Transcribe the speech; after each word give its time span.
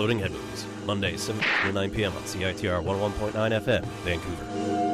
Exploding 0.00 0.18
Head 0.20 0.32
Monday, 0.86 1.14
7 1.18 1.44
to 1.66 1.72
9 1.74 1.90
p.m. 1.90 2.16
on 2.16 2.22
CITR 2.22 2.82
101.9 2.82 3.32
FM, 3.34 3.84
Vancouver. 4.02 4.89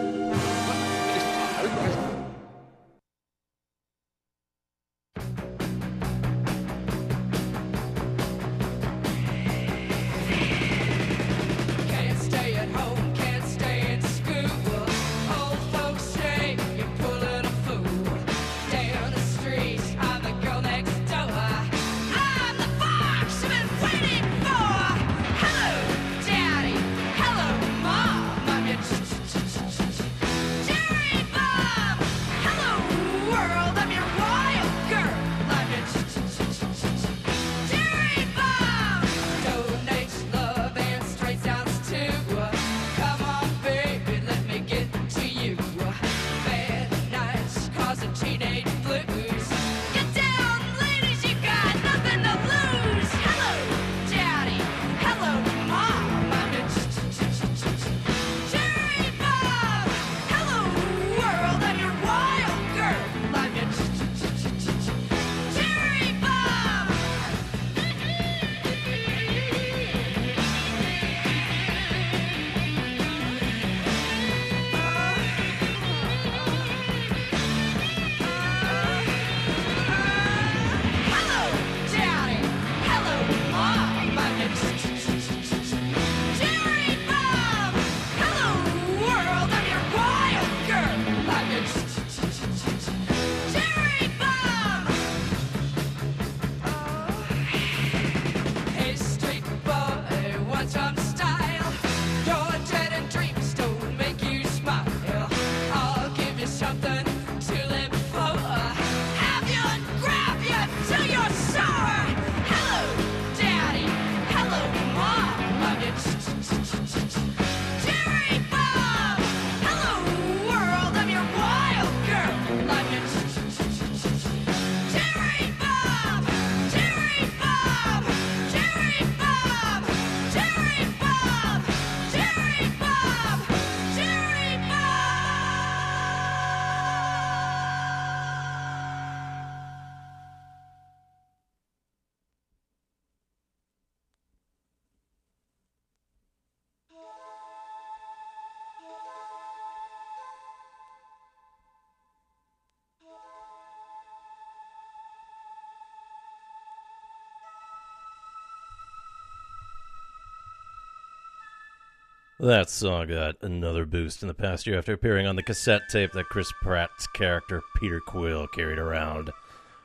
That 162.47 162.71
song 162.71 163.09
got 163.09 163.43
another 163.43 163.85
boost 163.85 164.23
in 164.23 164.29
the 164.29 164.33
past 164.33 164.69
year 164.69 164.79
after 164.79 164.93
appearing 164.93 165.27
on 165.27 165.35
the 165.35 165.43
cassette 165.43 165.89
tape 165.89 166.13
that 166.13 166.29
Chris 166.29 166.53
Pratt's 166.63 167.09
character 167.09 167.61
Peter 167.75 167.99
Quill 167.99 168.47
carried 168.47 168.79
around 168.79 169.33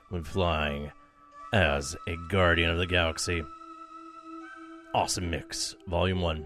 when 0.09 0.23
flying 0.23 0.91
as 1.53 1.95
a 2.07 2.15
Guardian 2.29 2.69
of 2.69 2.77
the 2.77 2.85
Galaxy. 2.85 3.41
Awesome 4.93 5.31
Mix, 5.31 5.75
Volume 5.87 6.21
1. 6.21 6.45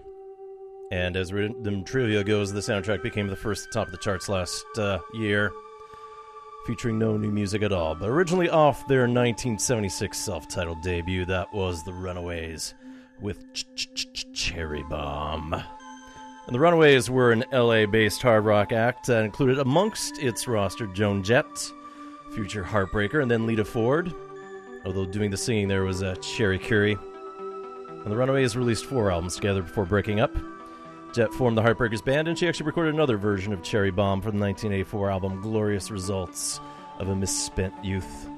And 0.90 1.18
as 1.18 1.34
rhythm 1.34 1.84
trivia 1.84 2.24
goes, 2.24 2.50
the 2.50 2.60
soundtrack 2.60 3.02
became 3.02 3.26
the 3.26 3.36
first 3.36 3.64
to 3.64 3.70
top 3.70 3.88
of 3.88 3.92
the 3.92 3.98
charts 3.98 4.30
last 4.30 4.64
uh, 4.78 5.00
year, 5.12 5.52
featuring 6.66 6.98
no 6.98 7.18
new 7.18 7.30
music 7.30 7.60
at 7.60 7.72
all. 7.72 7.94
But 7.94 8.08
originally 8.08 8.48
off 8.48 8.88
their 8.88 9.00
1976 9.00 10.16
self 10.18 10.48
titled 10.48 10.80
debut, 10.80 11.26
that 11.26 11.52
was 11.52 11.84
The 11.84 11.92
Runaways 11.92 12.72
with 13.20 13.52
Ch- 13.52 13.66
Ch- 13.76 14.12
Ch- 14.14 14.32
Cherry 14.32 14.82
Bomb. 14.88 15.62
And 16.46 16.54
the 16.54 16.60
Runaways 16.60 17.10
were 17.10 17.32
an 17.32 17.44
LA 17.52 17.86
based 17.86 18.22
hard 18.22 18.44
rock 18.44 18.72
act 18.72 19.06
that 19.06 19.24
included 19.24 19.58
amongst 19.58 20.18
its 20.18 20.46
roster 20.46 20.86
Joan 20.86 21.24
Jett, 21.24 21.72
future 22.32 22.62
Heartbreaker, 22.62 23.20
and 23.20 23.28
then 23.28 23.46
Lita 23.46 23.64
Ford. 23.64 24.14
Although 24.84 25.06
doing 25.06 25.32
the 25.32 25.36
singing 25.36 25.66
there 25.66 25.82
was 25.82 26.04
uh, 26.04 26.14
Cherie 26.22 26.60
Currie. 26.60 26.96
And 27.88 28.06
the 28.06 28.16
Runaways 28.16 28.56
released 28.56 28.84
four 28.84 29.10
albums 29.10 29.34
together 29.34 29.62
before 29.62 29.86
breaking 29.86 30.20
up. 30.20 30.32
Jett 31.12 31.34
formed 31.34 31.58
the 31.58 31.62
Heartbreakers 31.62 32.04
band, 32.04 32.28
and 32.28 32.38
she 32.38 32.46
actually 32.46 32.66
recorded 32.66 32.94
another 32.94 33.16
version 33.16 33.52
of 33.52 33.64
Cherry 33.64 33.90
Bomb 33.90 34.20
for 34.20 34.30
the 34.30 34.38
1984 34.38 35.10
album 35.10 35.40
Glorious 35.40 35.90
Results 35.90 36.60
of 37.00 37.08
a 37.08 37.16
Misspent 37.16 37.74
Youth. 37.84 38.28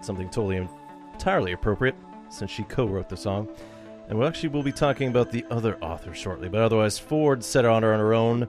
Something 0.00 0.28
totally 0.28 0.68
entirely 1.14 1.50
appropriate 1.50 1.96
since 2.28 2.52
she 2.52 2.62
co 2.62 2.86
wrote 2.86 3.08
the 3.08 3.16
song. 3.16 3.48
And 4.12 4.18
we 4.18 4.26
actually 4.26 4.50
will 4.50 4.62
be 4.62 4.72
talking 4.72 5.08
about 5.08 5.30
the 5.30 5.42
other 5.50 5.78
author 5.82 6.12
shortly. 6.12 6.50
But 6.50 6.60
otherwise, 6.60 6.98
Ford 6.98 7.42
set 7.42 7.64
her 7.64 7.70
on 7.70 7.82
her 7.82 8.12
own. 8.12 8.46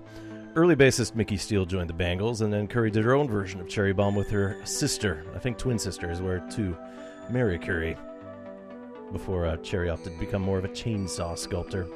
Early 0.58 0.76
bassist 0.76 1.14
Micki 1.14 1.40
Steele 1.40 1.66
joined 1.66 1.90
the 1.90 1.94
Bangles, 1.94 2.42
and 2.42 2.52
then 2.52 2.68
Currie 2.68 2.92
did 2.92 3.06
her 3.06 3.14
own 3.14 3.30
version 3.30 3.62
of 3.62 3.70
Cherry 3.70 3.94
Bomb 3.94 4.14
with 4.14 4.30
her 4.30 4.60
sister, 4.66 5.26
I 5.34 5.40
think 5.40 5.58
twin 5.58 5.80
sister 5.80 6.12
as 6.12 6.22
well, 6.22 6.46
too, 6.52 6.76
Mary 7.30 7.58
Currie, 7.58 7.96
before 9.14 9.46
uh, 9.46 9.56
Cherie 9.64 9.90
opted 9.90 10.12
to 10.12 10.20
become 10.20 10.42
more 10.42 10.58
of 10.58 10.66
a 10.66 10.68
chainsaw 10.68 11.38
sculptor. 11.38 11.88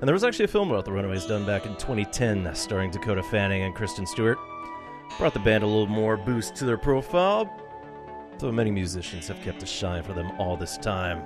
And 0.00 0.08
there 0.08 0.12
was 0.12 0.24
actually 0.24 0.46
a 0.46 0.48
film 0.48 0.72
about 0.72 0.84
the 0.84 0.90
Runaways 0.90 1.26
done 1.26 1.46
back 1.46 1.66
in 1.66 1.76
2010, 1.76 2.52
starring 2.56 2.90
Dakota 2.90 3.22
Fanning 3.22 3.62
and 3.62 3.72
Kristen 3.72 4.04
Stewart. 4.04 4.38
Brought 5.16 5.34
the 5.34 5.38
band 5.38 5.62
a 5.62 5.66
little 5.68 5.86
more 5.86 6.16
boost 6.16 6.56
to 6.56 6.64
their 6.64 6.76
profile, 6.76 7.48
though 8.40 8.50
many 8.50 8.72
musicians 8.72 9.28
have 9.28 9.40
kept 9.42 9.62
a 9.62 9.66
shine 9.66 10.02
for 10.02 10.12
them 10.12 10.32
all 10.40 10.56
this 10.56 10.76
time. 10.76 11.22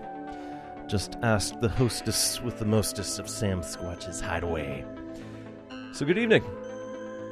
Just 0.87 1.17
ask 1.23 1.59
the 1.61 1.69
hostess 1.69 2.43
with 2.43 2.59
the 2.59 2.65
mostest 2.65 3.19
of 3.19 3.29
Sam 3.29 3.63
Squatch's 3.63 4.21
Hideaway. 4.21 4.85
So, 5.93 6.05
good 6.05 6.19
evening, 6.19 6.45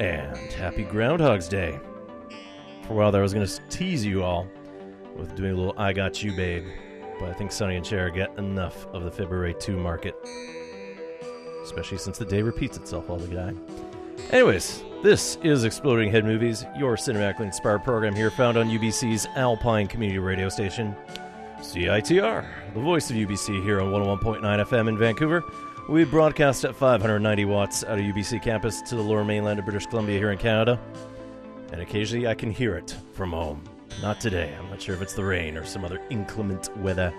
and 0.00 0.36
happy 0.52 0.84
Groundhog's 0.84 1.48
Day. 1.48 1.78
For 2.86 2.94
a 2.94 2.96
while 2.96 3.12
there, 3.12 3.20
I 3.20 3.22
was 3.22 3.34
going 3.34 3.46
to 3.46 3.68
tease 3.68 4.04
you 4.04 4.24
all 4.24 4.48
with 5.14 5.34
doing 5.34 5.52
a 5.52 5.54
little 5.54 5.74
I 5.76 5.92
Got 5.92 6.22
You 6.22 6.34
Babe, 6.34 6.64
but 7.20 7.28
I 7.28 7.34
think 7.34 7.52
Sonny 7.52 7.76
and 7.76 7.86
Cher 7.86 8.08
get 8.08 8.36
enough 8.38 8.86
of 8.86 9.04
the 9.04 9.10
February 9.10 9.54
2 9.60 9.76
market. 9.76 10.16
Especially 11.62 11.98
since 11.98 12.16
the 12.16 12.24
day 12.24 12.40
repeats 12.40 12.78
itself 12.78 13.10
all 13.10 13.18
the 13.18 13.34
time. 13.34 13.64
Anyways, 14.30 14.82
this 15.02 15.36
is 15.42 15.64
Exploding 15.64 16.10
Head 16.10 16.24
Movies, 16.24 16.64
your 16.78 16.96
cinematically 16.96 17.42
inspired 17.42 17.84
program 17.84 18.14
here 18.14 18.30
found 18.30 18.56
on 18.56 18.68
UBC's 18.70 19.26
Alpine 19.36 19.86
Community 19.86 20.18
Radio 20.18 20.48
Station. 20.48 20.96
CITR, 21.62 22.44
the 22.74 22.80
voice 22.80 23.08
of 23.08 23.16
UBC 23.16 23.62
here 23.62 23.80
on 23.80 23.92
101.9 23.92 24.40
FM 24.42 24.88
in 24.88 24.98
Vancouver. 24.98 25.44
We 25.88 26.04
broadcast 26.04 26.64
at 26.64 26.74
590 26.74 27.44
watts 27.44 27.84
out 27.84 27.98
of 27.98 28.04
UBC 28.04 28.42
campus 28.42 28.82
to 28.82 28.96
the 28.96 29.02
lower 29.02 29.24
mainland 29.24 29.60
of 29.60 29.64
British 29.64 29.86
Columbia 29.86 30.18
here 30.18 30.32
in 30.32 30.38
Canada. 30.38 30.80
And 31.72 31.80
occasionally 31.80 32.26
I 32.26 32.34
can 32.34 32.50
hear 32.50 32.74
it 32.74 32.96
from 33.12 33.30
home. 33.30 33.62
Not 34.00 34.20
today. 34.20 34.52
I'm 34.58 34.70
not 34.70 34.82
sure 34.82 34.94
if 34.96 35.02
it's 35.02 35.14
the 35.14 35.24
rain 35.24 35.56
or 35.56 35.64
some 35.64 35.84
other 35.84 36.00
inclement 36.10 36.76
weather. 36.78 37.14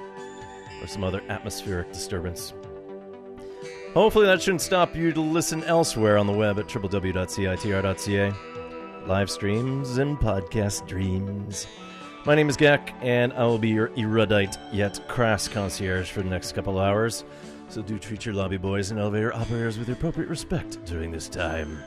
or 0.82 0.88
some 0.88 1.04
other 1.06 1.22
atmospheric 1.30 1.94
disturbance. 1.94 2.54
Hopefully, 3.94 4.26
that 4.26 4.42
shouldn't 4.42 4.62
stop 4.62 4.96
you 4.96 5.14
to 5.14 5.22
listen 5.22 5.64
elsewhere 5.64 6.18
on 6.18 6.28
the 6.28 6.34
web 6.34 6.60
at 6.60 6.68
www.citr.ca. 6.68 8.34
Live 9.08 9.30
streams 9.30 9.98
and 9.98 10.18
podcast 10.18 10.86
dreams. 10.88 11.68
My 12.26 12.36
name 12.36 12.48
is 12.48 12.56
Gak, 12.56 12.94
and 13.02 13.34
I 13.34 13.44
will 13.44 13.58
be 13.58 13.68
your 13.68 13.92
erudite 13.98 14.58
yet 14.72 15.06
crass 15.10 15.50
concierge 15.50 16.10
for 16.10 16.22
the 16.22 16.30
next 16.30 16.54
couple 16.54 16.80
hours. 16.80 17.26
So 17.68 17.82
do 17.82 18.00
treat 18.00 18.26
your 18.26 18.34
lobby 18.34 18.56
boys 18.56 18.92
and 18.92 19.00
elevator 19.00 19.36
operators 19.36 19.78
with 19.78 19.90
appropriate 19.90 20.30
respect 20.30 20.86
during 20.86 21.12
this 21.12 21.28
time. 21.28 21.84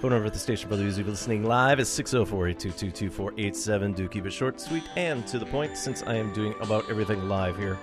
Phone 0.00 0.12
number 0.12 0.24
at 0.24 0.32
the 0.32 0.38
station 0.38 0.66
for 0.66 0.76
those 0.76 0.96
of 0.96 1.04
you 1.04 1.10
listening 1.10 1.44
live 1.44 1.78
is 1.78 1.90
604 1.90 2.48
822 2.48 3.10
2487. 3.10 3.92
Do 3.92 4.08
keep 4.08 4.24
it 4.24 4.32
short, 4.32 4.58
sweet, 4.58 4.84
and 4.96 5.26
to 5.26 5.38
the 5.38 5.44
point 5.44 5.76
since 5.76 6.02
I 6.04 6.14
am 6.14 6.32
doing 6.32 6.54
about 6.62 6.88
everything 6.88 7.28
live 7.28 7.58
here. 7.58 7.78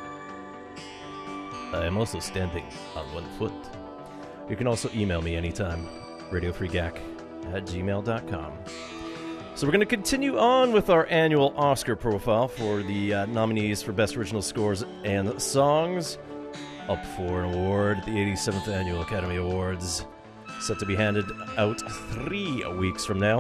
I 1.74 1.86
am 1.86 1.96
also 1.96 2.18
standing 2.18 2.66
on 2.96 3.06
one 3.14 3.26
foot. 3.38 3.54
You 4.50 4.56
can 4.56 4.66
also 4.66 4.90
email 4.96 5.22
me 5.22 5.36
anytime. 5.36 5.88
RadioFreeGak 6.32 6.98
at 7.54 7.66
gmail.com. 7.66 8.97
So 9.58 9.66
we're 9.66 9.72
going 9.72 9.80
to 9.80 9.88
continue 9.88 10.38
on 10.38 10.72
with 10.72 10.92
our 10.92 11.08
annual 11.08 11.52
Oscar 11.58 11.96
profile 11.96 12.48
for 12.48 12.84
the 12.84 13.12
uh, 13.12 13.26
nominees 13.26 13.82
for 13.82 13.92
Best 13.92 14.16
Original 14.16 14.44
Scores 14.44 14.86
and 15.04 15.42
Songs. 15.42 16.20
Up 16.88 17.04
for 17.16 17.42
an 17.42 17.56
award 17.56 17.98
at 17.98 18.06
the 18.06 18.12
87th 18.12 18.68
Annual 18.68 19.02
Academy 19.02 19.38
Awards, 19.38 20.06
set 20.62 20.78
to 20.78 20.86
be 20.86 20.96
handed 20.96 21.26
out 21.58 21.82
three 22.12 22.64
weeks 22.76 23.04
from 23.04 23.18
now. 23.18 23.40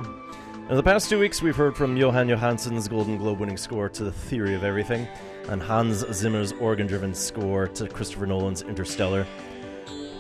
In 0.71 0.75
the 0.75 0.81
past 0.81 1.07
two 1.07 1.19
weeks, 1.19 1.43
we've 1.43 1.55
heard 1.55 1.77
from 1.77 1.95
Jóhann 1.95 2.35
Jóhannsson's 2.35 2.87
Golden 2.87 3.19
Globe 3.19 3.39
winning 3.39 3.55
score 3.55 3.87
to 3.87 4.03
The 4.03 4.11
Theory 4.11 4.55
of 4.55 4.63
Everything, 4.63 5.07
and 5.49 5.61
Hans 5.61 6.03
Zimmer's 6.11 6.51
organ 6.53 6.87
driven 6.87 7.13
score 7.13 7.67
to 7.67 7.87
Christopher 7.87 8.25
Nolan's 8.25 8.63
Interstellar. 8.63 9.27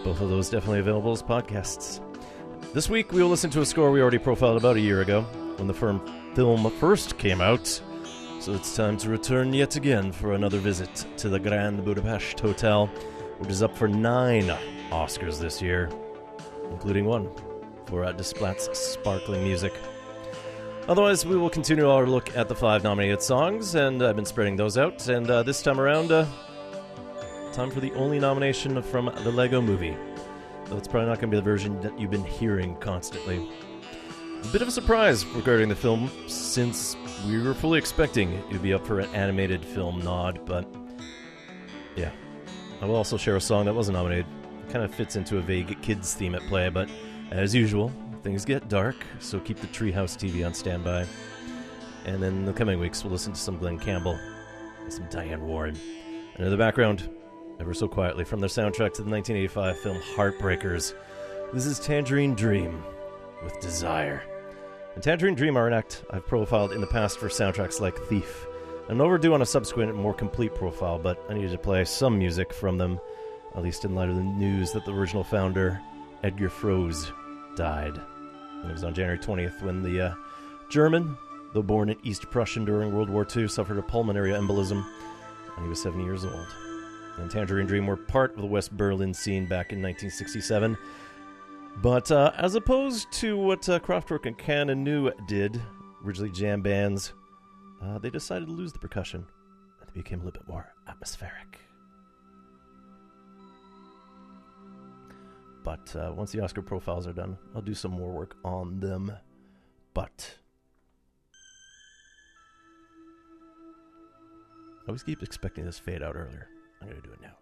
Both 0.03 0.21
of 0.21 0.29
those 0.29 0.51
definitely 0.51 0.81
available 0.81 1.11
as 1.11 1.23
podcasts. 1.23 2.01
This 2.71 2.87
week, 2.87 3.11
we 3.11 3.23
will 3.23 3.29
listen 3.29 3.49
to 3.49 3.61
a 3.61 3.65
score 3.65 3.89
we 3.89 3.99
already 3.99 4.19
profiled 4.19 4.57
about 4.57 4.75
a 4.75 4.79
year 4.79 5.01
ago 5.01 5.25
when 5.57 5.67
the 5.67 5.73
firm 5.73 6.01
film 6.35 6.69
first 6.79 7.17
came 7.17 7.41
out. 7.41 7.67
So 8.39 8.53
it's 8.53 8.75
time 8.75 8.97
to 8.97 9.09
return 9.09 9.53
yet 9.53 9.75
again 9.75 10.11
for 10.11 10.33
another 10.33 10.59
visit 10.59 11.05
to 11.17 11.29
the 11.29 11.39
Grand 11.39 11.83
Budapest 11.83 12.39
Hotel, 12.39 12.87
which 13.39 13.49
is 13.49 13.63
up 13.63 13.75
for 13.75 13.87
nine 13.87 14.45
Oscars 14.91 15.39
this 15.39 15.61
year, 15.61 15.89
including 16.71 17.05
one 17.05 17.29
for 17.87 18.03
uh, 18.03 18.13
Desplat's 18.13 18.77
sparkling 18.77 19.43
music. 19.43 19.73
Otherwise, 20.87 21.25
we 21.25 21.35
will 21.35 21.49
continue 21.49 21.89
our 21.89 22.05
look 22.05 22.35
at 22.37 22.47
the 22.47 22.55
five 22.55 22.83
nominated 22.83 23.21
songs, 23.21 23.75
and 23.75 24.01
I've 24.01 24.15
been 24.15 24.25
spreading 24.25 24.55
those 24.55 24.77
out. 24.77 25.07
And 25.09 25.29
uh, 25.29 25.43
this 25.43 25.61
time 25.61 25.81
around, 25.81 26.11
uh, 26.11 26.25
time 27.51 27.71
for 27.71 27.81
the 27.81 27.91
only 27.93 28.19
nomination 28.19 28.81
from 28.81 29.11
the 29.23 29.31
Lego 29.31 29.59
movie. 29.59 29.97
Though 30.65 30.77
it's 30.77 30.87
probably 30.87 31.09
not 31.09 31.19
going 31.19 31.31
to 31.31 31.35
be 31.35 31.37
the 31.37 31.41
version 31.41 31.81
that 31.81 31.99
you've 31.99 32.11
been 32.11 32.23
hearing 32.23 32.75
constantly. 32.77 33.49
A 34.43 34.47
bit 34.49 34.61
of 34.61 34.67
a 34.67 34.71
surprise 34.71 35.25
regarding 35.25 35.67
the 35.67 35.75
film, 35.75 36.09
since 36.27 36.95
we 37.27 37.41
were 37.41 37.53
fully 37.53 37.77
expecting 37.79 38.31
it 38.31 38.49
to 38.51 38.59
be 38.59 38.73
up 38.73 38.85
for 38.85 38.99
an 38.99 39.13
animated 39.13 39.65
film 39.65 39.99
nod, 39.99 40.39
but 40.45 40.73
yeah. 41.95 42.11
I 42.79 42.85
will 42.85 42.95
also 42.95 43.17
share 43.17 43.35
a 43.35 43.41
song 43.41 43.65
that 43.65 43.73
wasn't 43.73 43.97
nominated. 43.97 44.25
It 44.65 44.71
kind 44.71 44.85
of 44.85 44.93
fits 44.93 45.15
into 45.15 45.37
a 45.37 45.41
vague 45.41 45.81
kids 45.81 46.13
theme 46.13 46.35
at 46.35 46.41
play, 46.43 46.69
but 46.69 46.87
as 47.31 47.53
usual, 47.53 47.91
things 48.23 48.45
get 48.45 48.69
dark, 48.69 48.95
so 49.19 49.39
keep 49.39 49.57
the 49.57 49.67
Treehouse 49.67 50.15
TV 50.15 50.45
on 50.45 50.53
standby. 50.53 51.05
And 52.05 52.23
in 52.23 52.45
the 52.45 52.53
coming 52.53 52.79
weeks, 52.79 53.03
we'll 53.03 53.11
listen 53.11 53.33
to 53.33 53.39
some 53.39 53.57
Glen 53.57 53.79
Campbell 53.79 54.17
and 54.81 54.93
some 54.93 55.07
Diane 55.09 55.45
Warren. 55.45 55.75
And 56.35 56.45
in 56.45 56.51
the 56.51 56.57
background, 56.57 57.09
ever 57.59 57.73
so 57.73 57.87
quietly, 57.87 58.23
from 58.23 58.39
their 58.39 58.49
soundtrack 58.49 58.93
to 58.93 59.01
the 59.01 59.09
1985 59.09 59.79
film 59.79 59.97
Heartbreakers, 60.15 60.93
this 61.53 61.65
is 61.65 61.79
Tangerine 61.79 62.33
Dream 62.35 62.81
with 63.43 63.59
Desire. 63.59 64.23
And 64.95 65.03
Tangerine 65.03 65.35
Dream 65.35 65.57
are 65.57 65.67
an 65.67 65.73
act 65.73 66.03
I've 66.09 66.25
profiled 66.25 66.71
in 66.71 66.81
the 66.81 66.87
past 66.87 67.19
for 67.19 67.29
soundtracks 67.29 67.79
like 67.79 67.97
Thief. 67.97 68.47
I'm 68.89 69.01
overdue 69.01 69.33
on 69.33 69.41
a 69.41 69.45
subsequent 69.45 69.91
and 69.91 69.99
more 69.99 70.13
complete 70.13 70.55
profile, 70.55 70.97
but 70.97 71.23
I 71.29 71.33
needed 71.33 71.51
to 71.51 71.57
play 71.57 71.83
some 71.85 72.17
music 72.17 72.53
from 72.53 72.77
them, 72.77 72.99
at 73.55 73.61
least 73.61 73.85
in 73.85 73.95
light 73.95 74.09
of 74.09 74.15
the 74.15 74.23
news 74.23 74.71
that 74.71 74.85
the 74.85 74.93
original 74.93 75.23
founder, 75.23 75.79
Edgar 76.23 76.49
Froese, 76.49 77.11
died. 77.55 77.99
And 78.61 78.69
it 78.69 78.73
was 78.73 78.83
on 78.83 78.93
January 78.93 79.19
20th 79.19 79.61
when 79.61 79.83
the 79.83 80.01
uh, 80.01 80.13
German, 80.69 81.17
though 81.53 81.61
born 81.61 81.89
in 81.89 81.97
East 82.03 82.29
Prussia 82.31 82.61
during 82.61 82.93
World 82.93 83.09
War 83.09 83.27
II, 83.35 83.47
suffered 83.47 83.77
a 83.77 83.83
pulmonary 83.83 84.31
embolism, 84.31 84.85
and 85.55 85.63
he 85.63 85.69
was 85.69 85.81
70 85.81 86.03
years 86.03 86.25
old. 86.25 86.47
And 87.17 87.29
Tangerine 87.29 87.67
Dream 87.67 87.87
were 87.87 87.97
part 87.97 88.35
of 88.35 88.41
the 88.41 88.47
West 88.47 88.75
Berlin 88.77 89.13
scene 89.13 89.45
back 89.45 89.71
in 89.71 89.81
1967. 89.81 90.77
But 91.81 92.11
uh, 92.11 92.31
as 92.35 92.55
opposed 92.55 93.11
to 93.13 93.37
what 93.37 93.69
uh, 93.69 93.79
Kraftwerk 93.79 94.25
and 94.25 94.35
Can 94.37 94.69
and 94.69 94.83
New 94.83 95.11
did, 95.27 95.61
originally 96.03 96.31
jam 96.31 96.61
bands, 96.61 97.13
uh, 97.83 97.99
they 97.99 98.09
decided 98.09 98.47
to 98.47 98.51
lose 98.51 98.73
the 98.73 98.79
percussion 98.79 99.25
and 99.79 99.89
they 99.89 100.01
became 100.01 100.21
a 100.21 100.25
little 100.25 100.41
bit 100.41 100.49
more 100.49 100.73
atmospheric. 100.87 101.59
But 105.63 105.95
uh, 105.95 106.13
once 106.15 106.31
the 106.31 106.39
Oscar 106.39 106.63
profiles 106.63 107.05
are 107.07 107.13
done, 107.13 107.37
I'll 107.53 107.61
do 107.61 107.75
some 107.75 107.91
more 107.91 108.11
work 108.11 108.37
on 108.43 108.79
them. 108.79 109.11
But 109.93 110.35
I 114.83 114.87
always 114.87 115.03
keep 115.03 115.21
expecting 115.21 115.65
this 115.65 115.77
fade 115.77 116.01
out 116.01 116.15
earlier. 116.15 116.47
I'm 116.81 116.87
going 116.87 117.01
to 117.01 117.07
do 117.07 117.13
it 117.13 117.21
now. 117.21 117.35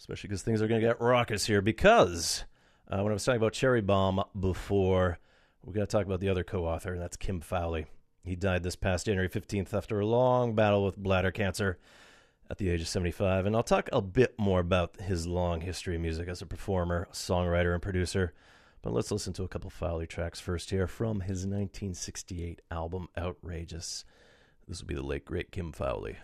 Especially 0.00 0.28
because 0.28 0.40
things 0.40 0.62
are 0.62 0.66
going 0.66 0.80
to 0.80 0.86
get 0.86 0.98
raucous 0.98 1.44
here. 1.44 1.60
Because 1.60 2.44
uh, 2.90 3.02
when 3.02 3.12
I 3.12 3.12
was 3.12 3.22
talking 3.22 3.36
about 3.36 3.52
Cherry 3.52 3.82
Bomb 3.82 4.24
before, 4.38 5.18
we 5.62 5.74
got 5.74 5.90
to 5.90 5.94
talk 5.94 6.06
about 6.06 6.20
the 6.20 6.30
other 6.30 6.42
co 6.42 6.64
author, 6.64 6.94
and 6.94 7.02
that's 7.02 7.18
Kim 7.18 7.40
Fowley. 7.40 7.84
He 8.24 8.34
died 8.34 8.62
this 8.62 8.76
past 8.76 9.04
January 9.04 9.28
15th 9.28 9.74
after 9.74 10.00
a 10.00 10.06
long 10.06 10.54
battle 10.54 10.86
with 10.86 10.96
bladder 10.96 11.30
cancer 11.30 11.78
at 12.50 12.56
the 12.56 12.70
age 12.70 12.80
of 12.80 12.88
75. 12.88 13.44
And 13.44 13.54
I'll 13.54 13.62
talk 13.62 13.90
a 13.92 14.00
bit 14.00 14.34
more 14.38 14.60
about 14.60 14.98
his 15.02 15.26
long 15.26 15.60
history 15.60 15.96
of 15.96 16.02
music 16.02 16.28
as 16.28 16.40
a 16.40 16.46
performer, 16.46 17.06
songwriter, 17.12 17.74
and 17.74 17.82
producer. 17.82 18.32
But 18.80 18.94
let's 18.94 19.10
listen 19.10 19.34
to 19.34 19.44
a 19.44 19.48
couple 19.48 19.68
Fowley 19.68 20.06
tracks 20.06 20.40
first 20.40 20.70
here 20.70 20.86
from 20.86 21.20
his 21.20 21.44
1968 21.44 22.62
album 22.70 23.08
Outrageous. 23.18 24.06
This 24.66 24.80
will 24.80 24.88
be 24.88 24.94
the 24.94 25.02
late, 25.02 25.26
great 25.26 25.52
Kim 25.52 25.72
Fowley 25.72 26.16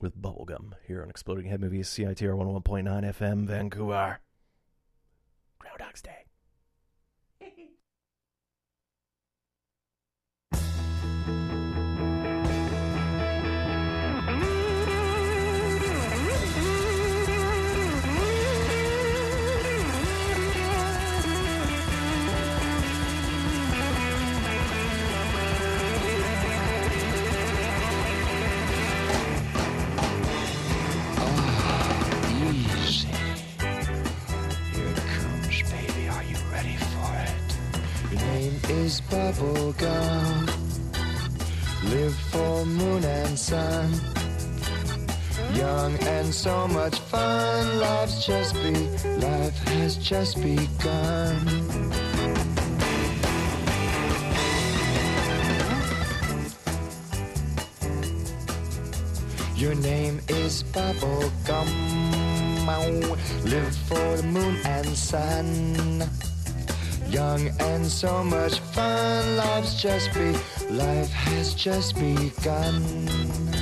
with 0.00 0.20
Bubblegum 0.20 0.72
here 0.86 1.02
on 1.02 1.10
Exploding 1.10 1.46
Head 1.46 1.60
Movies, 1.60 1.88
CITR 1.88 2.36
101.9 2.36 2.84
FM, 2.84 3.46
Vancouver. 3.46 4.20
Groundhog's 5.58 6.02
Day. 6.02 6.25
Is 38.86 39.00
Bubblegum. 39.10 40.46
Live 41.90 42.14
for 42.30 42.64
moon 42.64 43.02
and 43.04 43.36
sun. 43.36 43.90
Young 45.54 45.92
and 46.14 46.32
so 46.32 46.68
much 46.68 46.96
fun. 47.10 47.80
Life's 47.80 48.24
just 48.24 48.54
be, 48.54 48.74
life 49.26 49.58
has 49.74 49.96
just 49.96 50.40
begun. 50.40 51.36
Your 59.56 59.74
name 59.74 60.20
is 60.28 60.62
Bubblegum. 60.62 61.70
Live 63.52 63.76
for 63.88 64.16
the 64.16 64.22
moon 64.22 64.56
and 64.64 64.86
sun. 64.96 66.35
Young 67.08 67.48
and 67.60 67.86
so 67.86 68.22
much 68.24 68.58
fun. 68.58 69.36
Life's 69.36 69.80
just 69.80 70.12
be, 70.12 70.32
life 70.70 71.10
has 71.10 71.54
just 71.54 71.94
begun. 71.94 73.55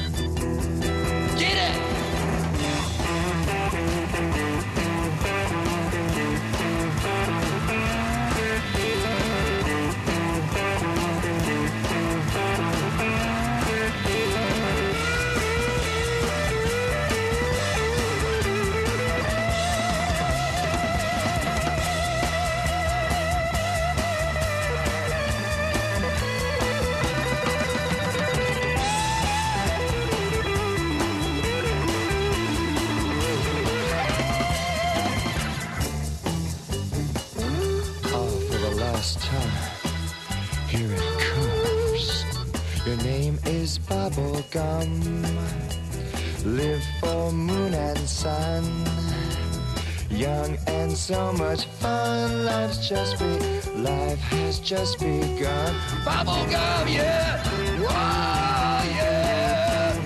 Just 52.94 53.18
be, 53.18 53.26
life 53.80 54.20
has 54.20 54.60
just 54.60 55.00
begun. 55.00 55.74
Bubble 56.04 56.46
gum, 56.48 56.86
yeah. 56.86 57.42
Whoa, 57.80 57.90
yeah. 58.94 60.00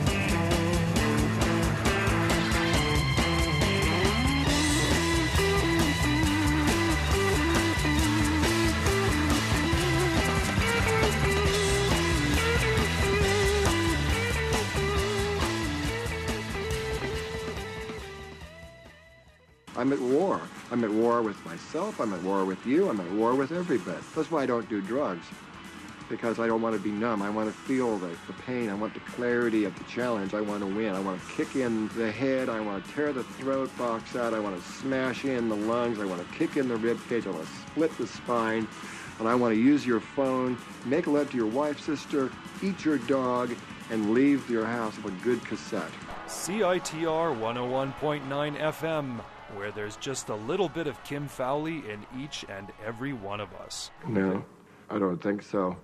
I'm 19.76 19.92
at 19.92 20.00
war. 20.00 20.40
I'm 20.70 20.84
at 20.84 20.90
war 20.90 21.22
with 21.22 21.42
myself. 21.46 22.00
I'm 22.00 22.12
at 22.12 22.22
war 22.22 22.44
with 22.44 22.64
you. 22.66 22.90
I'm 22.90 23.00
at 23.00 23.10
war 23.12 23.34
with 23.34 23.52
everybody. 23.52 23.98
That's 24.14 24.30
why 24.30 24.42
I 24.42 24.46
don't 24.46 24.68
do 24.68 24.82
drugs. 24.82 25.26
Because 26.10 26.38
I 26.38 26.46
don't 26.46 26.62
want 26.62 26.74
to 26.74 26.80
be 26.80 26.90
numb. 26.90 27.22
I 27.22 27.30
want 27.30 27.48
to 27.48 27.54
feel 27.54 27.98
the, 27.98 28.08
the 28.26 28.32
pain. 28.46 28.70
I 28.70 28.74
want 28.74 28.94
the 28.94 29.00
clarity 29.00 29.64
of 29.64 29.76
the 29.78 29.84
challenge. 29.84 30.34
I 30.34 30.40
want 30.40 30.60
to 30.60 30.66
win. 30.66 30.94
I 30.94 31.00
want 31.00 31.20
to 31.20 31.32
kick 31.32 31.56
in 31.56 31.88
the 31.88 32.10
head. 32.10 32.48
I 32.48 32.60
want 32.60 32.84
to 32.84 32.92
tear 32.92 33.12
the 33.12 33.24
throat 33.24 33.70
box 33.76 34.16
out. 34.16 34.34
I 34.34 34.38
want 34.40 34.62
to 34.62 34.68
smash 34.72 35.24
in 35.24 35.48
the 35.48 35.56
lungs. 35.56 36.00
I 36.00 36.06
want 36.06 36.26
to 36.26 36.38
kick 36.38 36.56
in 36.56 36.68
the 36.68 36.76
rib 36.76 36.98
cage. 37.08 37.26
I 37.26 37.30
want 37.30 37.46
to 37.46 37.52
split 37.70 37.96
the 37.98 38.06
spine. 38.06 38.66
And 39.18 39.28
I 39.28 39.34
want 39.34 39.54
to 39.54 39.60
use 39.60 39.84
your 39.84 40.00
phone, 40.00 40.56
make 40.84 41.06
love 41.06 41.30
to 41.32 41.36
your 41.36 41.46
wife, 41.46 41.80
sister, 41.80 42.30
eat 42.62 42.84
your 42.84 42.98
dog, 42.98 43.50
and 43.90 44.14
leave 44.14 44.48
your 44.48 44.64
house 44.64 44.96
with 45.02 45.12
a 45.12 45.24
good 45.24 45.44
cassette. 45.44 45.90
CITR 46.28 47.36
101.9 47.40 48.58
FM, 48.58 49.20
where 49.56 49.70
there's 49.70 49.96
just 49.96 50.28
a 50.28 50.34
little 50.34 50.68
bit 50.68 50.86
of 50.86 51.02
Kim 51.04 51.28
Fowley 51.28 51.82
in 51.90 52.04
each 52.18 52.44
and 52.48 52.68
every 52.84 53.12
one 53.12 53.40
of 53.40 53.52
us. 53.54 53.90
No, 54.06 54.44
I 54.90 54.98
don't 54.98 55.22
think 55.22 55.42
so. 55.42 55.76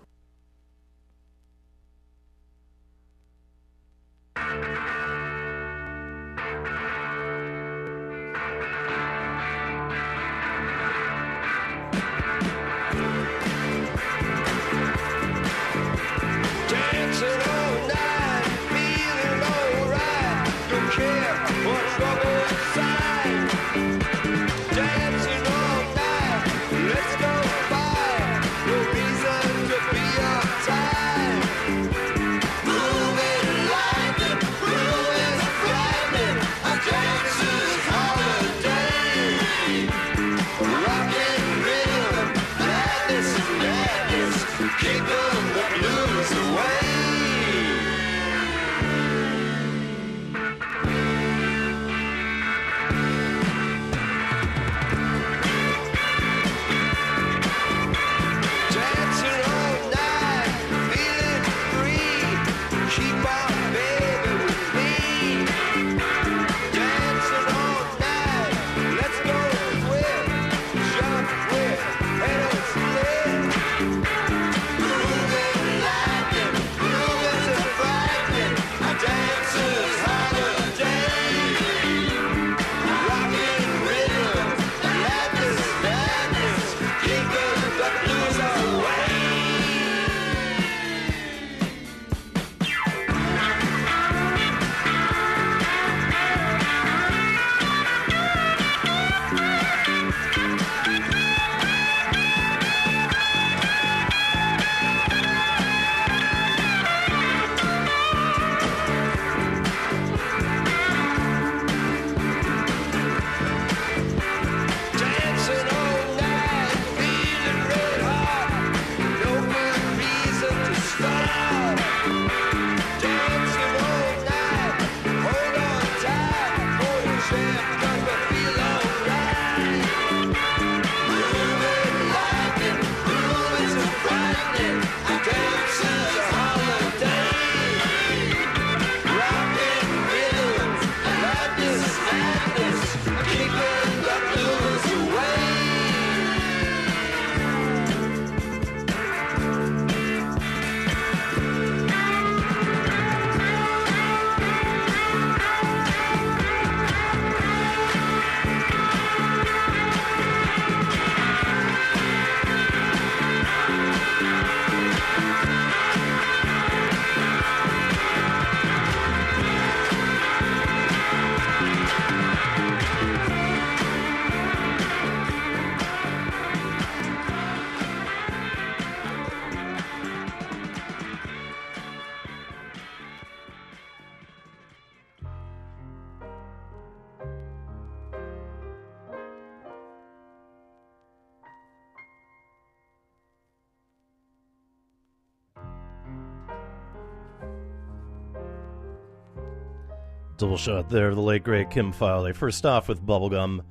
Double 200.45 200.59
shot 200.59 200.91
there, 200.91 201.15
the 201.15 201.23
late 201.23 201.43
great 201.43 201.71
Kim 201.71 201.91
Fowley. 201.91 202.35
First 202.35 202.67
off 202.67 202.87
with 202.87 203.01
Bubblegum, 203.01 203.63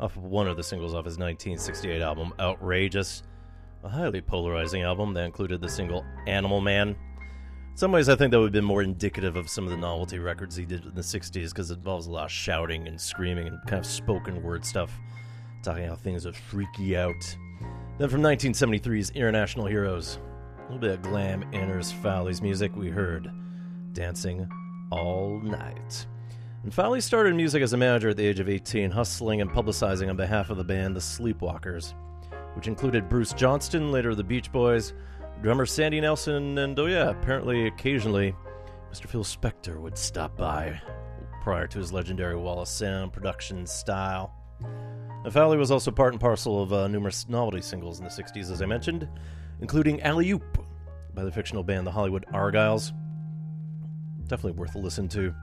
off 0.00 0.16
of 0.16 0.24
one 0.24 0.48
of 0.48 0.56
the 0.56 0.64
singles 0.64 0.92
off 0.92 1.04
his 1.04 1.16
1968 1.16 2.02
album, 2.02 2.34
Outrageous. 2.40 3.22
A 3.84 3.88
highly 3.88 4.20
polarizing 4.20 4.82
album 4.82 5.14
that 5.14 5.24
included 5.24 5.60
the 5.60 5.68
single 5.68 6.04
Animal 6.26 6.60
Man. 6.60 6.88
In 6.88 7.76
some 7.76 7.92
ways, 7.92 8.08
I 8.08 8.16
think 8.16 8.32
that 8.32 8.38
would 8.40 8.46
have 8.46 8.52
been 8.52 8.64
more 8.64 8.82
indicative 8.82 9.36
of 9.36 9.48
some 9.48 9.62
of 9.62 9.70
the 9.70 9.76
novelty 9.76 10.18
records 10.18 10.56
he 10.56 10.64
did 10.64 10.84
in 10.86 10.94
the 10.96 11.02
60s 11.02 11.50
because 11.50 11.70
it 11.70 11.78
involves 11.78 12.08
a 12.08 12.10
lot 12.10 12.24
of 12.24 12.32
shouting 12.32 12.88
and 12.88 13.00
screaming 13.00 13.46
and 13.46 13.60
kind 13.68 13.78
of 13.78 13.86
spoken 13.86 14.42
word 14.42 14.64
stuff, 14.64 14.90
talking 15.62 15.86
how 15.86 15.94
things 15.94 16.24
would 16.24 16.34
freak 16.34 16.80
you 16.80 16.98
out. 16.98 17.36
Then 17.98 18.08
from 18.08 18.22
1973's 18.22 19.10
International 19.10 19.66
Heroes, 19.66 20.18
a 20.58 20.62
little 20.62 20.80
bit 20.80 20.90
of 20.90 21.02
glam 21.02 21.44
enters 21.52 21.92
Fowley's 21.92 22.42
music. 22.42 22.74
We 22.74 22.88
heard 22.88 23.30
dancing 23.92 24.48
all 24.90 25.40
night. 25.40 26.06
And 26.64 26.74
Fowley 26.74 27.00
started 27.00 27.34
music 27.34 27.62
as 27.62 27.72
a 27.72 27.76
manager 27.76 28.10
at 28.10 28.16
the 28.16 28.26
age 28.26 28.40
of 28.40 28.48
18, 28.48 28.90
hustling 28.90 29.40
and 29.40 29.50
publicizing 29.50 30.08
on 30.08 30.16
behalf 30.16 30.50
of 30.50 30.56
the 30.56 30.64
band 30.64 30.96
The 30.96 31.00
Sleepwalkers, 31.00 31.94
which 32.54 32.66
included 32.66 33.08
Bruce 33.08 33.32
Johnston, 33.32 33.92
later 33.92 34.14
the 34.14 34.24
Beach 34.24 34.50
Boys, 34.50 34.92
drummer 35.42 35.66
Sandy 35.66 36.00
Nelson, 36.00 36.58
and 36.58 36.78
oh 36.78 36.86
yeah, 36.86 37.10
apparently 37.10 37.68
occasionally 37.68 38.34
Mr. 38.92 39.06
Phil 39.06 39.24
Spector 39.24 39.80
would 39.80 39.96
stop 39.96 40.36
by 40.36 40.80
prior 41.42 41.66
to 41.66 41.78
his 41.78 41.92
legendary 41.92 42.36
Wall 42.36 42.60
of 42.60 42.68
Sound 42.68 43.12
production 43.12 43.66
style. 43.66 44.34
Now, 45.24 45.30
Fowley 45.30 45.56
was 45.56 45.70
also 45.70 45.90
part 45.90 46.12
and 46.12 46.20
parcel 46.20 46.62
of 46.62 46.72
uh, 46.72 46.88
numerous 46.88 47.28
novelty 47.28 47.60
singles 47.60 47.98
in 47.98 48.04
the 48.04 48.10
60s, 48.10 48.50
as 48.50 48.62
I 48.62 48.66
mentioned, 48.66 49.08
including 49.60 50.00
Alley 50.02 50.30
Oop 50.30 50.64
by 51.14 51.24
the 51.24 51.32
fictional 51.32 51.62
band 51.62 51.86
The 51.86 51.90
Hollywood 51.90 52.26
Argyles. 52.32 52.92
Definitely 54.28 54.58
worth 54.58 54.74
a 54.74 54.78
listen 54.78 55.08
to. 55.08 55.34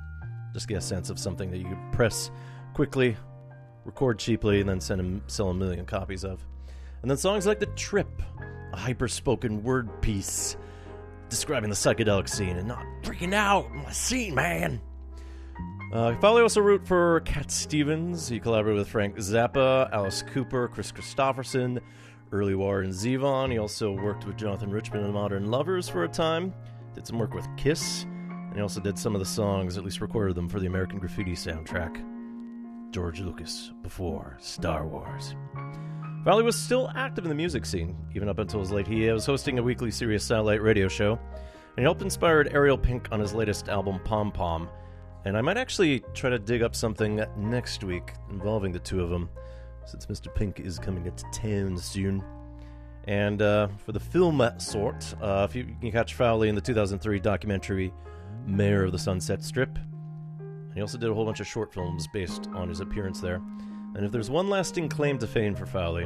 Just 0.54 0.68
get 0.68 0.78
a 0.78 0.82
sense 0.82 1.10
of 1.10 1.20
something 1.20 1.52
that 1.52 1.58
you 1.58 1.66
could 1.66 1.92
press 1.92 2.32
quickly, 2.74 3.18
record 3.84 4.20
cheaply, 4.20 4.62
and 4.62 4.70
then 4.70 4.80
send 4.80 5.02
and 5.02 5.22
sell 5.28 5.50
a 5.50 5.54
million 5.54 5.86
copies 5.86 6.24
of. 6.24 6.46
And 7.02 7.12
then 7.12 7.18
songs 7.18 7.46
like 7.46 7.60
The 7.60 7.66
Trip, 7.68 8.22
a 8.72 8.78
hyper 8.78 9.08
spoken 9.08 9.64
word 9.64 10.02
piece 10.02 10.56
describing 11.30 11.70
the 11.70 11.76
psychedelic 11.76 12.30
scene 12.30 12.58
and 12.58 12.68
not 12.68 12.86
freaking 13.02 13.34
out 13.34 13.70
my 13.72 13.92
scene, 13.92 14.36
man. 14.36 14.82
Uh, 15.92 16.16
Fowley 16.20 16.42
also 16.42 16.62
wrote 16.62 16.86
for 16.86 17.22
Cat 17.22 17.52
Stevens. 17.52 18.28
He 18.28 18.40
collaborated 18.40 18.80
with 18.80 18.90
Frank 18.90 19.16
Zappa, 19.18 19.90
Alice 19.92 20.24
Cooper, 20.24 20.68
Kris 20.68 20.92
Kristofferson, 20.92 21.80
Early 22.32 22.56
Warren 22.56 22.90
Zevon. 22.90 23.52
He 23.52 23.58
also 23.58 23.92
worked 23.92 24.26
with 24.26 24.36
Jonathan 24.36 24.72
Richman 24.72 25.04
and 25.04 25.14
Modern 25.14 25.50
Lovers 25.52 25.88
for 25.88 26.04
a 26.04 26.08
time. 26.08 26.54
Did 26.94 27.06
some 27.06 27.20
work 27.20 27.34
with 27.34 27.48
Kiss, 27.56 28.06
and 28.56 28.62
he 28.62 28.64
also 28.64 28.80
did 28.80 28.98
some 28.98 29.14
of 29.14 29.20
the 29.20 29.26
songs, 29.26 29.78
at 29.78 29.84
least 29.84 30.00
recorded 30.00 30.34
them 30.34 30.48
for 30.48 30.62
the 30.62 30.66
American 30.66 30.98
Graffiti 30.98 31.34
soundtrack. 31.34 32.02
George 32.90 33.20
Lucas 33.20 33.74
before 33.84 34.38
Star 34.40 34.88
Wars. 34.88 35.36
Fowley 36.24 36.42
was 36.42 36.58
still 36.58 36.90
active 36.96 37.26
in 37.26 37.30
the 37.30 37.36
music 37.36 37.66
scene, 37.66 37.98
even 38.16 38.30
up 38.30 38.40
until 38.40 38.62
his 38.62 38.72
late. 38.72 38.88
He 38.88 39.12
was 39.12 39.26
hosting 39.26 39.60
a 39.60 39.62
weekly 39.62 39.92
Sirius 39.92 40.24
satellite 40.24 40.62
radio 40.62 40.88
show, 40.88 41.20
and 41.20 41.80
he 41.80 41.84
helped 41.84 42.02
inspired 42.02 42.54
Ariel 42.54 42.78
Pink 42.78 43.10
on 43.12 43.20
his 43.20 43.34
latest 43.34 43.68
album, 43.68 44.00
Pom 44.06 44.32
Pom. 44.32 44.70
And 45.26 45.36
I 45.38 45.42
might 45.42 45.58
actually 45.58 46.02
try 46.14 46.30
to 46.30 46.40
dig 46.40 46.64
up 46.64 46.78
something 46.78 47.26
next 47.36 47.84
week 47.84 48.14
involving 48.30 48.72
the 48.72 48.80
two 48.80 49.02
of 49.02 49.10
them, 49.10 49.30
since 49.84 50.06
Mr. 50.06 50.34
Pink 50.34 50.62
is 50.62 50.80
coming 50.80 51.04
to 51.04 51.26
town 51.34 51.78
soon. 51.78 52.24
And 53.04 53.42
uh, 53.42 53.68
for 53.86 53.92
the 53.92 54.00
film 54.00 54.42
sort, 54.60 55.14
uh, 55.22 55.46
if 55.50 55.58
you 55.58 55.66
can 55.82 55.92
catch 55.92 56.14
Fowley 56.14 56.48
in 56.48 56.56
the 56.56 56.62
2003 56.62 57.20
documentary 57.20 57.92
Mayor 58.46 58.84
of 58.84 58.92
the 58.92 59.00
Sunset 59.00 59.44
Strip. 59.44 59.78
He 60.74 60.82
also 60.82 60.98
did 60.98 61.10
a 61.10 61.14
whole 61.14 61.26
bunch 61.26 61.40
of 61.40 61.48
short 61.48 61.74
films 61.74 62.08
based 62.14 62.50
on 62.54 62.70
his 62.70 62.80
appearance 62.80 63.20
there. 63.20 63.42
And 63.96 64.06
if 64.06 64.12
there's 64.12 64.30
one 64.30 64.50
lasting 64.50 64.90
claim 64.90 65.18
to 65.20 65.28
fame 65.28 65.56
for 65.56 65.66
Fowley, 65.66 66.06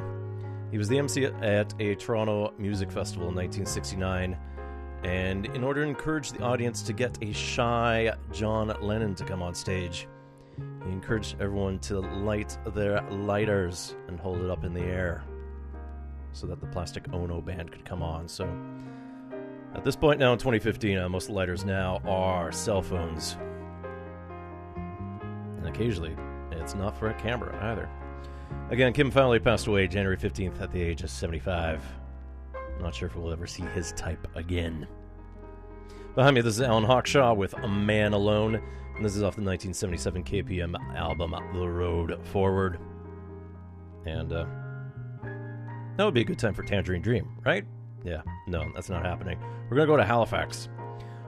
he 0.72 0.78
was 0.78 0.88
the 0.88 1.00
MC 1.00 1.26
at 1.26 1.74
a 1.80 1.96
Toronto 1.96 2.54
music 2.60 2.92
festival 2.92 3.30
in 3.30 3.36
1969. 3.36 4.38
And 5.04 5.46
in 5.48 5.64
order 5.64 5.84
to 5.84 5.88
encourage 5.88 6.32
the 6.32 6.44
audience 6.44 6.82
to 6.84 6.94
get 6.94 7.18
a 7.24 7.34
shy 7.34 8.14
John 8.32 8.76
Lennon 8.82 9.16
to 9.16 9.24
come 9.24 9.42
on 9.42 9.56
stage, 9.56 10.08
he 10.86 10.92
encouraged 10.92 11.38
everyone 11.40 11.80
to 11.80 12.00
light 12.00 12.58
their 12.76 13.02
lighters 13.10 13.96
and 14.08 14.20
hold 14.20 14.42
it 14.42 14.50
up 14.52 14.64
in 14.64 14.74
the 14.74 14.84
air 14.84 15.24
so 16.32 16.46
that 16.48 16.60
the 16.60 16.68
Plastic 16.68 17.12
Ono 17.14 17.42
band 17.42 17.72
could 17.72 17.86
come 17.86 18.04
on. 18.04 18.28
So 18.28 18.46
at 19.76 19.84
this 19.84 19.96
point 19.96 20.20
now 20.20 20.34
in 20.34 20.40
2015, 20.40 20.98
uh, 20.98 21.10
most 21.10 21.30
lighters 21.30 21.64
now 21.64 22.02
are 22.06 22.52
cell 22.52 22.82
phones. 22.82 23.38
And 25.58 25.68
occasionally, 25.68 26.16
it's 26.52 26.76
not 26.76 26.98
for 26.98 27.10
a 27.10 27.14
camera 27.14 27.58
either. 27.72 27.90
Again, 28.72 28.94
Kim 28.94 29.12
Fowley 29.12 29.40
passed 29.40 29.68
away 29.68 29.88
January 29.88 30.18
15th 30.18 30.62
at 30.62 30.72
the 30.72 30.82
age 30.82 31.04
of 31.04 31.10
75. 31.10 31.84
Not 32.80 32.96
sure 32.96 33.08
if 33.08 33.16
we'll 33.16 33.32
ever 33.32 33.48
see 33.48 33.64
his 33.64 33.92
type 33.94 34.28
again. 34.36 34.88
Behind 36.16 36.36
me, 36.36 36.42
this 36.42 36.56
is 36.56 36.62
Alan 36.62 36.84
Hawkshaw 36.84 37.36
with 37.36 37.54
A 37.54 37.68
Man 37.68 38.14
Alone, 38.14 38.56
and 38.96 39.06
this 39.06 39.16
is 39.16 39.24
off 39.24 39.36
the 39.36 39.44
1977 39.44 40.24
KPM 40.24 40.76
album 40.96 41.36
The 41.54 41.68
Road 41.68 42.20
Forward. 42.28 42.80
And 44.06 44.32
uh, 44.34 44.46
that 45.98 46.06
would 46.06 46.14
be 46.14 46.22
a 46.22 46.26
good 46.26 46.40
time 46.40 46.54
for 46.54 46.64
Tangerine 46.64 47.02
Dream, 47.02 47.38
right? 47.46 47.66
Yeah, 48.04 48.22
no, 48.48 48.72
that's 48.74 48.90
not 48.90 49.06
happening. 49.06 49.38
We're 49.70 49.78
going 49.78 49.88
to 49.88 49.94
go 49.94 49.98
to 49.98 50.06
Halifax. 50.06 50.70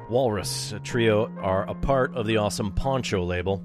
Walrus, 0.10 0.74
trio, 0.84 1.32
are 1.40 1.70
a 1.70 1.74
part 1.74 2.14
of 2.16 2.26
the 2.26 2.38
awesome 2.38 2.72
Poncho 2.72 3.24
label, 3.24 3.64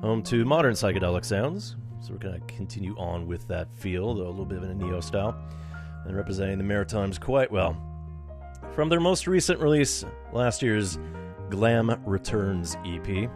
home 0.00 0.22
to 0.24 0.44
modern 0.44 0.74
psychedelic 0.74 1.24
sounds. 1.24 1.76
So 2.00 2.12
we're 2.12 2.18
going 2.18 2.40
to 2.40 2.54
continue 2.54 2.96
on 2.98 3.26
with 3.26 3.46
that 3.48 3.68
feel, 3.76 4.14
though 4.14 4.26
a 4.26 4.30
little 4.30 4.44
bit 4.44 4.58
of 4.58 4.64
a 4.64 4.74
neo 4.74 5.00
style, 5.00 5.36
and 6.04 6.16
representing 6.16 6.58
the 6.58 6.64
Maritimes 6.64 7.18
quite 7.18 7.50
well. 7.50 7.76
From 8.74 8.88
their 8.88 9.00
most 9.00 9.26
recent 9.26 9.60
release, 9.60 10.04
last 10.32 10.62
year's 10.62 10.98
Glam 11.50 12.00
Returns 12.06 12.76
EP, 12.84 13.28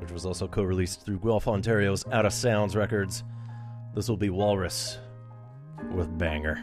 which 0.00 0.12
was 0.12 0.24
also 0.24 0.46
co 0.46 0.62
released 0.62 1.04
through 1.04 1.18
Guelph, 1.18 1.48
Ontario's 1.48 2.04
Out 2.12 2.24
of 2.24 2.32
Sounds 2.32 2.76
Records, 2.76 3.24
this 3.94 4.08
will 4.08 4.16
be 4.16 4.30
Walrus 4.30 4.98
with 5.92 6.16
Banger. 6.16 6.62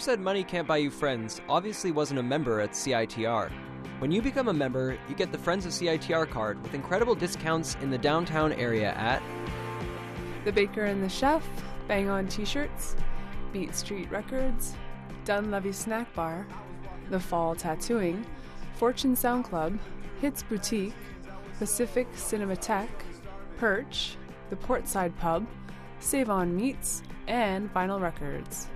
Said 0.00 0.18
money 0.18 0.42
can't 0.42 0.66
buy 0.66 0.78
you 0.78 0.90
friends 0.90 1.42
obviously 1.46 1.92
wasn't 1.92 2.20
a 2.20 2.22
member 2.22 2.58
at 2.60 2.70
CITR. 2.70 3.50
When 3.98 4.10
you 4.10 4.22
become 4.22 4.48
a 4.48 4.52
member, 4.52 4.96
you 5.10 5.14
get 5.14 5.30
the 5.30 5.36
Friends 5.36 5.66
of 5.66 5.72
CITR 5.72 6.30
card 6.30 6.60
with 6.62 6.72
incredible 6.72 7.14
discounts 7.14 7.76
in 7.82 7.90
the 7.90 7.98
downtown 7.98 8.54
area 8.54 8.92
at 8.94 9.22
The 10.46 10.52
Baker 10.52 10.86
and 10.86 11.04
the 11.04 11.08
Chef, 11.10 11.46
Bang 11.86 12.08
On 12.08 12.26
T 12.26 12.46
shirts, 12.46 12.96
Beat 13.52 13.74
Street 13.74 14.10
Records, 14.10 14.74
Dunlevy 15.26 15.74
Snack 15.74 16.14
Bar, 16.14 16.48
The 17.10 17.20
Fall 17.20 17.54
Tattooing, 17.54 18.24
Fortune 18.76 19.14
Sound 19.14 19.44
Club, 19.44 19.78
Hits 20.22 20.42
Boutique, 20.42 20.94
Pacific 21.58 22.10
Cinematheque, 22.14 22.88
Perch, 23.58 24.16
The 24.48 24.56
Portside 24.56 25.14
Pub, 25.18 25.46
Save 25.98 26.30
On 26.30 26.56
Meats, 26.56 27.02
and 27.28 27.72
Vinyl 27.74 28.00
Records. 28.00 28.70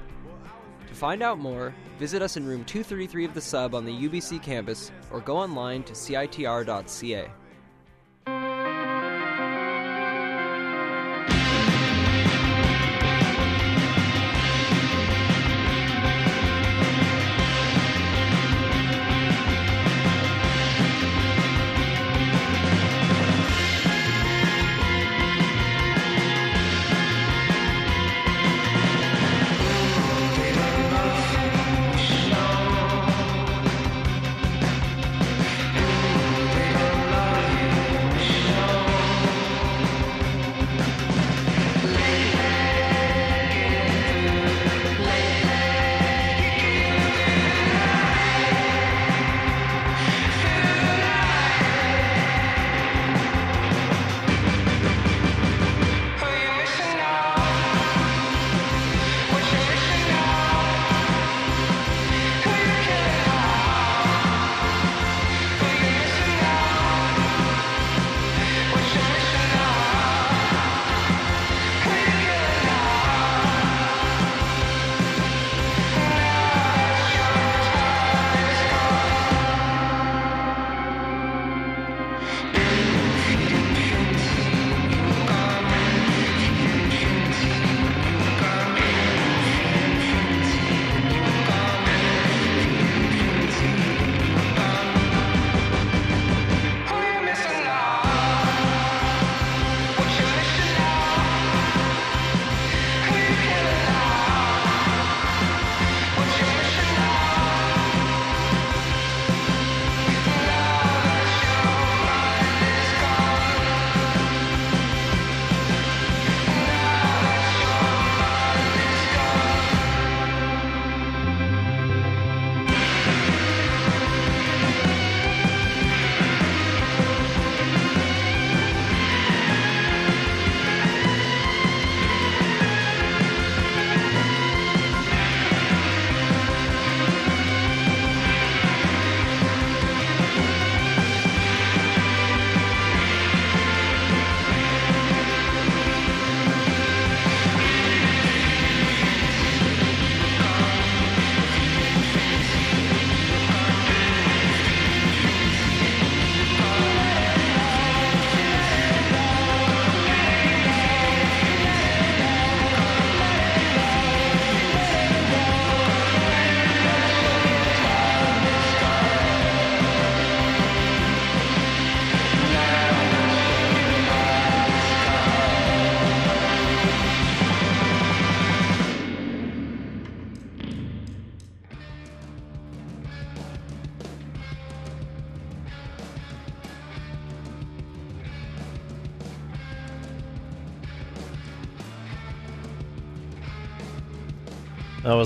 To 0.95 1.01
find 1.01 1.25
out 1.25 1.41
more, 1.41 1.75
visit 1.99 2.23
us 2.23 2.37
in 2.37 2.47
room 2.47 2.65
233 2.65 3.25
of 3.25 3.35
the 3.35 3.41
sub 3.41 3.75
on 3.75 3.85
the 3.85 3.91
UBC 4.09 4.41
campus 4.41 4.93
or 5.11 5.19
go 5.19 5.37
online 5.37 5.83
to 5.83 5.93
citr.ca. 5.93 7.31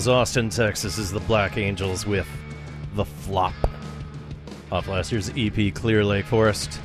Austin, 0.06 0.50
Texas, 0.50 0.98
is 0.98 1.10
the 1.10 1.20
Black 1.20 1.56
Angels 1.56 2.06
with 2.06 2.28
The 2.94 3.04
Flop 3.04 3.54
off 4.70 4.86
last 4.86 5.10
year's 5.10 5.30
EP 5.36 5.74
Clear 5.74 6.04
Lake 6.04 6.26
Forest. 6.26 6.80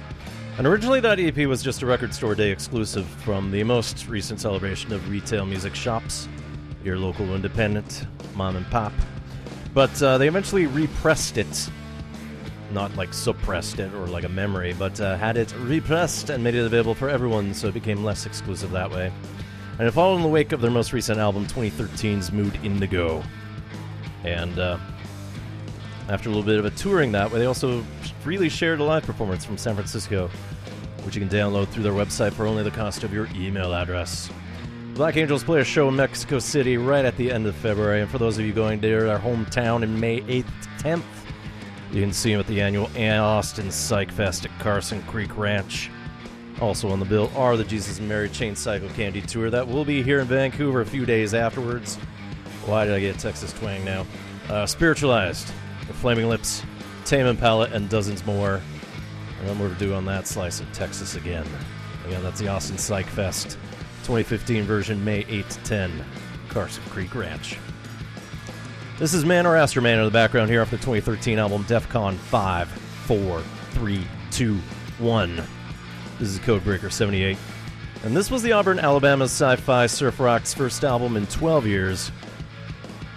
And 0.57 0.65
originally, 0.65 0.99
that 1.01 1.19
EP 1.19 1.47
was 1.47 1.61
just 1.61 1.81
a 1.81 1.85
record 1.85 2.13
store 2.13 2.33
day 2.33 2.49
exclusive 2.49 3.05
from 3.05 3.51
the 3.51 3.63
most 3.63 4.07
recent 4.07 4.39
celebration 4.39 4.93
of 4.93 5.09
retail 5.09 5.45
music 5.45 5.75
shops, 5.75 6.27
your 6.83 6.97
local 6.97 7.35
independent, 7.35 8.05
mom 8.35 8.55
and 8.55 8.65
pop. 8.67 8.93
But 9.73 10.01
uh, 10.01 10.17
they 10.17 10.27
eventually 10.27 10.67
repressed 10.67 11.37
it, 11.37 11.69
not 12.71 12.95
like 12.95 13.13
suppressed 13.13 13.79
it 13.79 13.93
or 13.93 14.07
like 14.07 14.23
a 14.23 14.29
memory, 14.29 14.73
but 14.77 14.99
uh, 15.01 15.17
had 15.17 15.37
it 15.37 15.53
repressed 15.59 16.29
and 16.29 16.43
made 16.43 16.55
it 16.55 16.65
available 16.65 16.95
for 16.95 17.09
everyone, 17.09 17.53
so 17.53 17.67
it 17.67 17.73
became 17.73 18.03
less 18.03 18.25
exclusive 18.25 18.71
that 18.71 18.89
way. 18.89 19.11
And 19.79 19.87
it 19.87 19.91
followed 19.91 20.17
in 20.17 20.21
the 20.21 20.27
wake 20.27 20.51
of 20.51 20.61
their 20.61 20.71
most 20.71 20.93
recent 20.93 21.19
album, 21.19 21.45
2013's 21.47 22.31
Mood 22.31 22.59
Indigo. 22.63 23.23
And 24.23 24.57
uh, 24.59 24.77
after 26.09 26.29
a 26.29 26.31
little 26.31 26.45
bit 26.45 26.59
of 26.59 26.65
a 26.65 26.69
touring 26.71 27.11
that 27.13 27.31
way, 27.31 27.39
they 27.39 27.45
also 27.45 27.83
freely 28.21 28.49
shared 28.49 28.79
a 28.79 28.83
live 28.83 29.03
performance 29.03 29.43
from 29.43 29.57
San 29.57 29.73
Francisco, 29.73 30.29
which 31.03 31.15
you 31.15 31.21
can 31.21 31.29
download 31.29 31.67
through 31.69 31.83
their 31.83 31.93
website 31.93 32.33
for 32.33 32.45
only 32.45 32.63
the 32.63 32.71
cost 32.71 33.03
of 33.03 33.13
your 33.13 33.27
email 33.35 33.73
address. 33.73 34.29
Black 34.93 35.17
Angels 35.17 35.43
play 35.43 35.59
a 35.59 35.63
show 35.63 35.89
in 35.89 35.95
Mexico 35.95 36.37
City 36.37 36.77
right 36.77 37.03
at 37.03 37.17
the 37.17 37.31
end 37.31 37.47
of 37.47 37.55
February, 37.55 38.01
and 38.01 38.11
for 38.11 38.19
those 38.19 38.37
of 38.37 38.45
you 38.45 38.53
going 38.53 38.79
to 38.79 38.87
their 38.87 39.17
hometown 39.17 39.81
in 39.81 39.99
May 39.99 40.21
8th 40.21 40.45
to 40.45 40.83
10th, 40.83 41.03
you 41.91 42.01
can 42.01 42.13
see 42.13 42.31
them 42.31 42.39
at 42.39 42.47
the 42.47 42.61
annual 42.61 42.89
Austin 42.95 43.71
Psych 43.71 44.11
Fest 44.11 44.45
at 44.45 44.59
Carson 44.59 45.01
Creek 45.03 45.35
Ranch. 45.35 45.89
Also 46.61 46.89
on 46.89 46.99
the 46.99 47.05
bill 47.05 47.31
are 47.35 47.57
the 47.57 47.63
Jesus 47.63 47.99
and 47.99 48.07
Mary 48.07 48.29
Chain 48.29 48.53
Psychocandy 48.53 49.25
Tour 49.25 49.49
that 49.49 49.67
will 49.67 49.85
be 49.85 50.03
here 50.03 50.19
in 50.19 50.27
Vancouver 50.27 50.81
a 50.81 50.85
few 50.85 51.05
days 51.05 51.33
afterwards. 51.33 51.97
Why 52.65 52.85
did 52.85 52.93
I 52.93 52.99
get 52.99 53.19
Texas 53.19 53.51
twang 53.53 53.83
now? 53.83 54.05
Uh, 54.49 54.65
Spiritualized, 54.65 55.51
The 55.87 55.93
Flaming 55.93 56.29
Lips, 56.29 56.63
Tame 57.05 57.25
Impala, 57.25 57.67
and 57.67 57.89
dozens 57.89 58.25
more. 58.25 58.61
And 59.45 59.59
to 59.59 59.75
do 59.77 59.93
on 59.93 60.05
that 60.05 60.25
slice 60.25 60.61
of 60.61 60.71
Texas 60.71 61.15
again. 61.15 61.45
Again, 62.05 62.23
that's 62.23 62.39
the 62.39 62.47
Austin 62.47 62.77
Psych 62.77 63.07
Fest 63.07 63.57
2015 64.03 64.63
version, 64.63 65.03
May 65.03 65.25
8 65.27 65.49
to 65.49 65.63
10, 65.63 66.05
Carson 66.49 66.83
Creek 66.89 67.13
Ranch. 67.13 67.57
This 68.99 69.13
is 69.13 69.25
Man 69.25 69.45
or 69.45 69.57
Astro-man 69.57 69.99
in 69.99 70.05
the 70.05 70.11
background 70.11 70.49
here 70.49 70.61
off 70.61 70.71
the 70.71 70.77
2013 70.77 71.39
album 71.39 71.63
DEFCON 71.65 72.15
5, 72.15 72.69
4, 72.69 73.41
3, 73.71 74.07
2, 74.31 74.55
1. 74.99 75.43
This 76.19 76.29
is 76.29 76.39
Codebreaker 76.39 76.91
78. 76.91 77.37
And 78.03 78.15
this 78.15 78.29
was 78.29 78.43
the 78.43 78.51
Auburn, 78.51 78.79
Alabama 78.79 79.25
sci 79.25 79.55
fi 79.55 79.87
surf 79.87 80.19
rock's 80.19 80.53
first 80.53 80.83
album 80.83 81.17
in 81.17 81.25
12 81.27 81.65
years. 81.65 82.11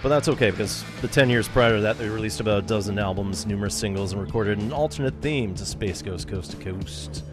But 0.01 0.09
that's 0.09 0.27
okay 0.27 0.49
because 0.49 0.83
the 1.01 1.07
10 1.07 1.29
years 1.29 1.47
prior 1.47 1.75
to 1.75 1.81
that, 1.81 1.99
they 1.99 2.09
released 2.09 2.39
about 2.39 2.63
a 2.63 2.65
dozen 2.65 2.97
albums, 2.97 3.45
numerous 3.45 3.75
singles, 3.75 4.13
and 4.13 4.21
recorded 4.21 4.57
an 4.57 4.71
alternate 4.71 5.13
theme 5.21 5.53
to 5.55 5.65
Space 5.65 6.01
Ghost 6.01 6.27
Coast 6.27 6.51
to 6.51 6.57
Coast. 6.57 7.23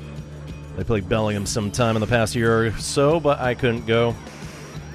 They 0.76 0.84
played 0.84 1.08
Bellingham 1.08 1.46
sometime 1.46 1.96
in 1.96 2.00
the 2.00 2.06
past 2.06 2.34
year 2.34 2.66
or 2.66 2.72
so, 2.72 3.18
but 3.18 3.38
I 3.38 3.54
couldn't 3.54 3.86
go. 3.86 4.14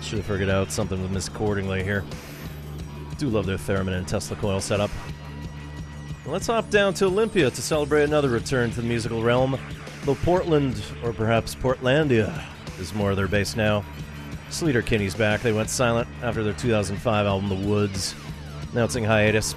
Should 0.02 0.20
have 0.20 0.28
figured 0.28 0.50
out 0.50 0.72
something 0.72 1.02
with 1.02 1.12
Miss 1.12 1.28
Accordingly 1.28 1.84
here. 1.84 2.04
Do 3.18 3.28
love 3.30 3.48
their 3.48 3.58
theremin 3.58 3.98
and 3.98 4.08
Tesla 4.08 4.38
coil 4.38 4.62
setup. 4.62 4.92
Let's 6.26 6.48
hop 6.48 6.70
down 6.70 6.94
to 6.96 7.06
Olympia 7.06 7.50
to 7.50 7.62
celebrate 7.62 8.04
another 8.04 8.30
return 8.30 8.70
to 8.72 8.82
the 8.82 8.88
musical 8.88 9.24
realm. 9.24 9.58
Though 10.04 10.16
Portland, 10.16 10.82
or 11.04 11.14
perhaps 11.14 11.56
Portlandia, 11.56 12.44
is 12.80 12.94
more 12.94 13.16
their 13.16 13.28
base 13.28 13.56
now. 13.56 13.84
Sleater 14.50 14.84
Kinney's 14.84 15.14
back. 15.14 15.42
They 15.42 15.52
went 15.52 15.70
silent 15.70 16.08
after 16.24 16.44
their 16.44 16.54
2005 16.54 17.26
album, 17.26 17.50
The 17.50 17.68
Woods, 17.68 18.16
announcing 18.72 19.04
hiatus 19.04 19.54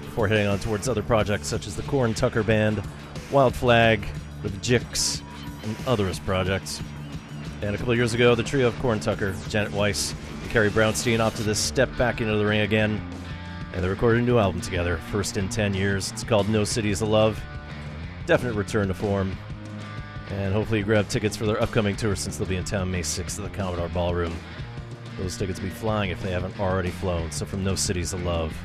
before 0.00 0.28
heading 0.28 0.46
on 0.46 0.58
towards 0.58 0.88
other 0.88 1.02
projects 1.02 1.46
such 1.46 1.66
as 1.66 1.76
the 1.76 1.82
Corin 1.82 2.14
Tucker 2.14 2.42
Band, 2.42 2.82
Wild 3.30 3.54
Flag, 3.54 4.04
The 4.42 4.50
Jicks, 4.58 5.22
and 5.62 5.76
others 5.86 6.18
projects. 6.18 6.82
And 7.62 7.74
a 7.74 7.78
couple 7.78 7.94
years 7.94 8.14
ago, 8.14 8.34
the 8.34 8.42
trio 8.42 8.66
of 8.66 8.78
Corin 8.80 8.98
Tucker, 8.98 9.34
Janet 9.48 9.72
Weiss, 9.72 10.14
and 10.42 10.50
Carrie 10.50 10.70
Brownstein 10.70 11.20
opted 11.20 11.44
to 11.44 11.54
step 11.54 11.88
back 11.96 12.20
into 12.20 12.36
the 12.36 12.44
ring 12.44 12.60
again, 12.60 13.00
and 13.72 13.84
they 13.84 13.88
recorded 13.88 14.22
a 14.22 14.24
new 14.24 14.38
album 14.38 14.60
together, 14.60 14.96
first 15.12 15.36
in 15.36 15.48
10 15.48 15.72
years. 15.74 16.10
It's 16.10 16.24
called 16.24 16.48
No 16.48 16.64
Cities 16.64 17.02
of 17.02 17.08
Love. 17.08 17.40
Definite 18.26 18.54
return 18.54 18.88
to 18.88 18.94
form. 18.94 19.36
And 20.30 20.54
hopefully 20.54 20.78
you 20.78 20.84
grab 20.84 21.08
tickets 21.08 21.36
for 21.36 21.46
their 21.46 21.60
upcoming 21.60 21.96
tour 21.96 22.16
since 22.16 22.36
they'll 22.36 22.48
be 22.48 22.56
in 22.56 22.64
town 22.64 22.90
May 22.90 23.02
6th 23.02 23.38
at 23.38 23.50
the 23.50 23.56
Commodore 23.56 23.88
Ballroom. 23.88 24.34
Those 25.18 25.36
tickets 25.36 25.60
will 25.60 25.68
be 25.68 25.74
flying 25.74 26.10
if 26.10 26.22
they 26.22 26.30
haven't 26.30 26.58
already 26.58 26.90
flown. 26.90 27.30
So 27.30 27.44
from 27.44 27.62
No 27.62 27.74
Cities 27.74 28.12
of 28.12 28.22
Love, 28.24 28.56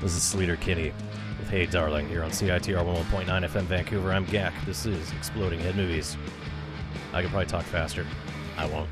this 0.00 0.14
is 0.14 0.22
Sleater 0.22 0.60
Kinney 0.60 0.92
with 1.38 1.50
Hey 1.50 1.66
Darling 1.66 2.08
here 2.08 2.22
on 2.22 2.30
CITR 2.30 2.84
101.9 2.84 3.26
FM 3.26 3.62
Vancouver. 3.64 4.12
I'm 4.12 4.26
Gak. 4.26 4.52
This 4.64 4.86
is 4.86 5.12
Exploding 5.12 5.58
Head 5.58 5.76
Movies. 5.76 6.16
I 7.12 7.22
could 7.22 7.30
probably 7.30 7.46
talk 7.46 7.64
faster. 7.64 8.06
I 8.56 8.66
won't. 8.66 8.88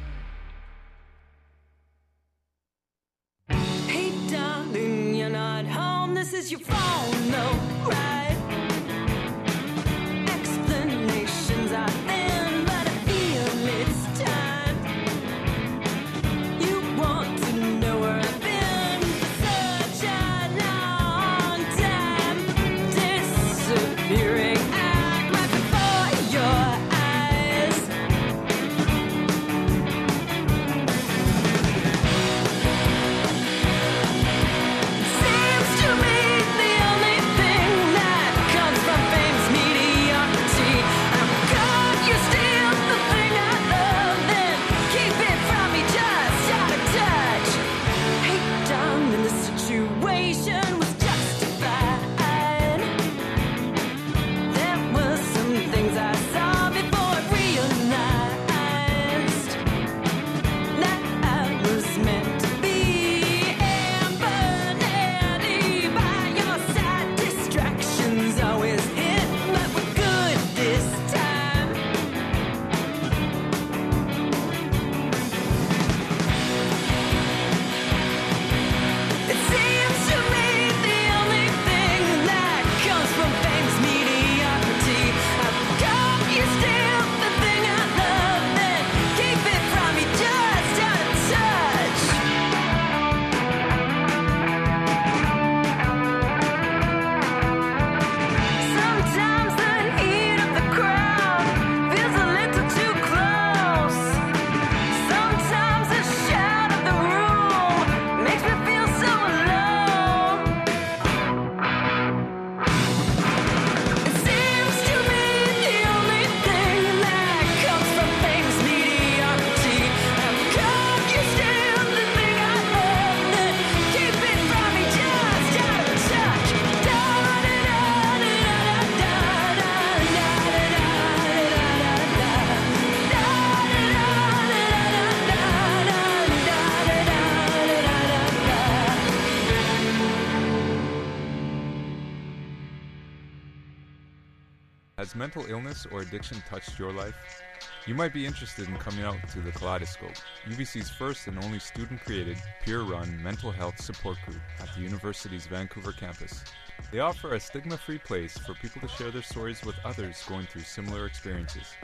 Mental 145.27 145.51
illness 145.51 145.89
or 145.91 146.03
addiction 146.03 146.41
touched 146.49 146.79
your 146.79 146.93
life? 146.93 147.43
You 147.85 147.97
might 147.97 148.13
be 148.13 148.25
interested 148.25 148.69
in 148.69 148.77
coming 148.77 149.05
out 149.05 149.17
to 149.33 149.41
the 149.41 149.51
Kaleidoscope, 149.51 150.15
UBC's 150.45 150.89
first 150.89 151.27
and 151.27 151.37
only 151.43 151.59
student 151.59 152.01
created, 152.05 152.37
peer 152.65 152.83
run 152.83 153.21
mental 153.21 153.51
health 153.51 153.81
support 153.83 154.19
group 154.25 154.41
at 154.61 154.73
the 154.75 154.83
university's 154.83 155.49
Vancouver 155.49 155.91
campus. 155.91 156.45
They 156.93 157.01
offer 157.01 157.35
a 157.35 157.41
stigma 157.41 157.77
free 157.77 157.99
place 157.99 158.39
for 158.39 158.55
people 158.55 158.81
to 158.83 158.89
share 158.89 159.11
their 159.11 159.23
stories 159.23 159.65
with 159.65 159.75
others 159.85 160.23
going 160.29 160.47
through 160.47 160.63
similar 160.63 161.07
experiences. 161.07 161.75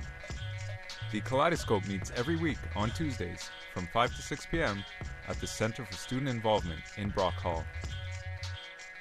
The 1.10 1.20
Kaleidoscope 1.22 1.88
meets 1.88 2.12
every 2.14 2.36
week 2.36 2.58
on 2.76 2.90
Tuesdays 2.90 3.50
from 3.74 3.88
5 3.88 4.14
to 4.14 4.22
6 4.22 4.46
p.m. 4.52 4.84
at 5.26 5.40
the 5.40 5.48
Center 5.48 5.84
for 5.84 5.94
Student 5.94 6.28
Involvement 6.28 6.80
in 6.96 7.08
Brock 7.08 7.34
Hall. 7.34 7.64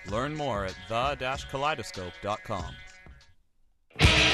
Learn 0.10 0.34
more 0.34 0.66
at 0.66 0.76
the-kaleidoscope.com. 0.90 2.76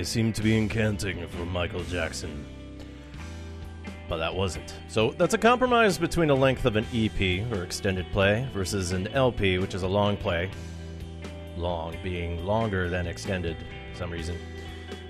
They 0.00 0.04
seem 0.04 0.32
to 0.32 0.42
be 0.42 0.52
incanting 0.52 1.28
for 1.28 1.44
Michael 1.44 1.84
Jackson. 1.84 2.46
But 4.08 4.16
that 4.16 4.34
wasn't. 4.34 4.74
So 4.88 5.10
that's 5.10 5.34
a 5.34 5.38
compromise 5.38 5.98
between 5.98 6.28
the 6.28 6.36
length 6.36 6.64
of 6.64 6.76
an 6.76 6.86
EP, 6.94 7.52
or 7.52 7.64
extended 7.64 8.10
play, 8.10 8.48
versus 8.54 8.92
an 8.92 9.08
LP, 9.08 9.58
which 9.58 9.74
is 9.74 9.82
a 9.82 9.86
long 9.86 10.16
play. 10.16 10.50
Long 11.58 11.94
being 12.02 12.46
longer 12.46 12.88
than 12.88 13.06
extended 13.06 13.58
some 13.92 14.10
reason. 14.10 14.38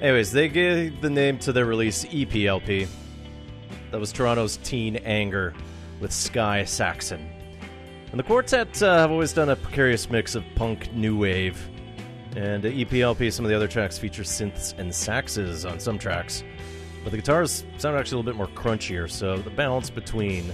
Anyways, 0.01 0.32
they 0.32 0.49
gave 0.49 1.01
the 1.01 1.09
name 1.09 1.38
to 1.38 1.53
their 1.53 1.66
release 1.66 2.05
EPLP. 2.07 2.88
That 3.93 4.01
was 4.01 4.11
Toronto's 4.11 4.59
Teenanger 4.59 5.55
with 6.01 6.11
Sky 6.11 6.64
Saxon. 6.64 7.30
And 8.11 8.18
the 8.18 8.24
quartet 8.24 8.82
uh, 8.82 8.99
have 8.99 9.12
always 9.12 9.32
done 9.32 9.51
a 9.51 9.55
precarious 9.55 10.11
mix 10.11 10.34
of 10.34 10.43
punk 10.57 10.93
new 10.93 11.16
wave. 11.16 11.69
And 12.36 12.62
EPLP, 12.62 13.32
some 13.32 13.44
of 13.44 13.48
the 13.48 13.56
other 13.56 13.66
tracks 13.66 13.98
feature 13.98 14.22
synths 14.22 14.78
and 14.78 14.90
saxes 14.90 15.68
on 15.68 15.80
some 15.80 15.98
tracks. 15.98 16.44
But 17.02 17.10
the 17.10 17.16
guitars 17.16 17.64
sound 17.78 17.96
actually 17.96 18.16
a 18.16 18.22
little 18.22 18.32
bit 18.32 18.36
more 18.36 18.46
crunchier, 18.48 19.10
so 19.10 19.38
the 19.38 19.50
balance 19.50 19.90
between 19.90 20.46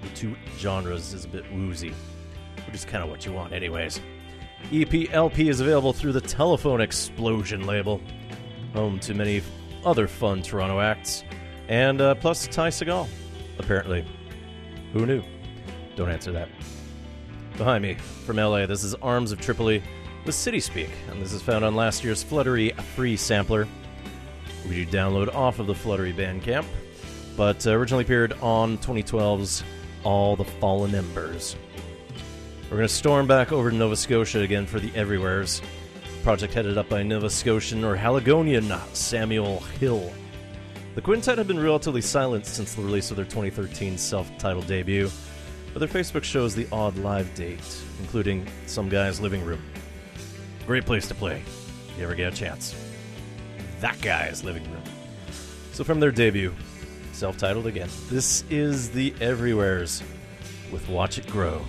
the 0.00 0.08
two 0.14 0.36
genres 0.56 1.12
is 1.12 1.24
a 1.24 1.28
bit 1.28 1.44
woozy, 1.52 1.92
which 2.66 2.74
is 2.74 2.84
kind 2.84 3.04
of 3.04 3.10
what 3.10 3.26
you 3.26 3.32
want, 3.32 3.52
anyways. 3.52 4.00
EPLP 4.70 5.50
is 5.50 5.60
available 5.60 5.92
through 5.92 6.12
the 6.12 6.20
Telephone 6.20 6.80
Explosion 6.80 7.66
label, 7.66 8.00
home 8.72 8.98
to 9.00 9.12
many 9.12 9.42
other 9.84 10.06
fun 10.06 10.40
Toronto 10.40 10.80
acts, 10.80 11.24
and 11.68 12.00
uh, 12.00 12.14
plus 12.14 12.46
Ty 12.46 12.68
Segall, 12.68 13.08
apparently. 13.58 14.04
Who 14.92 15.04
knew? 15.04 15.22
Don't 15.96 16.10
answer 16.10 16.32
that. 16.32 16.48
Behind 17.58 17.82
me, 17.82 17.94
from 18.24 18.36
LA, 18.36 18.66
this 18.66 18.84
is 18.84 18.94
Arms 18.96 19.32
of 19.32 19.40
Tripoli 19.40 19.82
with 20.24 20.34
City 20.34 20.60
Speak, 20.60 20.90
and 21.10 21.20
this 21.20 21.32
is 21.32 21.42
found 21.42 21.64
on 21.64 21.74
last 21.74 22.04
year's 22.04 22.22
Fluttery 22.22 22.70
free 22.94 23.16
sampler, 23.16 23.66
which 24.64 24.76
you 24.76 24.86
download 24.86 25.34
off 25.34 25.58
of 25.58 25.66
the 25.66 25.74
Fluttery 25.74 26.12
Bandcamp, 26.12 26.64
but 27.36 27.66
uh, 27.66 27.72
originally 27.72 28.04
appeared 28.04 28.32
on 28.40 28.78
2012's 28.78 29.64
All 30.04 30.36
the 30.36 30.44
Fallen 30.44 30.94
Embers. 30.94 31.56
We're 32.64 32.76
going 32.76 32.88
to 32.88 32.94
storm 32.94 33.26
back 33.26 33.52
over 33.52 33.70
to 33.70 33.76
Nova 33.76 33.96
Scotia 33.96 34.40
again 34.40 34.66
for 34.66 34.78
the 34.78 34.90
Everywheres, 34.90 35.60
project 36.22 36.54
headed 36.54 36.78
up 36.78 36.88
by 36.88 37.02
Nova 37.02 37.28
Scotian 37.28 37.84
or 37.84 37.96
Haligonian 37.96 38.72
Samuel 38.94 39.60
Hill. 39.80 40.12
The 40.94 41.00
quintet 41.00 41.38
have 41.38 41.48
been 41.48 41.58
relatively 41.58 42.00
silent 42.00 42.46
since 42.46 42.74
the 42.74 42.82
release 42.82 43.10
of 43.10 43.16
their 43.16 43.24
2013 43.24 43.98
self 43.98 44.30
titled 44.38 44.66
debut, 44.68 45.10
but 45.72 45.80
their 45.80 45.88
Facebook 45.88 46.22
shows 46.22 46.54
the 46.54 46.68
odd 46.70 46.96
live 46.98 47.34
date, 47.34 47.82
including 48.00 48.46
some 48.66 48.88
guy's 48.88 49.20
living 49.20 49.44
room. 49.44 49.62
Great 50.66 50.86
place 50.86 51.08
to 51.08 51.14
play, 51.14 51.42
if 51.88 51.98
you 51.98 52.04
ever 52.04 52.14
get 52.14 52.32
a 52.32 52.36
chance. 52.36 52.74
That 53.80 54.00
guy's 54.00 54.44
living 54.44 54.64
room. 54.70 54.82
So, 55.72 55.82
from 55.82 55.98
their 55.98 56.12
debut, 56.12 56.54
self 57.12 57.36
titled 57.36 57.66
again, 57.66 57.88
this 58.08 58.44
is 58.48 58.90
the 58.90 59.12
Everywheres 59.20 60.02
with 60.70 60.88
Watch 60.88 61.18
It 61.18 61.26
Grow. 61.26 61.62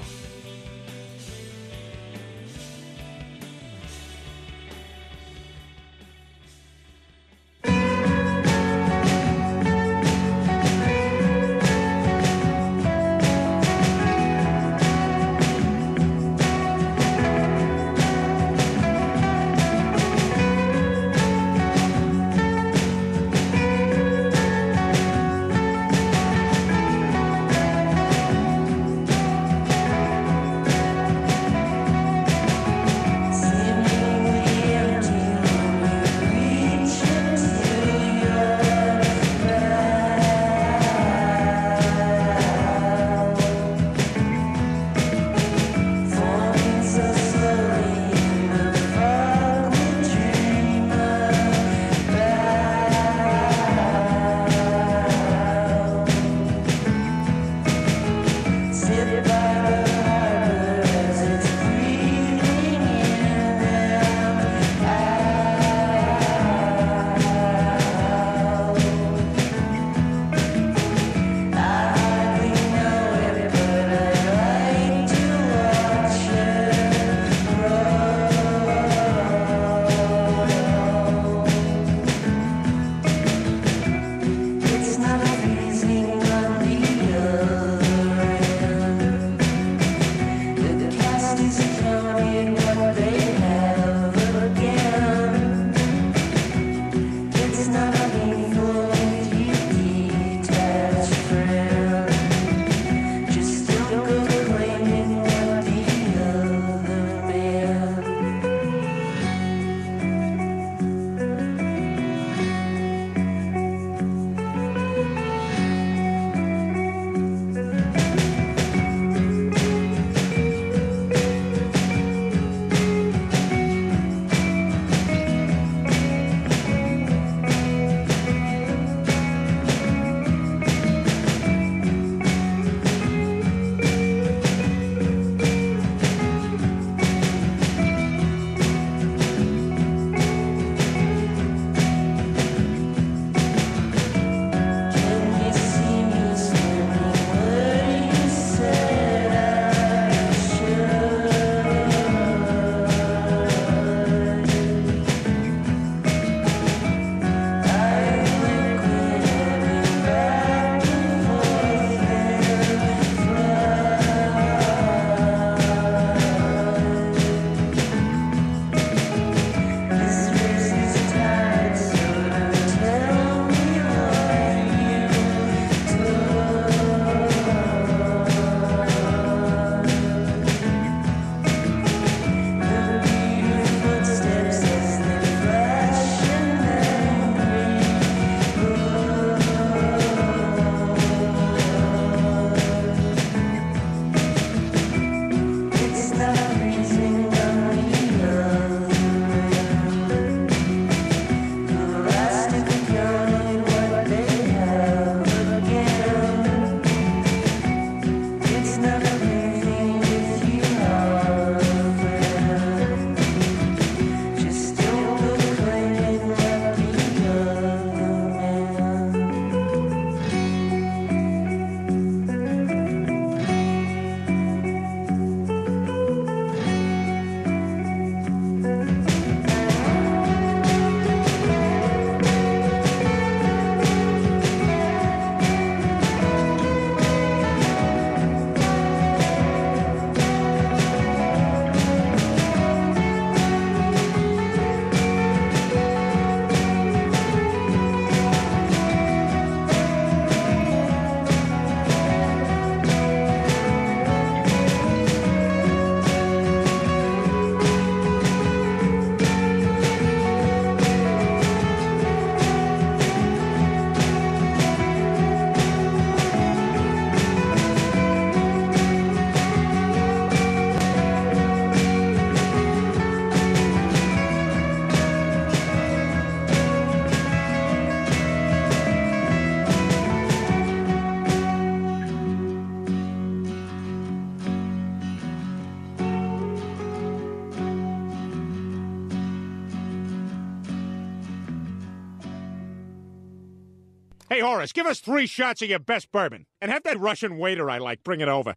Horace, 294.64 294.72
give 294.72 294.86
us 294.86 295.01
three 295.01 295.28
shots 295.28 295.61
of 295.61 295.70
your 295.70 295.80
best 295.80 296.09
bourbon. 296.14 296.45
And 296.61 296.72
have 296.72 296.84
that 296.84 296.97
Russian 296.97 297.38
waiter 297.38 297.70
I 297.70 297.80
like 297.80 298.01
bring 298.01 298.22
it 298.22 298.30
over. 298.30 298.53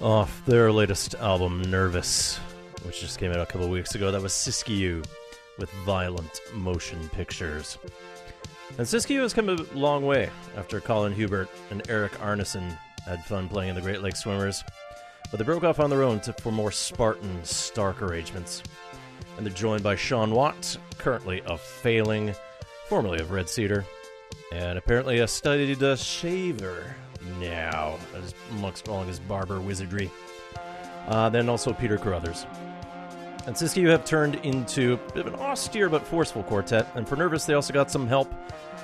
off 0.00 0.44
their 0.46 0.72
latest 0.72 1.14
album, 1.16 1.62
Nervous, 1.62 2.38
which 2.84 3.00
just 3.00 3.18
came 3.18 3.30
out 3.30 3.40
a 3.40 3.46
couple 3.46 3.68
weeks 3.68 3.94
ago. 3.94 4.10
That 4.10 4.22
was 4.22 4.32
Siskiyou 4.32 5.04
with 5.58 5.70
Violent 5.84 6.40
Motion 6.54 7.08
Pictures. 7.10 7.78
And 8.78 8.86
Siskiyou 8.86 9.20
has 9.20 9.34
come 9.34 9.48
a 9.48 9.56
long 9.74 10.06
way 10.06 10.30
after 10.56 10.80
Colin 10.80 11.12
Huebert 11.12 11.48
and 11.70 11.88
Erik 11.90 12.12
Arnesen 12.20 12.78
had 13.04 13.24
fun 13.24 13.48
playing 13.48 13.70
in 13.70 13.74
the 13.74 13.82
Great 13.82 14.00
Lakes 14.00 14.20
Swimmers, 14.20 14.64
but 15.30 15.38
they 15.38 15.44
broke 15.44 15.64
off 15.64 15.80
on 15.80 15.90
their 15.90 16.02
own 16.02 16.20
to, 16.20 16.32
for 16.34 16.50
more 16.50 16.72
Spartan, 16.72 17.44
stark 17.44 18.00
arrangements. 18.00 18.62
And 19.36 19.44
they're 19.44 19.52
joined 19.52 19.82
by 19.82 19.96
Sean 19.96 20.32
Watt, 20.32 20.76
currently 20.98 21.42
of 21.42 21.60
Failing, 21.60 22.34
formerly 22.88 23.20
of 23.20 23.30
Red 23.30 23.48
Cedar, 23.48 23.84
and 24.52 24.78
apparently 24.78 25.18
a 25.18 25.28
studied 25.28 25.82
uh, 25.82 25.96
shaver 25.96 26.94
now, 27.40 27.98
as 28.14 28.34
amongst 28.50 28.88
all 28.88 29.02
his 29.02 29.18
barber 29.18 29.60
wizardry. 29.60 30.10
Uh, 31.08 31.28
then 31.28 31.48
also 31.48 31.72
Peter 31.72 31.98
Carruthers. 31.98 32.46
And 33.46 33.56
Siskiyou 33.56 33.88
have 33.88 34.04
turned 34.04 34.36
into 34.36 34.92
a 34.92 35.12
bit 35.12 35.26
of 35.26 35.34
an 35.34 35.40
austere 35.40 35.88
but 35.88 36.06
forceful 36.06 36.42
quartet, 36.42 36.86
and 36.94 37.08
for 37.08 37.16
Nervous 37.16 37.46
they 37.46 37.54
also 37.54 37.72
got 37.72 37.90
some 37.90 38.06
help, 38.06 38.32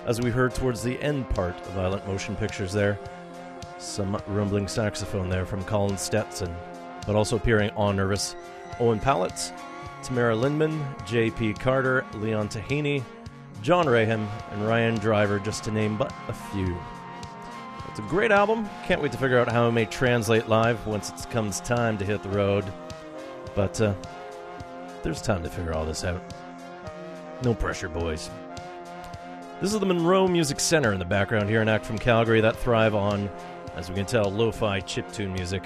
as 0.06 0.20
we 0.20 0.30
heard 0.30 0.54
towards 0.54 0.82
the 0.82 1.00
end 1.02 1.28
part 1.30 1.54
of 1.54 1.66
Violent 1.72 2.06
Motion 2.06 2.34
Pictures 2.36 2.72
there. 2.72 2.98
Some 3.78 4.20
rumbling 4.26 4.66
saxophone 4.66 5.28
there 5.28 5.44
from 5.44 5.62
Colin 5.64 5.98
Stetson, 5.98 6.54
but 7.06 7.14
also 7.14 7.36
appearing 7.36 7.70
on 7.76 7.96
Nervous, 7.96 8.34
Owen 8.80 8.98
Pallett, 8.98 9.52
Tamara 10.02 10.34
Lindeman, 10.34 10.82
J.P. 11.06 11.54
Carter, 11.54 12.04
Leon 12.14 12.48
Taheny, 12.48 13.04
John 13.60 13.86
Raham, 13.86 14.26
and 14.52 14.66
Ryan 14.66 14.96
Driver, 14.96 15.38
just 15.38 15.64
to 15.64 15.70
name 15.70 15.96
but 15.96 16.12
a 16.28 16.32
few. 16.32 16.76
It's 17.96 18.04
a 18.04 18.10
great 18.10 18.30
album. 18.30 18.68
Can't 18.84 19.00
wait 19.00 19.10
to 19.12 19.16
figure 19.16 19.38
out 19.38 19.50
how 19.50 19.68
it 19.68 19.72
may 19.72 19.86
translate 19.86 20.50
live 20.50 20.86
once 20.86 21.08
it 21.08 21.30
comes 21.30 21.60
time 21.60 21.96
to 21.96 22.04
hit 22.04 22.22
the 22.22 22.28
road. 22.28 22.62
But 23.54 23.80
uh, 23.80 23.94
there's 25.02 25.22
time 25.22 25.42
to 25.42 25.48
figure 25.48 25.72
all 25.72 25.86
this 25.86 26.04
out. 26.04 26.20
No 27.42 27.54
pressure, 27.54 27.88
boys. 27.88 28.28
This 29.62 29.72
is 29.72 29.80
the 29.80 29.86
Monroe 29.86 30.28
Music 30.28 30.60
Center 30.60 30.92
in 30.92 30.98
the 30.98 31.06
background 31.06 31.48
here, 31.48 31.62
an 31.62 31.70
act 31.70 31.86
from 31.86 31.96
Calgary 31.96 32.42
that 32.42 32.54
thrive 32.56 32.94
on, 32.94 33.30
as 33.76 33.88
we 33.88 33.94
can 33.94 34.04
tell, 34.04 34.30
lo 34.30 34.52
fi 34.52 34.78
chiptune 34.82 35.32
music. 35.32 35.64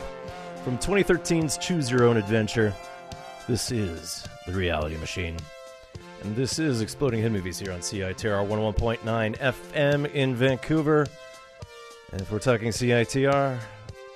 From 0.62 0.78
2013's 0.78 1.59
Choose 1.59 1.91
Your 1.91 2.05
Own 2.05 2.16
Adventure, 2.16 2.72
this 3.49 3.72
is 3.72 4.24
The 4.47 4.53
Reality 4.53 4.97
Machine. 4.99 5.37
And 6.22 6.37
this 6.37 6.61
is 6.61 6.81
Exploding 6.81 7.22
Head 7.22 7.33
Movies 7.33 7.59
here 7.59 7.72
on 7.72 7.81
CITR 7.81 8.47
101.9 8.47 9.37
FM 9.37 10.14
in 10.14 10.37
Vancouver. 10.37 11.09
And 12.12 12.20
if 12.20 12.32
we're 12.32 12.40
talking 12.40 12.70
CITR, 12.70 13.58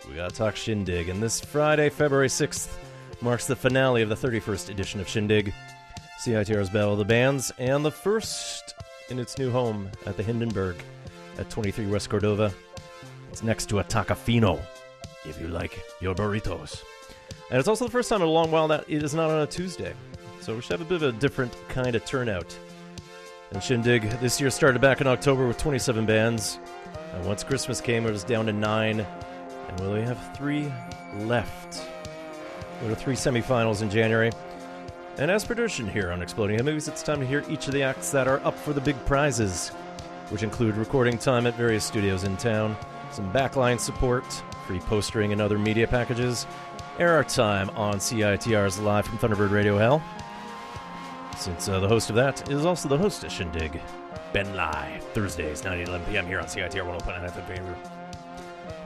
we 0.09 0.17
gotta 0.17 0.35
talk 0.35 0.57
Shindig. 0.57 1.09
And 1.09 1.23
this 1.23 1.41
Friday, 1.41 1.89
February 1.91 2.29
6th, 2.29 2.77
marks 3.21 3.47
the 3.47 3.55
finale 3.55 4.03
of 4.03 4.09
the 4.09 4.17
31st 4.17 4.71
edition 4.71 5.01
of 5.01 5.09
Shindig, 5.09 5.53
CITR's 6.21 6.71
Battle 6.71 6.93
of 6.93 6.99
the 6.99 7.05
Bands, 7.05 7.53
and 7.59 7.85
the 7.85 7.91
first 7.91 8.75
in 9.11 9.19
its 9.19 9.39
new 9.39 9.51
home 9.51 9.89
at 10.07 10.17
the 10.17 10.23
Hindenburg 10.23 10.77
at 11.39 11.49
23 11.51 11.87
West 11.87 12.11
Cordova. 12.11 12.53
It's 13.31 13.43
next 13.43 13.67
to 13.71 13.79
a 13.79 13.85
Tacofino, 13.85 14.61
if 15.25 15.41
you 15.41 15.49
like 15.49 15.81
your 16.01 16.15
burritos. 16.15 16.83
And 17.51 17.59
it's 17.59 17.69
also 17.69 17.85
the 17.85 17.91
first 17.91 18.09
time 18.09 18.23
in 18.23 18.29
a 18.29 18.31
long 18.31 18.51
while 18.51 18.69
that 18.69 18.85
it 18.89 19.03
is 19.03 19.15
not 19.15 19.31
on 19.31 19.43
a 19.43 19.47
Tuesday. 19.47 19.95
So 20.41 20.55
we 20.55 20.61
should 20.61 20.73
have 20.73 20.81
a 20.81 20.85
bit 20.85 21.03
of 21.03 21.15
a 21.15 21.19
different 21.19 21.55
kind 21.69 21.95
of 21.95 22.05
turnout. 22.05 22.57
And 23.53 23.63
Shindig 23.63 24.03
this 24.21 24.41
year 24.41 24.51
started 24.51 24.81
back 24.81 25.01
in 25.01 25.07
October 25.07 25.47
with 25.47 25.59
27 25.59 26.07
bands. 26.07 26.59
And 27.15 27.25
once 27.25 27.45
Christmas 27.45 27.81
came, 27.81 28.07
it 28.07 28.11
was 28.11 28.25
down 28.25 28.47
to 28.47 28.53
nine. 28.53 29.07
And 29.69 29.81
we 29.81 29.87
only 29.87 30.03
have 30.03 30.19
three 30.37 30.73
left. 31.19 31.87
There 32.83 32.91
are 32.91 32.97
three 32.97 33.15
semifinals 33.15 33.83
in 33.83 33.91
January. 33.91 34.33
And 35.17 35.31
as 35.31 35.45
tradition 35.45 35.89
here 35.89 36.11
on 36.11 36.23
Exploding 36.23 36.57
Head 36.57 36.65
Movies, 36.65 36.89
it's 36.89 37.03
time 37.03 37.21
to 37.21 37.27
hear 37.27 37.45
each 37.49 37.69
of 37.69 37.73
the 37.73 37.85
acts 37.85 38.11
that 38.11 38.27
are 38.27 38.45
up 38.45 38.59
for 38.59 38.73
the 38.73 38.81
big 38.81 38.97
prizes, 39.07 39.69
which 40.31 40.43
include 40.43 40.77
recording 40.77 41.17
time 41.17 41.47
at 41.47 41.55
various 41.55 41.85
studios 41.85 42.25
in 42.25 42.37
town, 42.37 42.77
some 43.13 43.33
backline 43.33 43.79
support, 43.79 44.25
free 44.67 44.81
postering 44.81 45.33
and 45.33 45.41
other 45.41 45.57
media 45.57 45.87
packages, 45.87 46.47
air 46.99 47.23
time 47.23 47.71
on 47.71 47.99
CITR's 47.99 48.81
Live 48.81 49.07
from 49.07 49.19
Thunderbird 49.19 49.53
Radio 49.53 49.79
Hell. 49.79 50.03
Since 51.37 51.69
uh, 51.69 51.79
the 51.79 51.89
host 51.89 52.11
of 52.11 52.17
that 52.17 52.51
is 52.51 52.65
also 52.65 52.89
the 52.89 52.99
host 52.99 53.23
of 53.23 53.31
Shindig, 53.31 53.81
Ben 54.33 54.55
Lai, 54.55 55.01
Thursdays, 55.13 55.65
9 55.65 55.79
to 55.79 55.85
11 55.85 56.07
p.m. 56.07 56.27
here 56.27 56.41
on 56.41 56.47
CITR 56.47 56.85
101.9 56.85 57.77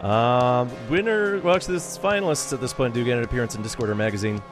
FM 0.01 0.05
Um, 0.05 0.71
winner, 0.91 1.41
well, 1.41 1.57
actually, 1.57 1.75
this 1.75 1.97
finalists 1.99 2.53
at 2.53 2.61
this 2.61 2.73
point 2.73 2.95
do 2.95 3.05
get 3.05 3.19
an 3.19 3.25
appearance 3.25 3.55
in 3.55 3.63
Discorder 3.63 3.97
magazine. 3.97 4.43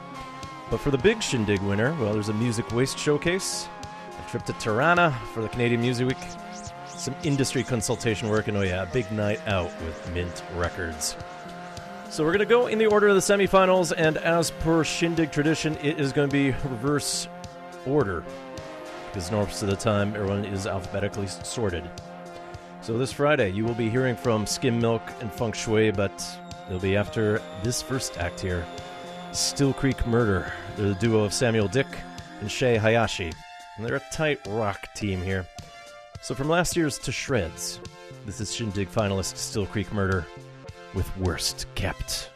But 0.69 0.79
for 0.79 0.91
the 0.91 0.97
big 0.97 1.21
Shindig 1.21 1.61
winner, 1.61 1.95
well, 2.01 2.13
there's 2.13 2.29
a 2.29 2.33
music 2.33 2.71
waste 2.71 2.97
showcase, 2.97 3.67
a 4.19 4.29
trip 4.29 4.43
to 4.45 4.53
Toronto 4.53 5.13
for 5.33 5.41
the 5.41 5.49
Canadian 5.49 5.81
Music 5.81 6.07
Week, 6.07 6.17
some 6.87 7.15
industry 7.23 7.63
consultation 7.63 8.27
work, 8.27 8.47
and 8.47 8.57
oh 8.57 8.61
yeah, 8.61 8.83
a 8.83 8.85
big 8.87 9.09
night 9.11 9.39
out 9.47 9.71
with 9.81 10.13
Mint 10.13 10.43
Records. 10.55 11.15
So 12.09 12.23
we're 12.23 12.31
going 12.31 12.39
to 12.39 12.45
go 12.45 12.67
in 12.67 12.79
the 12.79 12.87
order 12.87 13.07
of 13.07 13.15
the 13.15 13.21
semifinals, 13.21 13.93
and 13.95 14.17
as 14.17 14.51
per 14.51 14.83
Shindig 14.83 15.31
tradition, 15.31 15.77
it 15.77 15.99
is 15.99 16.11
going 16.11 16.27
to 16.27 16.33
be 16.33 16.51
reverse 16.67 17.27
order 17.85 18.23
because 19.07 19.31
most 19.31 19.63
of 19.63 19.69
the 19.69 19.75
time 19.75 20.15
everyone 20.15 20.45
is 20.45 20.67
alphabetically 20.67 21.27
sorted. 21.27 21.89
So 22.81 22.97
this 22.97 23.11
Friday, 23.11 23.49
you 23.49 23.65
will 23.65 23.73
be 23.73 23.89
hearing 23.89 24.15
from 24.15 24.45
Skim 24.45 24.79
Milk 24.79 25.01
and 25.19 25.31
Funk 25.31 25.55
Schwey, 25.55 25.95
but 25.95 26.23
it'll 26.67 26.79
be 26.79 26.95
after 26.95 27.41
this 27.63 27.81
first 27.81 28.17
act 28.17 28.39
here. 28.39 28.65
Still 29.31 29.73
Creek 29.73 30.05
Murder. 30.07 30.53
They're 30.75 30.89
the 30.89 30.95
duo 30.95 31.23
of 31.23 31.33
Samuel 31.33 31.67
Dick 31.67 31.87
and 32.39 32.51
Shay 32.51 32.77
Hayashi, 32.77 33.31
and 33.75 33.85
they're 33.85 33.95
a 33.95 34.11
tight 34.11 34.39
rock 34.47 34.93
team 34.93 35.21
here. 35.21 35.45
So 36.21 36.33
from 36.35 36.49
last 36.49 36.75
year's 36.77 36.97
To 36.99 37.11
Shreds, 37.11 37.79
this 38.25 38.39
is 38.39 38.53
Shindig 38.53 38.89
finalist 38.89 39.37
Still 39.37 39.65
Creek 39.65 39.91
Murder 39.91 40.25
with 40.93 41.15
Worst 41.17 41.65
Kept. 41.75 42.29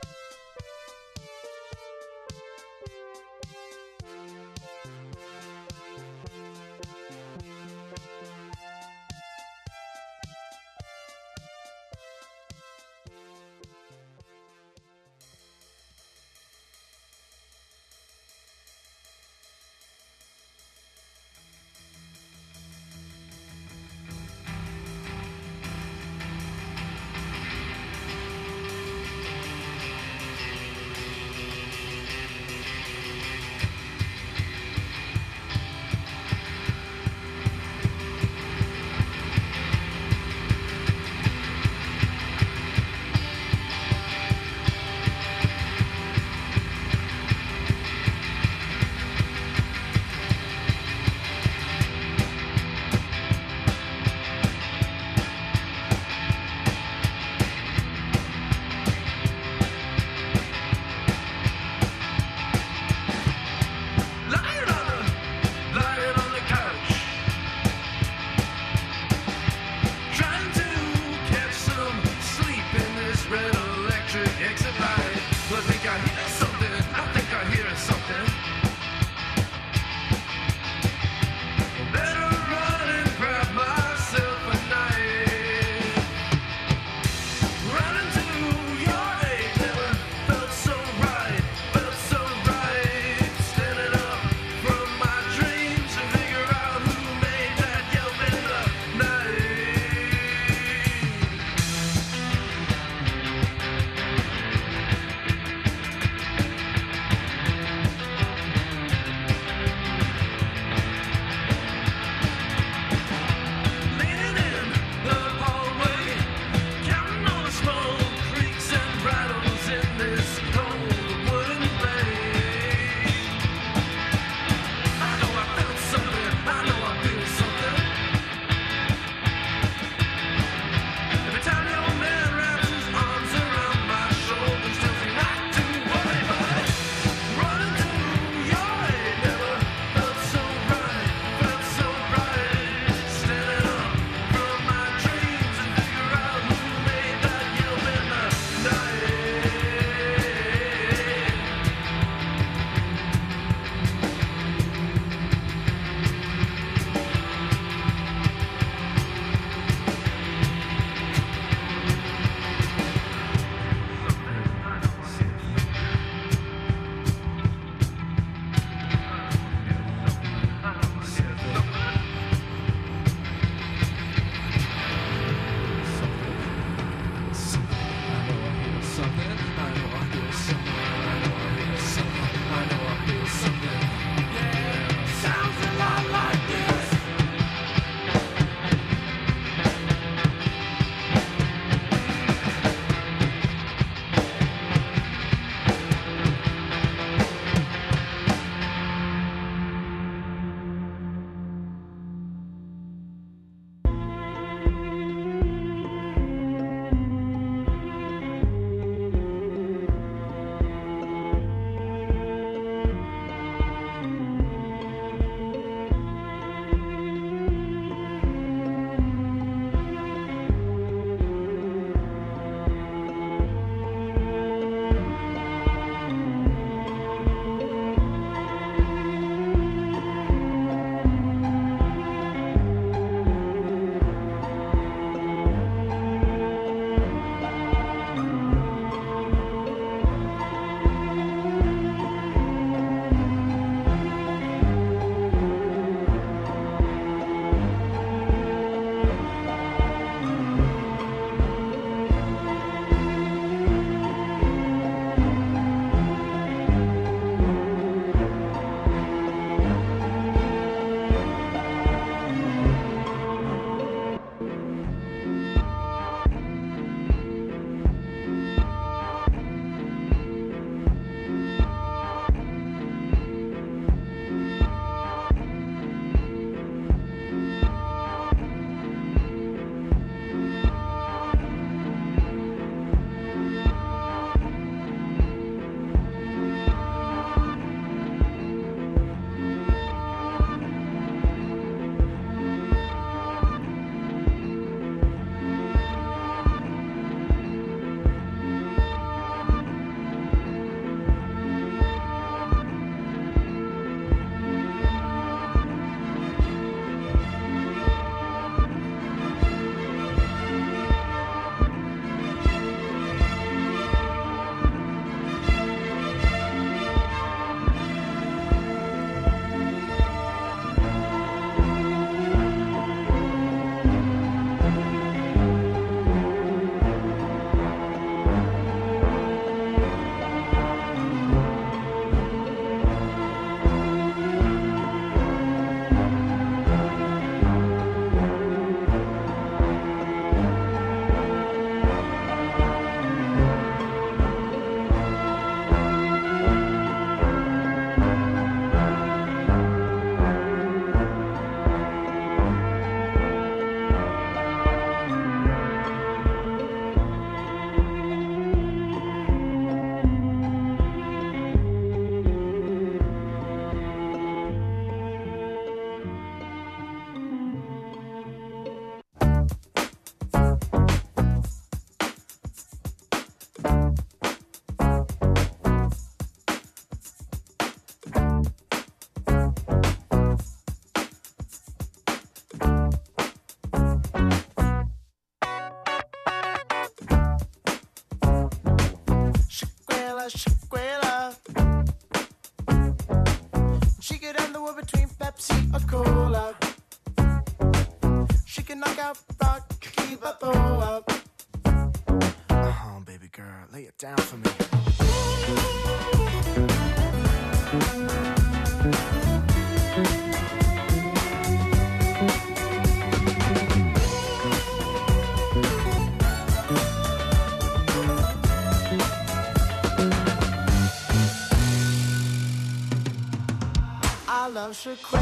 I 424.84 424.98
love 425.14 425.21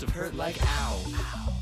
must 0.00 0.14
have 0.14 0.24
hurt 0.24 0.34
like 0.36 0.56
ow. 0.62 1.57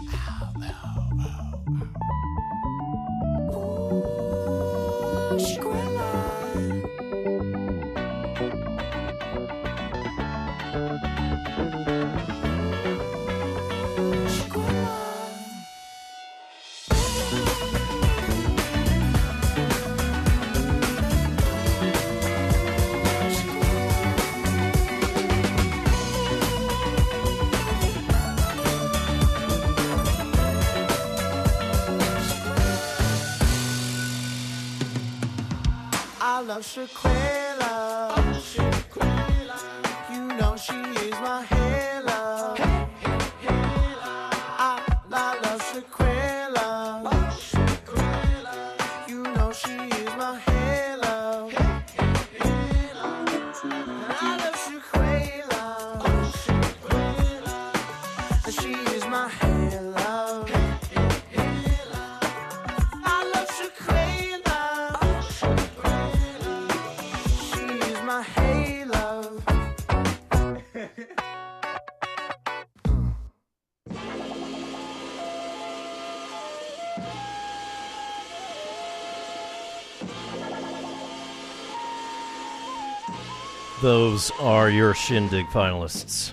Those 84.17 84.31
are 84.41 84.71
your 84.71 84.95
Shindig 84.95 85.45
finalists 85.49 86.33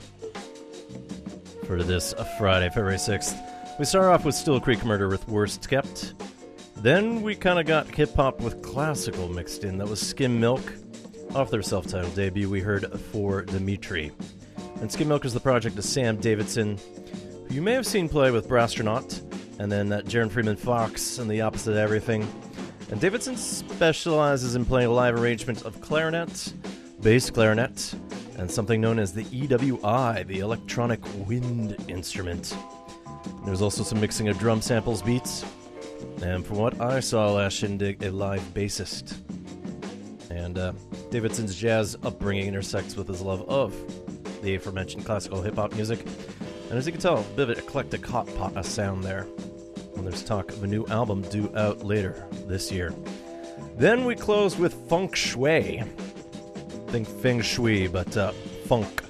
for 1.68 1.84
this 1.84 2.14
uh, 2.14 2.24
Friday, 2.38 2.70
February 2.70 2.96
6th. 2.96 3.78
We 3.78 3.84
start 3.84 4.06
off 4.06 4.24
with 4.24 4.36
Still 4.36 4.62
Creek 4.62 4.86
Murder 4.86 5.10
with 5.10 5.28
Worst 5.28 5.70
Kept. 5.70 6.14
Then 6.78 7.22
we 7.22 7.36
kind 7.36 7.60
of 7.60 7.66
got 7.66 7.94
hip 7.94 8.16
hop 8.16 8.40
with 8.40 8.62
classical 8.62 9.28
mixed 9.28 9.66
in. 9.66 9.78
That 9.80 9.90
was 9.90 10.00
Skim 10.00 10.40
Milk. 10.40 10.62
Off 11.36 11.52
their 11.52 11.62
self 11.62 11.86
titled 11.86 12.16
debut, 12.16 12.50
we 12.50 12.62
heard 12.62 12.90
For 13.12 13.42
Dimitri. 13.42 14.14
And 14.80 14.90
Skim 14.90 15.10
Milk 15.10 15.26
is 15.26 15.34
the 15.34 15.42
project 15.42 15.78
of 15.78 15.84
Sam 15.84 16.16
Davidson, 16.16 16.80
who 17.50 17.54
you 17.54 17.62
may 17.62 17.74
have 17.74 17.86
seen 17.86 18.08
play 18.08 18.32
with 18.32 18.48
Brasstronaut, 18.48 19.20
and 19.60 19.70
then 19.70 19.90
that 19.90 20.06
Jaron 20.06 20.32
Freeman 20.32 20.56
Fox 20.56 21.20
and 21.20 21.30
the 21.30 21.42
opposite 21.42 21.72
of 21.72 21.78
everything. 21.80 22.26
And 22.90 23.02
Davidson 23.02 23.36
specializes 23.36 24.56
in 24.56 24.64
playing 24.64 24.92
live 24.92 25.20
arrangements 25.20 25.64
of 25.64 25.82
clarinet, 25.82 26.54
bass 27.04 27.30
clarinet, 27.30 27.94
and 28.38 28.50
something 28.50 28.80
known 28.80 28.98
as 28.98 29.12
the 29.12 29.26
EWI, 29.26 30.26
the 30.26 30.40
electronic 30.40 31.02
wind 31.28 31.76
instrument. 31.90 32.56
There's 33.46 33.62
also 33.62 33.84
some 33.84 34.00
mixing 34.00 34.30
of 34.30 34.40
drum 34.40 34.62
samples, 34.62 35.02
beats, 35.02 35.44
and 36.22 36.46
from 36.46 36.60
what 36.60 36.80
I 36.80 37.02
saw 37.02 37.34
last 37.34 37.58
Shindig, 37.58 38.02
a 38.04 38.10
live 38.10 38.42
bassist. 38.54 39.18
And 40.30 40.58
uh, 40.58 40.72
Davidson's 41.12 41.56
jazz 41.56 41.98
upbringing 42.04 42.48
intersects 42.48 42.96
with 42.96 43.10
his 43.10 43.22
love 43.22 43.42
of 43.50 43.76
the 44.42 44.56
aforementioned 44.56 45.06
classical 45.06 45.42
hip 45.42 45.56
hop 45.56 45.74
music. 45.74 46.06
And 46.70 46.78
as 46.78 46.86
you 46.86 46.94
can 46.94 47.02
tell, 47.02 47.20
a 47.20 47.24
bit 47.36 47.50
of 47.50 47.58
eclectic 47.58 48.06
hot 48.06 48.34
pot 48.36 48.56
of 48.56 48.66
sound 48.66 49.04
there. 49.04 49.28
And 49.98 50.08
there's 50.08 50.24
talk 50.24 50.52
of 50.52 50.64
a 50.64 50.68
new 50.68 50.86
album 50.88 51.22
due 51.24 51.52
out 51.58 51.84
later 51.84 52.26
this 52.48 52.72
year. 52.72 52.94
Then 53.78 54.06
we 54.06 54.16
close 54.16 54.58
with 54.58 54.74
Funk 54.88 55.16
Schwey. 55.16 55.86
Think 56.94 57.08
Feng 57.08 57.42
Shui, 57.42 57.88
but 57.88 58.16
uh, 58.16 58.34
Funk 58.68 59.04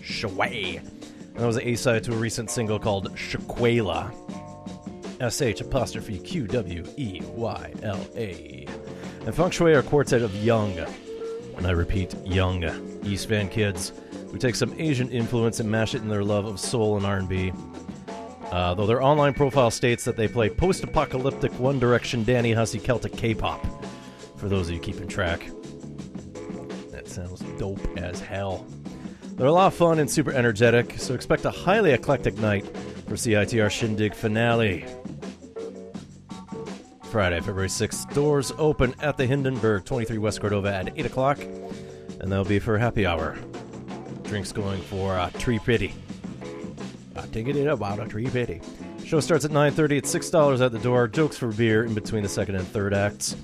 Schwey. 0.00 0.78
And 0.78 1.36
that 1.36 1.46
was 1.46 1.58
an 1.58 1.64
A 1.64 1.74
side 1.74 2.02
to 2.04 2.14
a 2.14 2.16
recent 2.16 2.50
single 2.50 2.78
called 2.78 3.14
Sh'qweyla. 3.16 4.14
S 5.20 5.42
H 5.42 5.60
apostrophe 5.60 6.18
Q 6.20 6.46
W 6.46 6.86
E 6.96 7.20
Y 7.22 7.74
L 7.82 8.00
A. 8.16 8.66
And 9.26 9.34
Feng 9.34 9.50
Shui 9.50 9.74
are 9.74 9.80
a 9.80 9.82
quartet 9.82 10.22
of 10.22 10.34
young, 10.36 10.72
and 11.58 11.66
I 11.66 11.72
repeat, 11.72 12.14
young 12.24 12.64
East 13.04 13.28
Van 13.28 13.50
kids 13.50 13.92
who 14.32 14.38
take 14.38 14.54
some 14.54 14.74
Asian 14.80 15.10
influence 15.10 15.60
and 15.60 15.70
mash 15.70 15.94
it 15.94 16.00
in 16.00 16.08
their 16.08 16.24
love 16.24 16.46
of 16.46 16.58
soul 16.58 16.96
and 16.96 17.04
R&B. 17.04 17.52
Uh, 18.50 18.72
though 18.72 18.86
their 18.86 19.02
online 19.02 19.34
profile 19.34 19.70
states 19.70 20.02
that 20.02 20.16
they 20.16 20.28
play 20.28 20.48
post-apocalyptic 20.48 21.52
One 21.60 21.78
Direction, 21.78 22.24
Danny 22.24 22.54
Hussey, 22.54 22.78
Celtic 22.78 23.14
K-pop. 23.14 23.66
For 24.36 24.48
those 24.48 24.68
of 24.68 24.74
you 24.74 24.80
keeping 24.80 25.08
track, 25.08 25.50
dope 27.58 27.98
as 27.98 28.20
hell. 28.20 28.66
They're 29.38 29.46
a 29.46 29.52
lot 29.52 29.68
of 29.68 29.74
fun 29.74 30.00
and 30.00 30.10
super 30.10 30.32
energetic, 30.32 30.94
so 30.98 31.14
expect 31.14 31.44
a 31.44 31.50
highly 31.50 31.92
eclectic 31.92 32.36
night 32.38 32.66
for 33.06 33.14
CITR 33.14 33.70
Shindig 33.70 34.12
finale. 34.12 34.84
Friday, 37.04 37.38
February 37.38 37.68
6th. 37.68 38.12
Doors 38.12 38.52
open 38.58 38.94
at 39.00 39.16
the 39.16 39.26
Hindenburg, 39.26 39.84
23 39.84 40.18
West 40.18 40.40
Cordova 40.40 40.74
at 40.74 40.98
8 40.98 41.06
o'clock, 41.06 41.38
and 41.38 42.32
that'll 42.32 42.44
be 42.44 42.58
for 42.58 42.76
happy 42.78 43.06
hour. 43.06 43.38
Drinks 44.24 44.50
going 44.50 44.82
for 44.82 45.16
uh, 45.16 45.30
Tree 45.38 45.60
Pity. 45.60 45.94
Uh, 47.14 47.22
take 47.32 47.46
it 47.46 47.64
about 47.66 48.00
a 48.00 48.08
Tree 48.08 48.28
Pity. 48.28 48.60
Show 49.04 49.20
starts 49.20 49.44
at 49.44 49.52
9.30. 49.52 49.92
It's 49.92 50.14
$6 50.14 50.60
at 50.60 50.72
the 50.72 50.78
door. 50.80 51.06
Jokes 51.06 51.38
for 51.38 51.52
beer 51.52 51.84
in 51.84 51.94
between 51.94 52.24
the 52.24 52.28
second 52.28 52.56
and 52.56 52.66
third 52.66 52.92
acts. 52.92 53.36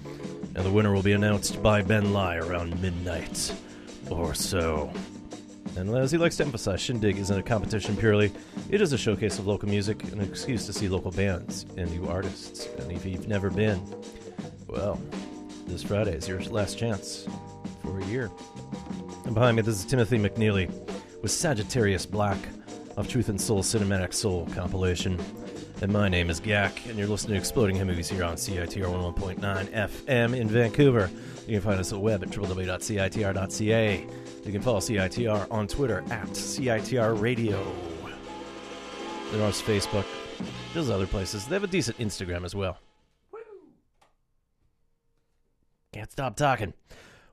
And 0.57 0.65
the 0.65 0.71
winner 0.71 0.93
will 0.93 1.03
be 1.03 1.12
announced 1.12 1.62
by 1.62 1.83
Ben 1.83 2.12
Lai 2.12 2.37
around 2.37 2.83
midnight 2.83 3.55
or 4.15 4.35
so. 4.35 4.93
And 5.77 5.91
as 5.97 6.12
he 6.12 6.19
likes 6.19 6.37
to 6.37 6.45
emphasize, 6.45 6.81
Shindig 6.81 7.19
isn't 7.19 7.37
a 7.37 7.43
competition 7.43 7.97
purely. 7.97 8.33
It 8.71 8.81
is 8.81 8.93
a 8.93 8.99
showcase 8.99 9.39
of 9.39 9.47
local 9.47 9.69
music, 9.69 10.05
an 10.12 10.21
excuse 10.21 10.67
to 10.67 10.73
see 10.73 10.89
local 10.89 11.11
bands 11.11 11.67
and 11.77 11.91
new 11.91 12.09
artists. 12.09 12.69
And 12.79 12.93
if 12.93 13.05
you've 13.05 13.27
never 13.27 13.51
been, 13.51 13.83
well, 14.69 15.01
this 15.67 15.83
Friday 15.83 16.12
is 16.12 16.29
your 16.29 16.41
last 16.43 16.79
chance 16.79 17.27
for 17.83 17.99
a 17.99 18.05
year. 18.07 18.31
And 19.25 19.35
behind 19.35 19.57
me, 19.57 19.62
this 19.62 19.77
is 19.77 19.85
Timothy 19.85 20.19
McNealy 20.19 20.71
with 21.23 21.33
Sagittarius 21.33 22.07
Black 22.07 22.39
of 22.97 23.09
Truth 23.09 23.29
and 23.29 23.41
Soul 23.41 23.62
Cinematic 23.62 24.15
Soul 24.15 24.47
compilation. 24.55 25.19
And 25.83 25.93
my 25.93 26.09
name 26.09 26.31
is 26.31 26.41
Gak, 26.41 26.89
and 26.89 26.97
you're 26.97 27.09
listening 27.09 27.35
to 27.35 27.39
Exploding 27.39 27.75
Head 27.77 27.89
Movies 27.89 28.09
here 28.09 28.23
on 28.23 28.37
CITR 28.37 28.85
101.9 29.17 29.41
FM 29.71 30.37
in 30.37 30.49
Vancouver. 30.49 31.11
You 31.47 31.55
can 31.55 31.61
find 31.61 31.79
us 31.81 31.93
at 31.93 31.97
the 31.97 32.01
web 32.01 32.23
at 32.23 32.31
www.citr.ca. 32.31 34.07
You 34.45 34.53
can 34.53 34.63
follow 34.63 34.81
CITR 34.81 35.47
on 35.51 35.69
Twitter 35.69 36.03
at 36.11 36.29
CITR 36.29 37.21
Radio. 37.21 37.63
They're 39.31 39.45
on 39.45 39.53
Facebook. 39.53 40.07
There's 40.73 40.91
other 40.91 41.07
places. 41.07 41.47
They 41.47 41.55
have 41.55 41.65
a 41.65 41.69
decent 41.69 41.99
Instagram 41.99 42.45
as 42.45 42.55
well. 42.55 42.79
Can't 45.93 46.11
stop 46.11 46.37
talking. 46.37 46.73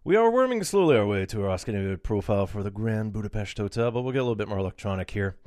We 0.03 0.15
are 0.15 0.29
worming 0.29 0.63
slowly 0.63 0.97
our 0.97 1.05
way 1.05 1.25
to 1.27 1.43
our 1.43 1.49
Oscar 1.49 1.97
profile 1.97 2.47
for 2.47 2.63
the 2.63 2.71
Grand 2.71 3.13
Budapest 3.13 3.57
Hotel, 3.57 3.91
but 3.91 4.01
we'll 4.01 4.13
get 4.13 4.19
a 4.19 4.23
little 4.23 4.35
bit 4.35 4.47
more 4.47 4.57
electronic 4.57 5.11
here 5.11 5.37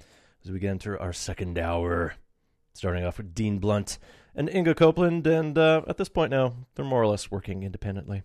as 0.45 0.51
we 0.51 0.65
into 0.67 0.99
our 0.99 1.13
second 1.13 1.59
hour. 1.59 2.15
Starting 2.73 3.05
off 3.05 3.19
with 3.19 3.35
Dean 3.35 3.59
Blunt 3.59 3.99
and 4.35 4.49
Inga 4.49 4.75
Copeland, 4.75 5.27
and 5.27 5.57
uh, 5.57 5.83
at 5.87 5.97
this 5.97 6.09
point 6.09 6.31
now, 6.31 6.55
they're 6.75 6.85
more 6.85 7.03
or 7.03 7.07
less 7.07 7.31
working 7.31 7.63
independently. 7.63 8.23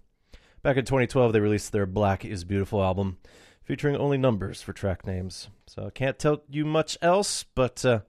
Back 0.62 0.76
in 0.76 0.84
2012, 0.84 1.32
they 1.32 1.39
released 1.39 1.72
their 1.72 1.86
Black 1.86 2.26
is 2.26 2.43
Beautiful 2.43 2.84
album, 2.84 3.18
featuring 3.64 3.95
only 3.95 4.18
numbers 4.18 4.62
for 4.62 4.74
track 4.74 5.07
names. 5.07 5.47
So 5.68 5.86
I 5.86 5.89
can't 5.89 6.20
tell 6.20 6.43
you 6.49 6.66
much 6.66 6.97
else, 7.01 7.45
but 7.55 7.86
uh, 7.86 8.01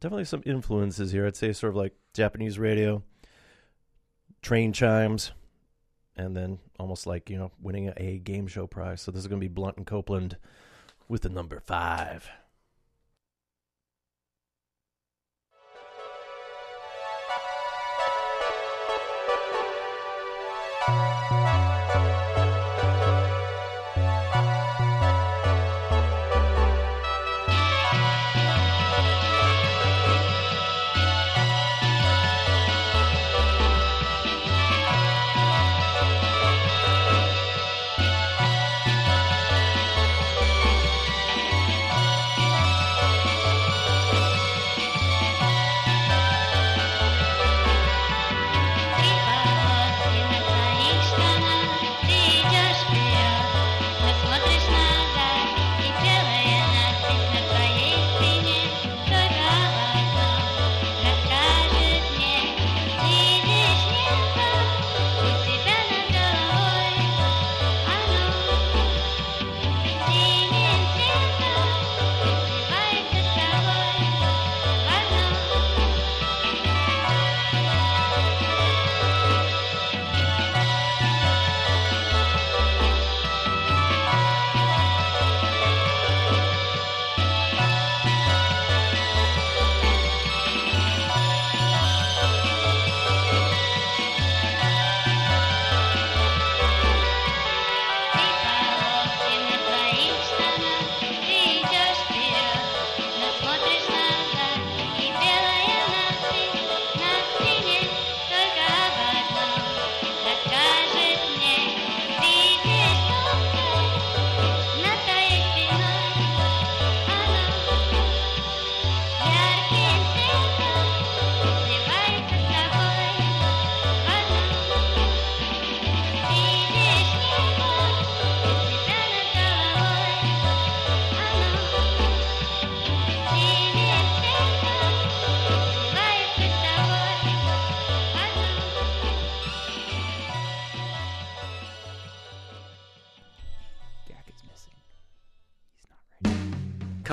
definitely 0.00 0.24
some 0.24 0.42
influences 0.44 1.12
here. 1.12 1.24
I'd 1.24 1.36
say 1.36 1.52
sort 1.52 1.70
of 1.70 1.76
like 1.76 1.94
Japanese 2.14 2.58
radio, 2.58 3.04
train 4.42 4.72
chimes, 4.72 5.30
and 6.16 6.36
then 6.36 6.58
almost 6.80 7.06
like, 7.06 7.30
you 7.30 7.38
know, 7.38 7.52
winning 7.62 7.92
a 7.96 8.18
game 8.18 8.48
show 8.48 8.66
prize. 8.66 9.00
So 9.00 9.12
this 9.12 9.20
is 9.20 9.28
going 9.28 9.40
to 9.40 9.44
be 9.44 9.52
Blunt 9.52 9.76
and 9.76 9.86
Copeland 9.86 10.36
with 11.06 11.22
the 11.22 11.28
number 11.28 11.60
five. 11.60 12.28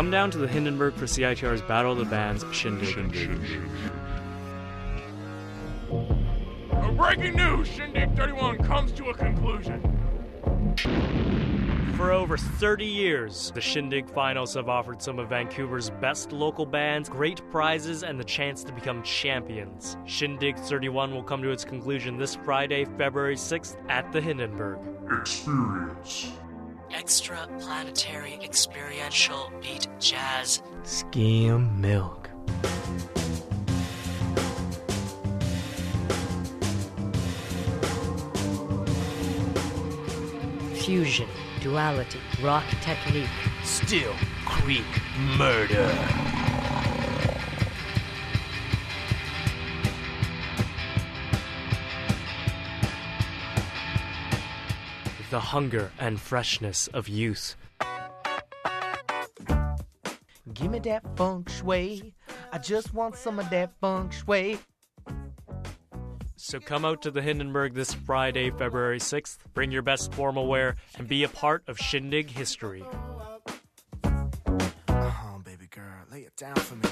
Come 0.06 0.12
down 0.12 0.30
to 0.30 0.38
the 0.38 0.48
Hindenburg 0.48 0.94
for 0.94 1.08
CITR's 1.08 1.64
Battle 1.64 1.94
of 1.94 1.98
the 1.98 2.06
Bands 2.06 2.46
Shindig. 2.52 2.96
Uh, 6.72 6.92
breaking 6.92 7.36
news! 7.36 7.68
Shindig 7.68 8.16
31 8.16 8.60
comes 8.60 8.92
to 8.92 9.06
a 9.06 9.14
conclusion. 9.16 9.82
For 11.98 12.12
over 12.12 12.38
30 12.38 12.86
years, 12.86 13.52
the 13.56 13.62
Shindig 13.62 14.08
Finals 14.12 14.54
have 14.54 14.70
offered 14.70 15.02
some 15.02 15.18
of 15.18 15.30
Vancouver's 15.30 15.90
best 15.90 16.32
local 16.32 16.68
bands 16.68 17.10
great 17.10 17.42
prizes 17.50 18.04
and 18.04 18.20
the 18.20 18.24
chance 18.24 18.64
to 18.66 18.72
become 18.72 19.02
champions. 19.02 19.98
Shindig 20.06 20.56
31 20.60 21.16
will 21.16 21.24
come 21.24 21.42
to 21.42 21.50
its 21.50 21.66
conclusion 21.66 22.16
this 22.16 22.36
Friday, 22.36 22.86
February 23.00 23.38
6th 23.38 23.76
at 23.90 24.12
the 24.12 24.22
Hindenburg. 24.22 24.78
Experience. 25.20 26.32
Extra 26.98 27.48
planetary 27.60 28.40
experiential 28.42 29.52
beat 29.62 29.86
jazz. 30.00 30.62
Skim 30.84 31.82
Milk. 31.82 32.30
Fusion, 40.76 41.28
duality, 41.62 42.20
rock 42.42 42.64
technique. 42.82 43.28
Still 43.64 44.14
Creek 44.46 44.86
Murder. 45.38 46.35
The 55.32 55.40
hunger 55.40 55.92
and 56.00 56.20
freshness 56.20 56.88
of 56.90 57.10
youth. 57.10 57.56
Give 60.54 60.70
me 60.72 60.80
that 60.80 61.04
feng 61.18 61.46
shui. 61.46 62.14
I 62.52 62.58
just 62.60 62.94
want 62.94 63.16
some 63.16 63.40
of 63.40 63.50
that 63.50 63.74
feng 63.82 64.12
shui. 64.12 64.60
So 66.36 66.60
come 66.60 66.86
out 66.86 67.02
to 67.02 67.12
the 67.12 67.24
Hindenburg 67.24 67.74
this 67.74 67.94
Friday, 67.94 68.52
February 68.52 69.00
6th. 69.00 69.40
Bring 69.56 69.72
your 69.72 69.82
best 69.82 70.14
formal 70.14 70.48
wear 70.48 70.76
and 70.98 71.08
be 71.08 71.24
a 71.24 71.30
part 71.30 71.64
of 71.68 71.80
Shindig 71.80 72.30
history. 72.30 72.84
Oh, 74.04 75.42
baby 75.44 75.66
girl, 75.72 76.06
lay 76.12 76.22
it 76.22 76.36
down 76.36 76.56
for 76.56 76.76
me. 76.76 76.90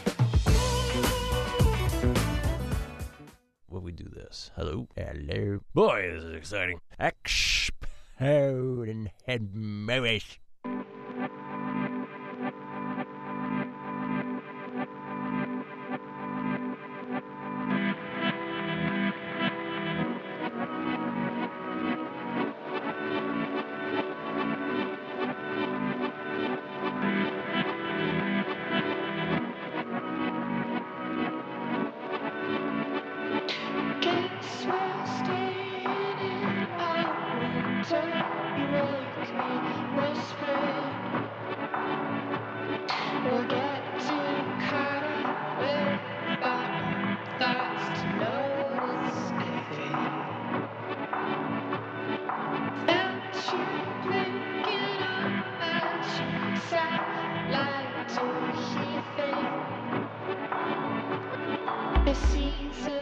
Will 3.69 3.81
we 3.81 3.91
do 3.91 4.09
this? 4.09 4.49
Hello? 4.55 4.87
Hello? 4.95 5.59
Boy, 5.73 6.11
this 6.13 6.23
is 6.23 6.33
exciting. 6.33 6.79
Exploding 8.19 9.09
head 9.25 9.55
movies. 9.55 10.37
se 62.15 62.92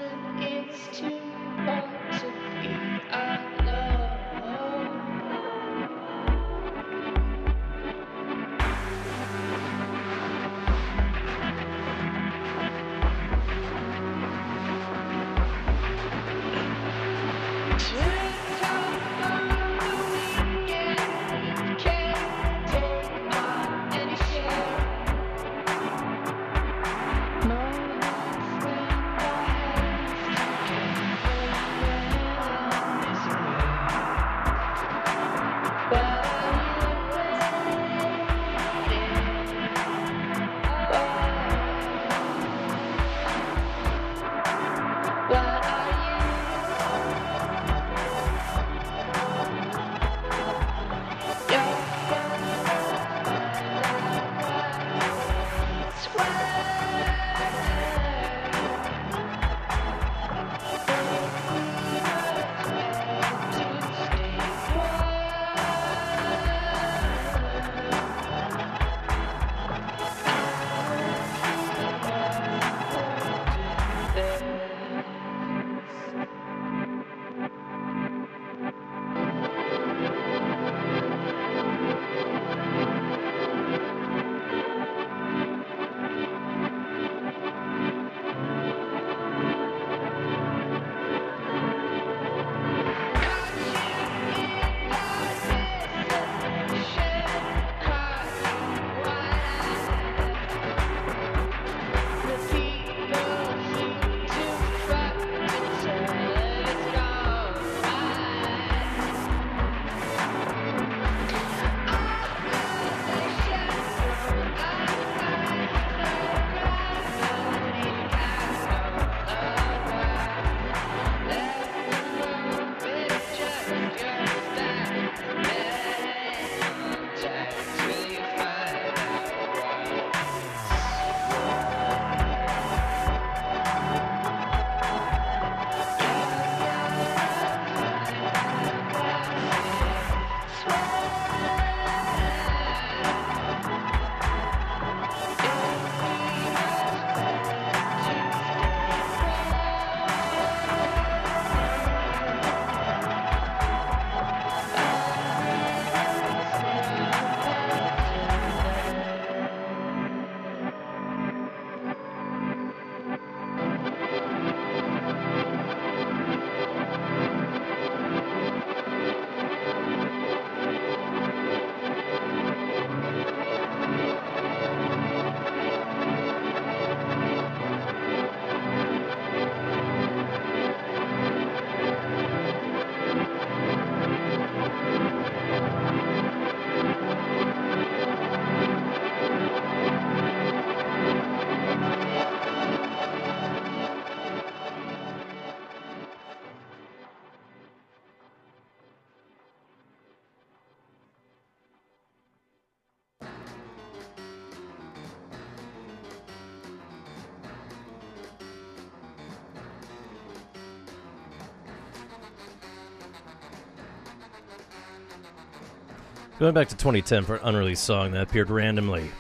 Going 216.41 216.55
back 216.55 216.69
to 216.69 216.75
2010 216.75 217.25
for 217.25 217.35
an 217.35 217.41
unreleased 217.43 217.83
song 217.83 218.13
that 218.13 218.23
appeared 218.23 218.49
randomly 218.49 219.11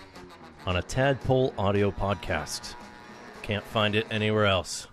on 0.65 0.77
a 0.77 0.81
Tadpole 0.81 1.53
audio 1.55 1.91
podcast. 1.91 2.73
Can't 3.43 3.63
find 3.63 3.93
it 3.93 4.07
anywhere 4.09 4.47
else. 4.47 4.87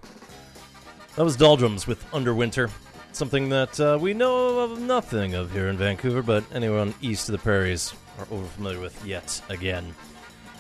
That 1.16 1.24
was 1.24 1.38
Doldrums 1.38 1.86
with 1.86 2.04
Underwinter, 2.12 2.68
something 3.12 3.48
that 3.48 3.80
uh, 3.80 3.96
we 3.98 4.12
know 4.12 4.58
of 4.58 4.78
nothing 4.78 5.32
of 5.32 5.50
here 5.52 5.68
in 5.68 5.78
Vancouver, 5.78 6.20
but 6.20 6.44
anyone 6.52 6.92
east 7.00 7.30
of 7.30 7.32
the 7.32 7.38
prairies 7.38 7.94
are 8.18 8.26
overfamiliar 8.26 8.82
with 8.82 9.06
yet 9.06 9.40
again. 9.48 9.94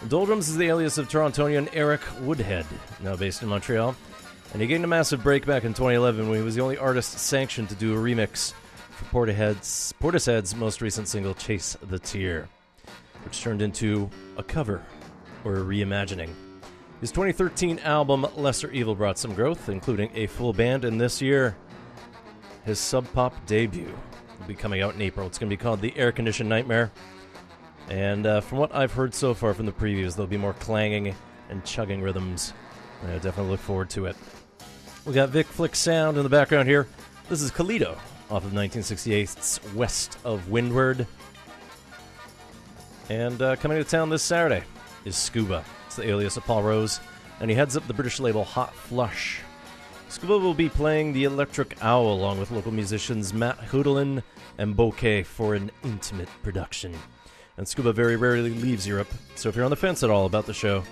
Doldrums 0.08 0.48
is 0.48 0.56
the 0.56 0.68
alias 0.68 0.96
of 0.96 1.10
Torontonian 1.10 1.68
Airick 1.72 2.18
Woodhead, 2.22 2.64
now 3.02 3.14
based 3.14 3.42
in 3.42 3.50
Montreal, 3.50 3.94
and 4.54 4.62
he 4.62 4.68
gained 4.68 4.84
a 4.84 4.88
massive 4.88 5.22
break 5.22 5.44
back 5.44 5.64
in 5.64 5.74
2011 5.74 6.30
when 6.30 6.38
he 6.38 6.42
was 6.42 6.54
the 6.54 6.62
only 6.62 6.78
artist 6.78 7.18
sanctioned 7.18 7.68
to 7.68 7.74
do 7.74 7.92
a 7.92 7.98
remix 7.98 8.54
for 8.98 9.26
Portishead's, 9.26 9.94
Portishead's 10.00 10.54
most 10.56 10.80
recent 10.80 11.06
single, 11.06 11.32
Chase 11.32 11.76
the 11.82 11.98
Tear, 11.98 12.48
which 13.24 13.40
turned 13.40 13.62
into 13.62 14.10
a 14.36 14.42
cover 14.42 14.84
or 15.44 15.56
a 15.56 15.60
reimagining. 15.60 16.30
His 17.00 17.12
2013 17.12 17.78
album, 17.80 18.26
Lesser 18.36 18.70
Evil, 18.72 18.96
brought 18.96 19.18
some 19.18 19.34
growth, 19.34 19.68
including 19.68 20.10
a 20.14 20.26
full 20.26 20.52
band, 20.52 20.84
and 20.84 21.00
this 21.00 21.22
year, 21.22 21.56
his 22.64 22.80
Sub 22.80 23.10
Pop 23.12 23.34
debut 23.46 23.96
will 24.38 24.46
be 24.46 24.54
coming 24.54 24.82
out 24.82 24.94
in 24.94 25.02
April. 25.02 25.26
It's 25.28 25.38
going 25.38 25.48
to 25.48 25.56
be 25.56 25.62
called 25.62 25.80
The 25.80 25.96
Air 25.96 26.10
Conditioned 26.10 26.48
Nightmare. 26.48 26.90
And 27.88 28.26
uh, 28.26 28.40
from 28.40 28.58
what 28.58 28.74
I've 28.74 28.92
heard 28.92 29.14
so 29.14 29.32
far 29.32 29.54
from 29.54 29.66
the 29.66 29.72
previews, 29.72 30.16
there'll 30.16 30.26
be 30.26 30.36
more 30.36 30.54
clanging 30.54 31.14
and 31.50 31.64
chugging 31.64 32.02
rhythms. 32.02 32.52
I 33.04 33.12
definitely 33.18 33.52
look 33.52 33.60
forward 33.60 33.90
to 33.90 34.06
it. 34.06 34.16
We 35.06 35.14
got 35.14 35.28
Vic 35.28 35.46
Flick 35.46 35.76
Sound 35.76 36.16
in 36.16 36.24
the 36.24 36.28
background 36.28 36.68
here. 36.68 36.88
This 37.28 37.40
is 37.42 37.52
Calido 37.52 37.96
off 38.30 38.44
of 38.44 38.52
1968's 38.52 39.60
West 39.74 40.18
of 40.24 40.50
Windward. 40.50 41.06
And 43.08 43.40
uh, 43.40 43.56
coming 43.56 43.78
to 43.78 43.84
town 43.84 44.10
this 44.10 44.22
Saturday 44.22 44.62
is 45.04 45.16
Scuba. 45.16 45.64
It's 45.86 45.96
the 45.96 46.08
alias 46.08 46.36
of 46.36 46.44
Paul 46.44 46.62
Rose, 46.62 47.00
and 47.40 47.50
he 47.50 47.56
heads 47.56 47.76
up 47.76 47.86
the 47.86 47.94
British 47.94 48.20
label 48.20 48.44
Hot 48.44 48.74
Flush. 48.74 49.40
Scuba 50.10 50.38
will 50.38 50.54
be 50.54 50.68
playing 50.68 51.12
the 51.12 51.24
Electric 51.24 51.82
Owl 51.82 52.12
along 52.12 52.38
with 52.38 52.50
local 52.50 52.72
musicians 52.72 53.32
Matt 53.32 53.58
Houdelin 53.58 54.22
and 54.58 54.76
Bouquet 54.76 55.22
for 55.22 55.54
an 55.54 55.70
intimate 55.82 56.28
production. 56.42 56.94
And 57.56 57.66
Scuba 57.66 57.92
very 57.92 58.16
rarely 58.16 58.50
leaves 58.50 58.86
Europe, 58.86 59.12
so 59.34 59.48
if 59.48 59.56
you're 59.56 59.64
on 59.64 59.70
the 59.70 59.76
fence 59.76 60.02
at 60.02 60.10
all 60.10 60.26
about 60.26 60.46
the 60.46 60.54
show, 60.54 60.82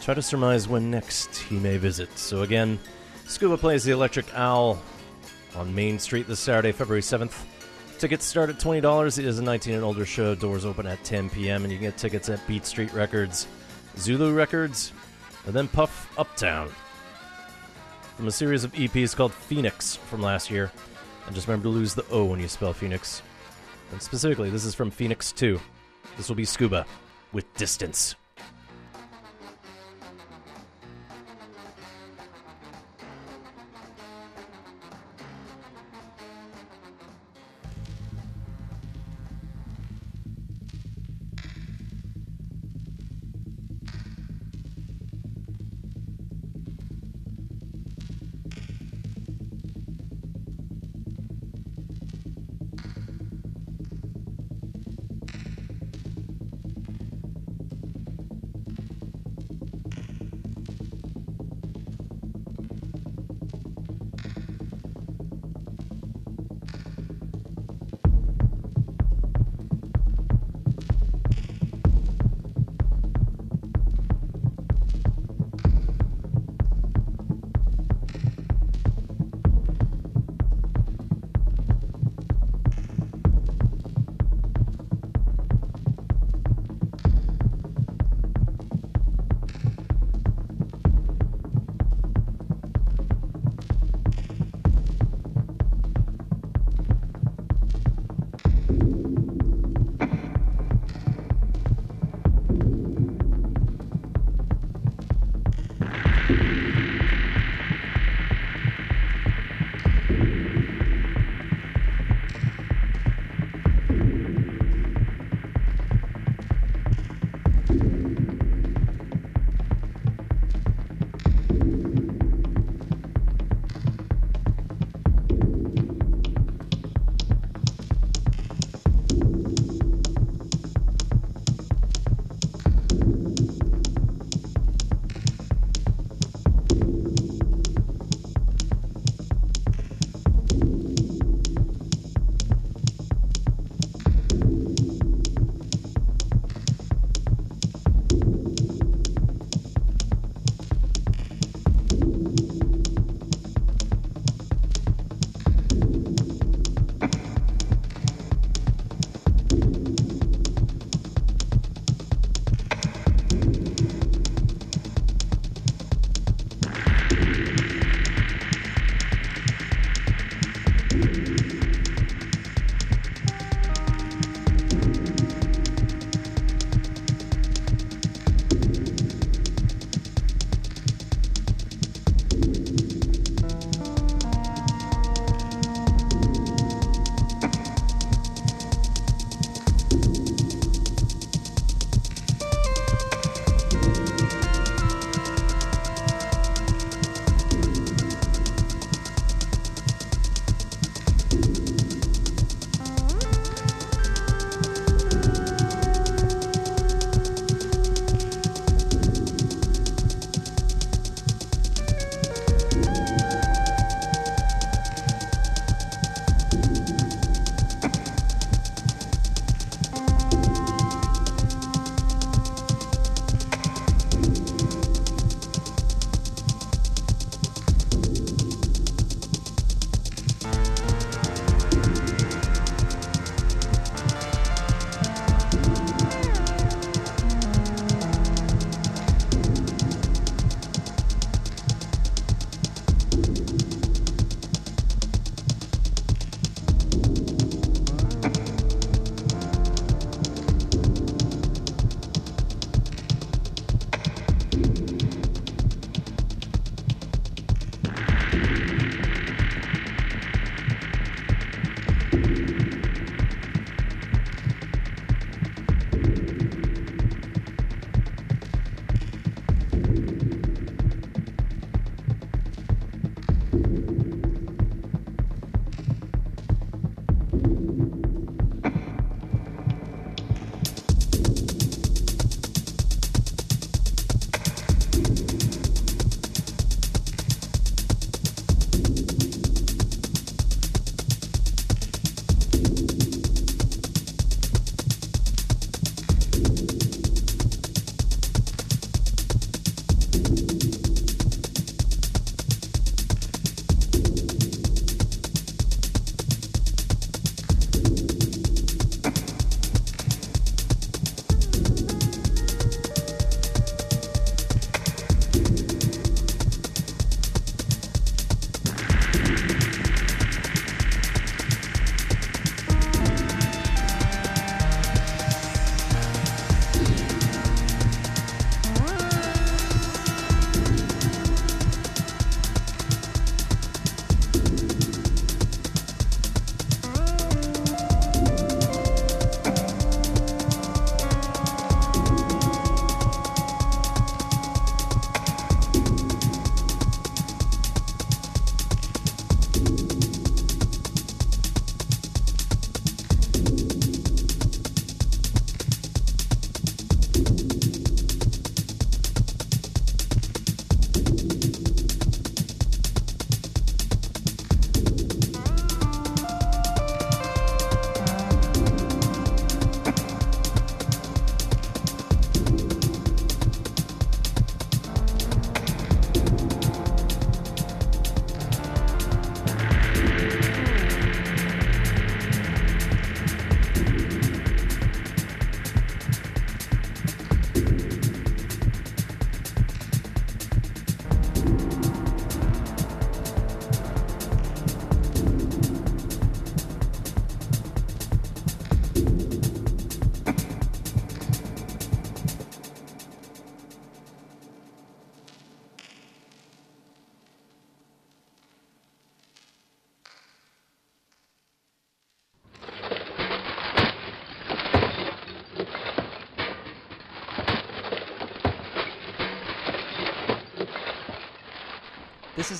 try 0.00 0.14
to 0.14 0.22
surmise 0.22 0.66
when 0.66 0.90
next 0.90 1.36
he 1.36 1.58
may 1.58 1.76
visit. 1.76 2.16
So 2.18 2.42
again, 2.42 2.78
Scuba 3.26 3.56
plays 3.56 3.84
the 3.84 3.92
Electric 3.92 4.26
Owl 4.34 4.80
on 5.54 5.74
Main 5.74 5.98
Street 5.98 6.26
this 6.26 6.40
Saturday, 6.40 6.72
February 6.72 7.02
7th. 7.02 7.44
Tickets 7.98 8.24
start 8.24 8.50
at 8.50 8.58
$20. 8.58 9.18
It 9.18 9.24
is 9.24 9.38
a 9.38 9.42
19 9.42 9.74
and 9.74 9.84
older 9.84 10.06
show. 10.06 10.34
Doors 10.34 10.64
open 10.64 10.86
at 10.86 11.02
10 11.04 11.30
p.m. 11.30 11.64
and 11.64 11.72
you 11.72 11.78
can 11.78 11.88
get 11.88 11.98
tickets 11.98 12.28
at 12.28 12.46
Beat 12.46 12.64
Street 12.64 12.92
Records, 12.92 13.46
Zulu 13.98 14.32
Records, 14.32 14.92
and 15.46 15.54
then 15.54 15.68
Puff 15.68 16.10
Uptown. 16.18 16.70
From 18.16 18.26
a 18.26 18.32
series 18.32 18.64
of 18.64 18.72
EPs 18.72 19.14
called 19.16 19.32
Phoenix 19.32 19.96
from 19.96 20.22
last 20.22 20.50
year, 20.50 20.70
And 21.26 21.34
just 21.34 21.46
remember 21.46 21.64
to 21.64 21.70
lose 21.70 21.94
the 21.94 22.06
O 22.10 22.24
when 22.24 22.40
you 22.40 22.48
spell 22.48 22.72
Phoenix. 22.72 23.22
And 23.92 24.00
specifically, 24.00 24.50
this 24.50 24.64
is 24.64 24.74
from 24.74 24.90
Phoenix 24.90 25.32
2. 25.32 25.60
This 26.16 26.28
will 26.28 26.36
be 26.36 26.44
Scuba 26.44 26.86
with 27.32 27.52
Distance. 27.54 28.14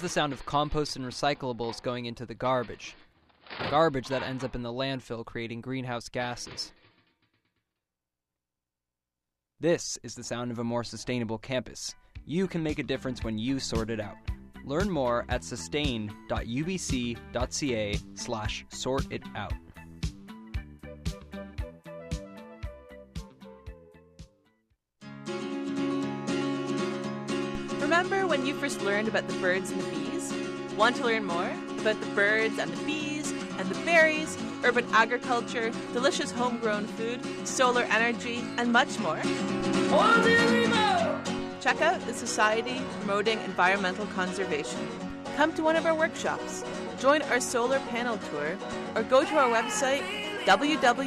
Is 0.01 0.03
the 0.03 0.09
sound 0.09 0.33
of 0.33 0.47
compost 0.47 0.97
and 0.97 1.05
recyclables 1.05 1.83
going 1.83 2.07
into 2.07 2.25
the 2.25 2.33
garbage. 2.33 2.97
Garbage 3.69 4.09
that 4.09 4.23
ends 4.23 4.43
up 4.43 4.55
in 4.55 4.63
the 4.63 4.73
landfill 4.73 5.27
creating 5.27 5.61
greenhouse 5.61 6.09
gases. 6.09 6.73
This 9.61 9.99
is 10.03 10.15
the 10.15 10.25
sound 10.25 10.53
of 10.53 10.59
a 10.59 10.65
more 10.65 10.85
sustainable 10.85 11.37
campus. 11.37 11.95
You 12.25 12.49
can 12.49 12.63
make 12.63 12.79
a 12.79 12.83
difference 12.83 13.23
when 13.23 13.39
you 13.39 13.59
sort 13.61 13.91
it 13.91 14.01
out. 14.01 14.17
Learn 14.65 14.89
more 14.89 15.27
at 15.29 15.45
sustain.ubc.ca 15.45 16.09
slash 18.15 18.65
sort 18.71 19.13
it 19.13 19.23
out. 19.37 19.53
Remember 28.01 28.27
when 28.27 28.47
you 28.47 28.55
first 28.55 28.81
learned 28.81 29.09
about 29.09 29.29
the 29.29 29.35
birds 29.41 29.71
and 29.71 29.79
the 29.79 29.91
bees? 29.91 30.33
Want 30.75 30.97
to 30.97 31.05
learn 31.05 31.23
more 31.23 31.53
about 31.81 32.01
the 32.01 32.07
birds 32.15 32.59
and 32.59 32.73
the 32.73 32.85
bees 32.85 33.31
and 33.59 33.69
the 33.69 33.79
berries, 33.85 34.39
urban 34.65 34.87
agriculture, 34.95 35.71
delicious 35.93 36.31
homegrown 36.31 36.87
food, 36.87 37.21
solar 37.47 37.83
energy, 37.83 38.43
and 38.57 38.73
much 38.73 38.99
more? 39.01 39.21
Check 41.61 41.83
out 41.83 42.01
the 42.07 42.15
Society 42.15 42.81
Promoting 43.01 43.39
Environmental 43.43 44.07
Conservation. 44.07 44.81
Come 45.37 45.53
to 45.53 45.63
one 45.63 45.77
of 45.77 45.85
our 45.85 45.95
workshops, 45.95 46.65
join 47.01 47.21
our 47.25 47.39
solar 47.39 47.81
panel 47.91 48.17
tour, 48.31 48.57
or 48.95 49.03
go 49.03 49.27
to 49.27 49.37
our 49.37 49.51
website 49.51 50.01
www.spec.bc.ca 50.47 51.05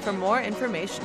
for 0.00 0.12
more 0.12 0.40
information. 0.40 1.04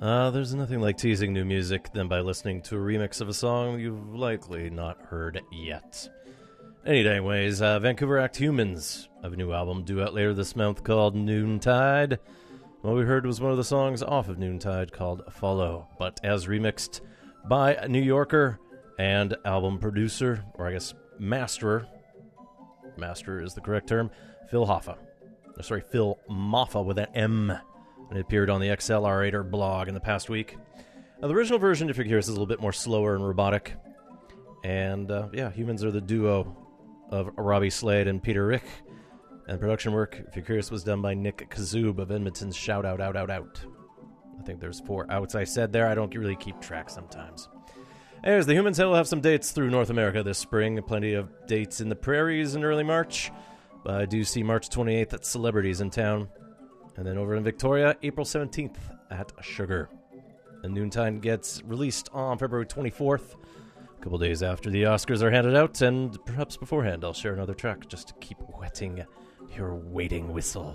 Uh, 0.00 0.30
there's 0.30 0.54
nothing 0.54 0.80
like 0.80 0.96
teasing 0.96 1.32
new 1.32 1.44
music 1.44 1.92
than 1.92 2.06
by 2.06 2.20
listening 2.20 2.62
to 2.62 2.76
a 2.76 2.78
remix 2.78 3.20
of 3.20 3.28
a 3.28 3.34
song 3.34 3.80
you've 3.80 4.14
likely 4.14 4.70
not 4.70 5.02
heard 5.02 5.40
yet. 5.50 6.08
Anyways, 6.86 7.60
uh, 7.60 7.80
Vancouver 7.80 8.18
Act 8.18 8.36
Humans 8.36 9.08
have 9.24 9.32
a 9.32 9.36
new 9.36 9.52
album 9.52 9.82
due 9.82 10.00
out 10.00 10.14
later 10.14 10.32
this 10.32 10.54
month 10.54 10.84
called 10.84 11.16
Noontide. 11.16 12.20
What 12.82 12.94
we 12.94 13.02
heard 13.02 13.26
was 13.26 13.40
one 13.40 13.50
of 13.50 13.56
the 13.56 13.64
songs 13.64 14.04
off 14.04 14.28
of 14.28 14.38
Noontide 14.38 14.92
called 14.92 15.24
Follow, 15.32 15.88
but 15.98 16.20
as 16.22 16.46
remixed 16.46 17.00
by 17.48 17.74
a 17.74 17.88
New 17.88 18.00
Yorker 18.00 18.60
and 19.00 19.36
album 19.44 19.80
producer, 19.80 20.44
or 20.54 20.68
I 20.68 20.74
guess 20.74 20.94
masterer, 21.18 21.88
master 22.96 23.42
is 23.42 23.52
the 23.52 23.60
correct 23.60 23.88
term, 23.88 24.12
Phil 24.48 24.64
Hoffa. 24.64 24.96
Or, 25.56 25.62
sorry, 25.64 25.80
Phil 25.80 26.20
Moffa 26.30 26.84
with 26.84 26.98
an 26.98 27.08
M. 27.16 27.52
And 28.08 28.18
it 28.18 28.22
appeared 28.22 28.50
on 28.50 28.60
the 28.60 28.68
XLR8R 28.68 29.50
blog 29.50 29.88
in 29.88 29.94
the 29.94 30.00
past 30.00 30.30
week. 30.30 30.56
Now, 31.20 31.28
the 31.28 31.34
original 31.34 31.58
version, 31.58 31.90
if 31.90 31.96
you're 31.96 32.06
curious, 32.06 32.26
is 32.26 32.30
a 32.30 32.32
little 32.32 32.46
bit 32.46 32.60
more 32.60 32.72
slower 32.72 33.14
and 33.14 33.26
robotic. 33.26 33.74
And 34.64 35.10
uh, 35.10 35.28
yeah, 35.32 35.50
humans 35.50 35.84
are 35.84 35.90
the 35.90 36.00
duo 36.00 36.56
of 37.10 37.30
Robbie 37.36 37.70
Slade 37.70 38.06
and 38.06 38.22
Peter 38.22 38.46
Ricq. 38.46 38.62
And 39.48 39.58
production 39.58 39.92
work, 39.92 40.22
if 40.28 40.36
you're 40.36 40.44
curious, 40.44 40.70
was 40.70 40.84
done 40.84 41.00
by 41.00 41.14
Nik 41.14 41.50
Kozub 41.50 41.98
of 41.98 42.10
Edmonton's 42.10 42.54
Shout 42.54 42.84
Out 42.84 43.00
Out 43.00 43.16
Out 43.16 43.30
Out. 43.30 43.60
I 44.38 44.42
think 44.42 44.60
there's 44.60 44.80
four 44.80 45.10
outs 45.10 45.34
I 45.34 45.44
said 45.44 45.72
there. 45.72 45.88
I 45.88 45.94
don't 45.94 46.14
really 46.14 46.36
keep 46.36 46.60
track 46.60 46.90
sometimes. 46.90 47.48
Anyways, 48.24 48.46
the 48.46 48.54
humans 48.54 48.78
will 48.78 48.94
have 48.94 49.08
some 49.08 49.20
dates 49.20 49.52
through 49.52 49.70
North 49.70 49.90
America 49.90 50.22
this 50.22 50.38
spring. 50.38 50.80
Plenty 50.82 51.14
of 51.14 51.30
dates 51.46 51.80
in 51.80 51.88
the 51.88 51.96
prairies 51.96 52.54
in 52.54 52.64
early 52.64 52.84
March. 52.84 53.30
But 53.84 53.94
I 53.94 54.06
do 54.06 54.24
see 54.24 54.42
March 54.42 54.68
28th 54.68 55.14
at 55.14 55.24
Celebrities 55.24 55.80
in 55.80 55.90
town. 55.90 56.28
And 56.98 57.06
then 57.06 57.16
over 57.16 57.36
in 57.36 57.44
Victoria, 57.44 57.96
April 58.02 58.26
17th 58.26 58.74
at 59.12 59.30
Sugar. 59.40 59.88
And 60.64 60.74
Noontime 60.74 61.20
gets 61.20 61.62
released 61.62 62.08
on 62.12 62.38
February 62.38 62.66
24th, 62.66 63.36
a 63.36 64.02
couple 64.02 64.18
days 64.18 64.42
after 64.42 64.68
the 64.68 64.82
Oscars 64.82 65.22
are 65.22 65.30
handed 65.30 65.54
out, 65.54 65.80
and 65.80 66.18
perhaps 66.26 66.56
beforehand 66.56 67.04
I'll 67.04 67.12
share 67.12 67.34
another 67.34 67.54
track 67.54 67.86
just 67.86 68.08
to 68.08 68.14
keep 68.14 68.38
wetting 68.58 69.04
your 69.56 69.76
waiting 69.76 70.32
whistle. 70.32 70.74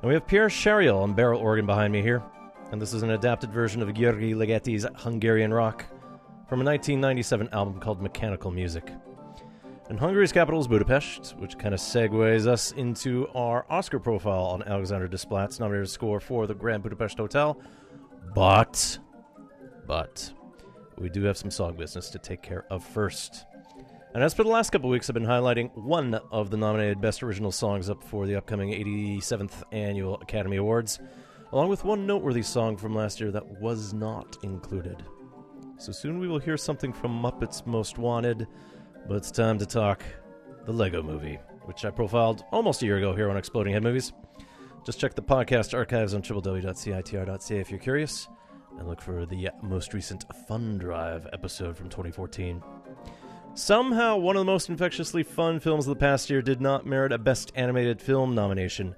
And 0.00 0.08
we 0.08 0.14
have 0.14 0.24
Pierre 0.28 0.46
Charial 0.46 1.02
on 1.02 1.14
barrel 1.14 1.40
organ 1.40 1.66
behind 1.66 1.92
me 1.92 2.00
here, 2.00 2.22
and 2.70 2.80
this 2.80 2.94
is 2.94 3.02
an 3.02 3.10
adapted 3.10 3.52
version 3.52 3.82
of 3.82 3.88
György 3.88 4.36
Ligeti's 4.36 4.86
Hungarian 5.02 5.52
Rock 5.52 5.84
from 6.48 6.60
a 6.60 6.64
1997 6.64 7.48
album 7.52 7.80
called 7.80 8.00
Mechanical 8.00 8.52
Music. 8.52 8.88
And 9.88 9.98
Hungary's 9.98 10.32
capital 10.32 10.60
is 10.60 10.68
Budapest, 10.68 11.34
which 11.38 11.56
kind 11.56 11.72
of 11.72 11.80
segues 11.80 12.46
us 12.46 12.72
into 12.72 13.26
our 13.34 13.64
Oscar 13.70 13.98
profile 13.98 14.44
on 14.44 14.62
Alexandre 14.64 15.08
Desplat's 15.08 15.58
nominated 15.58 15.88
score 15.88 16.20
for 16.20 16.46
the 16.46 16.54
Grand 16.54 16.82
Budapest 16.82 17.16
Hotel. 17.16 17.58
But, 18.34 18.98
but, 19.86 20.30
we 20.98 21.08
do 21.08 21.22
have 21.22 21.38
some 21.38 21.50
song 21.50 21.74
business 21.74 22.10
to 22.10 22.18
take 22.18 22.42
care 22.42 22.66
of 22.70 22.84
first. 22.84 23.46
And 24.14 24.22
as 24.22 24.34
for 24.34 24.42
the 24.42 24.50
last 24.50 24.70
couple 24.70 24.90
weeks, 24.90 25.08
I've 25.08 25.14
been 25.14 25.24
highlighting 25.24 25.74
one 25.74 26.14
of 26.30 26.50
the 26.50 26.58
nominated 26.58 27.00
Best 27.00 27.22
Original 27.22 27.50
Songs 27.50 27.88
up 27.88 28.04
for 28.04 28.26
the 28.26 28.36
upcoming 28.36 28.72
87th 28.72 29.62
Annual 29.72 30.20
Academy 30.20 30.58
Awards, 30.58 30.98
along 31.52 31.70
with 31.70 31.84
one 31.84 32.06
noteworthy 32.06 32.42
song 32.42 32.76
from 32.76 32.94
last 32.94 33.20
year 33.20 33.30
that 33.30 33.60
was 33.60 33.94
not 33.94 34.36
included. 34.42 35.02
So 35.78 35.92
soon 35.92 36.18
we 36.18 36.28
will 36.28 36.40
hear 36.40 36.58
something 36.58 36.92
from 36.92 37.22
Muppets 37.22 37.64
Most 37.66 37.96
Wanted, 37.96 38.46
but 39.08 39.16
it's 39.16 39.30
time 39.30 39.58
to 39.58 39.64
talk 39.64 40.04
the 40.66 40.72
Lego 40.72 41.02
Movie, 41.02 41.38
which 41.64 41.86
I 41.86 41.90
profiled 41.90 42.44
almost 42.52 42.82
a 42.82 42.84
year 42.84 42.98
ago 42.98 43.16
here 43.16 43.30
on 43.30 43.38
Exploding 43.38 43.72
Head 43.72 43.82
Movies. 43.82 44.12
Just 44.84 45.00
check 45.00 45.14
the 45.14 45.22
podcast 45.22 45.72
archives 45.72 46.12
on 46.12 46.20
www.citr.ca 46.20 47.58
if 47.58 47.70
you're 47.70 47.80
curious, 47.80 48.28
and 48.78 48.86
look 48.86 49.00
for 49.00 49.24
the 49.24 49.48
most 49.62 49.94
recent 49.94 50.26
Fun 50.46 50.76
Drive 50.76 51.26
episode 51.32 51.74
from 51.74 51.88
2014. 51.88 52.62
Somehow, 53.54 54.18
one 54.18 54.36
of 54.36 54.40
the 54.40 54.52
most 54.52 54.68
infectiously 54.68 55.22
fun 55.22 55.58
films 55.58 55.86
of 55.86 55.94
the 55.94 56.00
past 56.00 56.28
year 56.28 56.42
did 56.42 56.60
not 56.60 56.84
merit 56.84 57.10
a 57.10 57.18
Best 57.18 57.50
Animated 57.54 58.02
Film 58.02 58.34
nomination, 58.34 58.94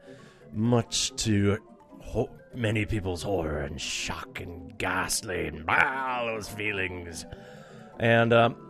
much 0.53 1.15
to 1.23 1.57
ho- 2.01 2.31
many 2.53 2.85
people's 2.85 3.23
horror 3.23 3.61
and 3.61 3.81
shock 3.81 4.41
and 4.41 4.77
ghastly 4.77 5.47
and 5.47 5.71
all 5.71 6.27
those 6.27 6.49
feelings. 6.49 7.25
And 8.01 8.33
um, 8.33 8.70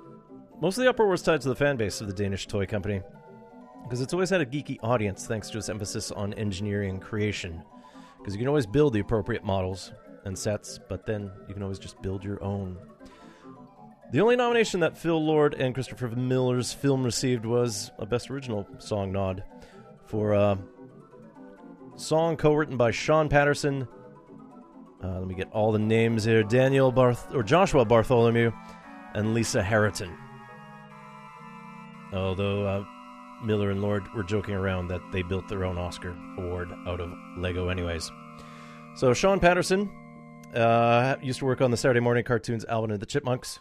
most 0.60 0.76
of 0.76 0.84
the 0.84 0.90
uproar 0.90 1.08
was 1.08 1.22
tied 1.22 1.40
to 1.40 1.48
the 1.48 1.54
fan 1.54 1.76
base 1.76 2.00
of 2.00 2.06
the 2.06 2.12
Danish 2.12 2.46
toy 2.46 2.66
company, 2.66 3.02
because 3.82 4.00
it's 4.00 4.12
always 4.12 4.30
had 4.30 4.40
a 4.40 4.46
geeky 4.46 4.78
audience 4.82 5.26
thanks 5.26 5.50
to 5.50 5.58
its 5.58 5.68
emphasis 5.68 6.10
on 6.12 6.34
engineering 6.34 6.90
and 6.90 7.02
creation. 7.02 7.62
Because 8.18 8.34
you 8.34 8.38
can 8.38 8.48
always 8.48 8.66
build 8.66 8.92
the 8.92 9.00
appropriate 9.00 9.44
models 9.44 9.92
and 10.26 10.38
sets, 10.38 10.78
but 10.88 11.06
then 11.06 11.30
you 11.48 11.54
can 11.54 11.62
always 11.62 11.78
just 11.78 12.00
build 12.02 12.22
your 12.22 12.42
own. 12.44 12.76
The 14.12 14.20
only 14.20 14.36
nomination 14.36 14.80
that 14.80 14.98
Phil 14.98 15.24
Lord 15.24 15.54
and 15.54 15.72
Christopher 15.72 16.08
Miller's 16.08 16.72
film 16.72 17.02
received 17.04 17.46
was 17.46 17.90
a 17.98 18.04
Best 18.04 18.30
Original 18.30 18.66
Song 18.78 19.12
nod 19.12 19.42
for 20.04 20.32
a 20.32 20.58
song 21.96 22.36
co-written 22.36 22.76
by 22.76 22.90
Shawn 22.90 23.28
Patterson. 23.28 23.88
Uh, 25.02 25.20
let 25.20 25.26
me 25.26 25.34
get 25.34 25.50
all 25.52 25.72
the 25.72 25.78
names 25.78 26.24
here: 26.24 26.42
Daniel 26.42 26.92
Barth 26.92 27.32
or 27.32 27.42
Joshua 27.42 27.84
Bartholomew 27.84 28.50
and 29.14 29.32
Lisa 29.32 29.62
Harriton. 29.62 30.10
Although 32.12 32.66
uh, 32.66 32.84
Miller 33.42 33.70
and 33.70 33.80
Lord 33.80 34.12
were 34.14 34.22
joking 34.22 34.54
around 34.54 34.88
that 34.88 35.00
they 35.12 35.22
built 35.22 35.48
their 35.48 35.64
own 35.64 35.78
Oscar 35.78 36.16
award 36.38 36.70
out 36.86 37.00
of 37.00 37.12
Lego, 37.36 37.68
anyways. 37.68 38.10
So 38.96 39.14
Shawn 39.14 39.40
Patterson 39.40 39.88
uh, 40.54 41.16
used 41.22 41.38
to 41.38 41.44
work 41.44 41.60
on 41.60 41.70
the 41.70 41.76
Saturday 41.76 42.00
morning 42.00 42.24
cartoons 42.24 42.64
Alvin 42.64 42.90
and 42.90 43.00
the 43.00 43.06
Chipmunks, 43.06 43.60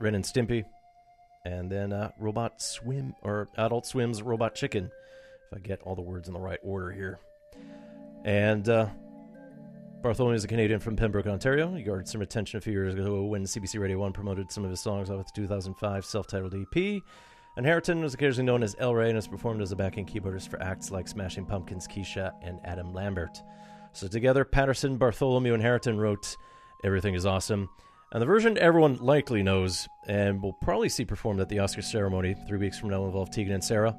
Ren 0.00 0.14
and 0.14 0.24
Stimpy, 0.24 0.64
and 1.44 1.70
then 1.70 1.92
uh, 1.92 2.10
Robot 2.18 2.60
Swim 2.60 3.14
or 3.22 3.48
Adult 3.56 3.86
Swim's 3.86 4.22
Robot 4.22 4.54
Chicken, 4.54 4.90
if 5.50 5.58
I 5.58 5.60
get 5.60 5.82
all 5.82 5.94
the 5.94 6.02
words 6.02 6.28
in 6.28 6.34
the 6.34 6.40
right 6.40 6.58
order 6.62 6.90
here. 6.90 7.18
And 8.24 8.68
uh, 8.68 8.88
Bartholomew 10.02 10.36
is 10.36 10.44
a 10.44 10.48
Canadian 10.48 10.78
from 10.78 10.94
Pembroke, 10.94 11.26
Ontario. 11.26 11.74
He 11.74 11.82
garnered 11.82 12.06
some 12.06 12.22
attention 12.22 12.58
a 12.58 12.60
few 12.60 12.72
years 12.72 12.94
ago 12.94 13.24
when 13.24 13.44
CBC 13.44 13.80
Radio 13.80 13.98
1 13.98 14.12
promoted 14.12 14.52
some 14.52 14.62
of 14.62 14.70
his 14.70 14.78
songs 14.78 15.10
off 15.10 15.20
its 15.20 15.32
2005 15.32 16.04
self 16.04 16.26
titled 16.26 16.54
EP. 16.54 17.02
And 17.56 17.64
Harriton 17.64 18.02
was 18.02 18.14
occasionally 18.14 18.46
known 18.46 18.62
as 18.62 18.76
El 18.78 18.94
Rey 18.94 19.08
and 19.08 19.16
has 19.16 19.26
performed 19.26 19.62
as 19.62 19.72
a 19.72 19.76
backing 19.76 20.06
keyboardist 20.06 20.48
for 20.48 20.62
acts 20.62 20.90
like 20.90 21.08
Smashing 21.08 21.46
Pumpkins, 21.46 21.88
Keisha, 21.88 22.32
and 22.42 22.60
Adam 22.64 22.92
Lambert. 22.92 23.42
So 23.92 24.06
together, 24.06 24.44
Patterson, 24.44 24.98
Bartholomew, 24.98 25.54
and 25.54 25.62
Harriton 25.62 25.98
wrote 25.98 26.36
Everything 26.84 27.14
is 27.14 27.24
Awesome. 27.24 27.70
And 28.12 28.22
the 28.22 28.26
version 28.26 28.56
everyone 28.58 28.98
likely 28.98 29.42
knows 29.42 29.88
and 30.06 30.40
will 30.42 30.52
probably 30.52 30.90
see 30.90 31.04
performed 31.04 31.40
at 31.40 31.48
the 31.48 31.58
Oscar 31.58 31.82
ceremony 31.82 32.36
three 32.46 32.58
weeks 32.58 32.78
from 32.78 32.90
now 32.90 33.00
will 33.00 33.06
involve 33.06 33.30
Tegan 33.30 33.54
and 33.54 33.64
Sara, 33.64 33.96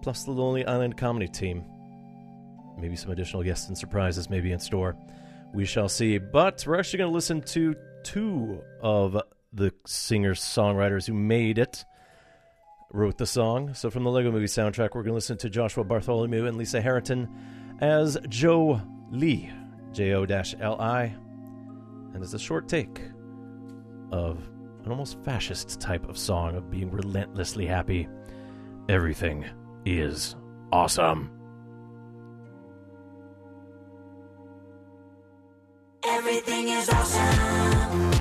plus 0.00 0.22
the 0.22 0.30
Lonely 0.30 0.64
Island 0.64 0.96
comedy 0.96 1.28
team. 1.28 1.64
Maybe 2.78 2.96
some 2.96 3.10
additional 3.10 3.42
guests 3.42 3.68
and 3.68 3.76
surprises 3.76 4.30
may 4.30 4.40
be 4.40 4.52
in 4.52 4.60
store. 4.60 4.96
We 5.52 5.64
shall 5.64 5.88
see. 5.88 6.18
But 6.18 6.64
we're 6.66 6.78
actually 6.78 6.98
going 6.98 7.10
to 7.10 7.14
listen 7.14 7.42
to 7.42 7.74
two 8.02 8.62
of 8.80 9.20
the 9.52 9.72
singer 9.86 10.34
songwriters 10.34 11.06
who 11.06 11.12
made 11.12 11.58
it, 11.58 11.84
wrote 12.92 13.18
the 13.18 13.26
song. 13.26 13.74
So 13.74 13.90
from 13.90 14.04
the 14.04 14.10
Lego 14.10 14.30
Movie 14.30 14.46
soundtrack, 14.46 14.94
we're 14.94 15.02
going 15.02 15.06
to 15.06 15.14
listen 15.14 15.36
to 15.38 15.50
Joshua 15.50 15.84
Bartholomew 15.84 16.46
and 16.46 16.56
Lisa 16.56 16.80
Harriton 16.80 17.28
as 17.80 18.16
Joe 18.28 18.80
Lee, 19.10 19.50
J 19.92 20.14
O 20.14 20.24
L 20.24 20.80
I. 20.80 21.14
And 22.14 22.22
it's 22.22 22.34
a 22.34 22.38
short 22.38 22.68
take 22.68 23.00
of 24.12 24.38
an 24.84 24.90
almost 24.90 25.18
fascist 25.24 25.80
type 25.80 26.08
of 26.08 26.16
song 26.16 26.56
of 26.56 26.70
being 26.70 26.90
relentlessly 26.90 27.66
happy. 27.66 28.08
Everything 28.88 29.44
is 29.84 30.36
awesome. 30.72 31.30
Everything 36.02 36.68
is 36.68 36.88
awesome. 36.88 38.19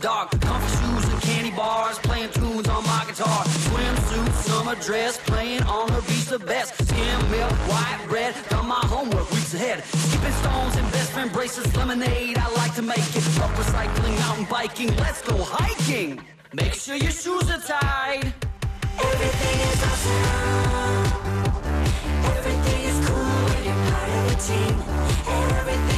dark. 0.00 0.30
Comfy 0.40 0.68
shoes 0.76 1.12
and 1.12 1.22
candy 1.22 1.50
bars, 1.50 1.98
playing 1.98 2.30
tunes 2.30 2.68
on 2.68 2.84
my 2.84 3.04
guitar. 3.06 3.44
Swimsuit, 3.44 4.32
summer 4.32 4.74
dress, 4.76 5.18
playing 5.18 5.62
on 5.64 5.88
her 5.90 6.00
beach 6.02 6.26
the 6.26 6.38
best. 6.38 6.74
Skim 6.86 7.30
milk, 7.30 7.52
white 7.68 8.00
bread, 8.08 8.34
done 8.48 8.66
my 8.66 8.82
homework 8.86 9.30
weeks 9.30 9.54
ahead. 9.54 9.84
Skipping 9.84 10.32
stones 10.32 10.76
investment 10.76 11.32
braces, 11.32 11.76
lemonade, 11.76 12.38
I 12.38 12.48
like 12.54 12.74
to 12.76 12.82
make 12.82 12.98
it. 12.98 13.24
Up 13.40 13.50
recycling, 13.50 14.18
mountain 14.18 14.46
biking, 14.50 14.96
let's 14.96 15.22
go 15.22 15.36
hiking. 15.38 16.20
Make 16.52 16.74
sure 16.74 16.96
your 16.96 17.10
shoes 17.12 17.50
are 17.50 17.60
tied. 17.60 18.32
Everything 18.98 19.60
is 19.70 19.82
awesome. 19.88 21.08
Everything 22.36 22.80
is 22.90 22.98
cool 23.06 23.36
when 23.48 23.64
you're 23.64 23.82
part 23.90 24.10
of 24.16 24.32
a 24.32 24.36
team. 24.48 24.74
Everything 25.28 25.97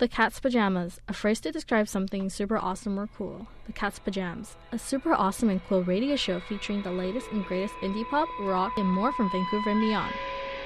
The 0.00 0.08
Cat's 0.08 0.40
Pajamas, 0.40 0.98
a 1.08 1.12
phrase 1.12 1.40
to 1.40 1.52
describe 1.52 1.86
something 1.86 2.30
super 2.30 2.56
awesome 2.56 2.98
or 2.98 3.06
cool. 3.06 3.46
The 3.66 3.74
Cat's 3.74 3.98
Pajamas, 3.98 4.56
a 4.72 4.78
super 4.78 5.12
awesome 5.12 5.50
and 5.50 5.62
cool 5.68 5.84
radio 5.84 6.16
show 6.16 6.40
featuring 6.40 6.80
the 6.80 6.90
latest 6.90 7.30
and 7.32 7.44
greatest 7.44 7.74
indie 7.82 8.08
pop, 8.08 8.26
rock, 8.40 8.72
and 8.78 8.88
more 8.88 9.12
from 9.12 9.30
Vancouver 9.30 9.68
and 9.68 9.80
beyond. 9.82 10.14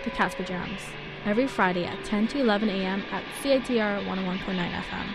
The 0.05 0.11
Cat's 0.11 0.37
Pajamas, 0.37 0.83
every 1.25 1.49
Friday 1.49 1.85
at 1.85 2.05
10 2.05 2.29
to 2.29 2.39
11 2.39 2.69
a.m. 2.69 3.03
at 3.11 3.25
CITR 3.43 4.07
101.9 4.07 4.71
FM. 4.71 5.15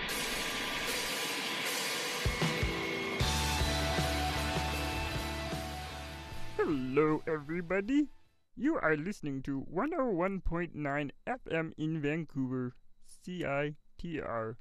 Hello, 6.57 7.23
everybody. 7.25 8.09
You 8.57 8.75
are 8.75 8.97
listening 8.97 9.43
to 9.43 9.65
101.9 9.73 11.11
FM 11.25 11.71
in 11.77 12.01
Vancouver, 12.01 12.75
CITR. 13.99 14.55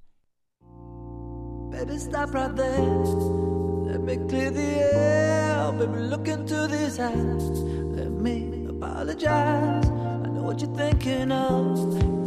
Baby, 1.70 1.98
stop 1.98 2.34
right 2.34 2.54
there. 2.54 2.80
Let 2.80 4.00
me 4.02 4.16
clear 4.28 4.50
the 4.50 4.60
air. 4.60 5.72
Baby, 5.72 5.98
look 5.98 6.28
into 6.28 6.66
these 6.66 6.98
eyes. 6.98 7.60
Let 7.94 8.10
me 8.10 8.66
apologize. 8.68 9.86
I 9.86 10.28
know 10.28 10.42
what 10.42 10.60
you're 10.60 10.74
thinking 10.74 11.30
of. 11.30 11.76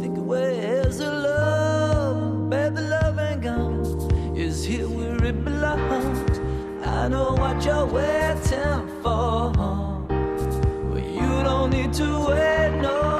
Thinking, 0.00 0.26
where's 0.26 0.98
the 0.98 1.10
love? 1.10 2.50
Baby, 2.50 2.80
love 2.80 3.18
ain't 3.18 3.42
gone. 3.42 4.34
It's 4.34 4.64
here 4.64 4.88
where 4.88 5.22
it 5.22 5.44
belongs. 5.44 6.38
I 6.86 7.08
know 7.08 7.32
what 7.32 7.64
you're 7.64 7.86
waiting 7.86 9.02
for. 9.02 9.52
But 10.92 11.04
you 11.04 11.42
don't 11.42 11.70
need 11.70 11.92
to 11.94 12.26
wait 12.26 12.80
no 12.80 13.11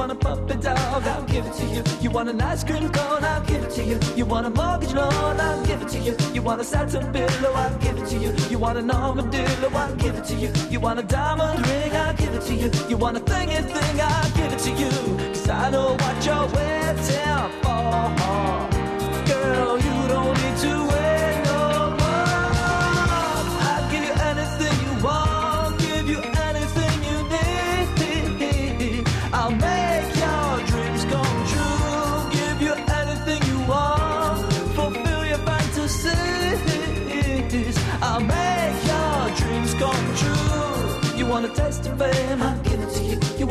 want 0.00 0.12
a 0.12 0.14
puppy 0.14 0.54
dog, 0.54 1.04
I'll 1.04 1.22
give 1.24 1.44
it 1.44 1.52
to 1.52 1.66
you. 1.66 1.82
You 2.00 2.10
want 2.10 2.30
an 2.30 2.40
ice 2.40 2.64
cream 2.64 2.88
cone, 2.88 3.22
I'll 3.22 3.44
give 3.44 3.62
it 3.62 3.70
to 3.72 3.84
you. 3.84 4.00
You 4.16 4.24
want 4.24 4.46
a 4.46 4.50
mortgage 4.50 4.94
loan, 4.94 5.38
I'll 5.38 5.62
give 5.66 5.82
it 5.82 5.88
to 5.88 5.98
you. 5.98 6.16
You 6.32 6.40
want 6.40 6.62
a 6.62 6.64
satin 6.64 7.12
pillow, 7.12 7.52
I'll 7.52 7.78
give 7.80 7.98
it 7.98 8.06
to 8.06 8.16
you. 8.16 8.32
You 8.48 8.58
want 8.58 8.78
an 8.78 8.90
armadillo, 8.90 9.68
I'll 9.74 9.94
give 9.96 10.14
it 10.14 10.24
to 10.24 10.34
you. 10.34 10.50
You 10.70 10.80
want 10.80 11.00
a 11.00 11.02
diamond 11.02 11.66
ring, 11.66 11.92
I'll 11.94 12.14
give 12.14 12.32
it 12.32 12.42
to 12.48 12.54
you. 12.54 12.70
You 12.88 12.96
want 12.96 13.18
a 13.18 13.20
thingy 13.20 13.62
thing, 13.74 14.00
I'll 14.00 14.30
give 14.38 14.50
it 14.54 14.60
to 14.60 14.70
you. 14.70 14.90
Cause 15.34 15.50
I 15.50 15.68
know 15.68 15.92
what 16.02 16.24
you're 16.24 16.48
waiting 16.56 17.50
for. 17.60 17.80
Oh, 17.92 18.16
oh. 18.20 19.24
Girl, 19.26 19.76
you 19.86 20.08
don't 20.08 20.34
need 20.42 20.56
to 20.64 20.89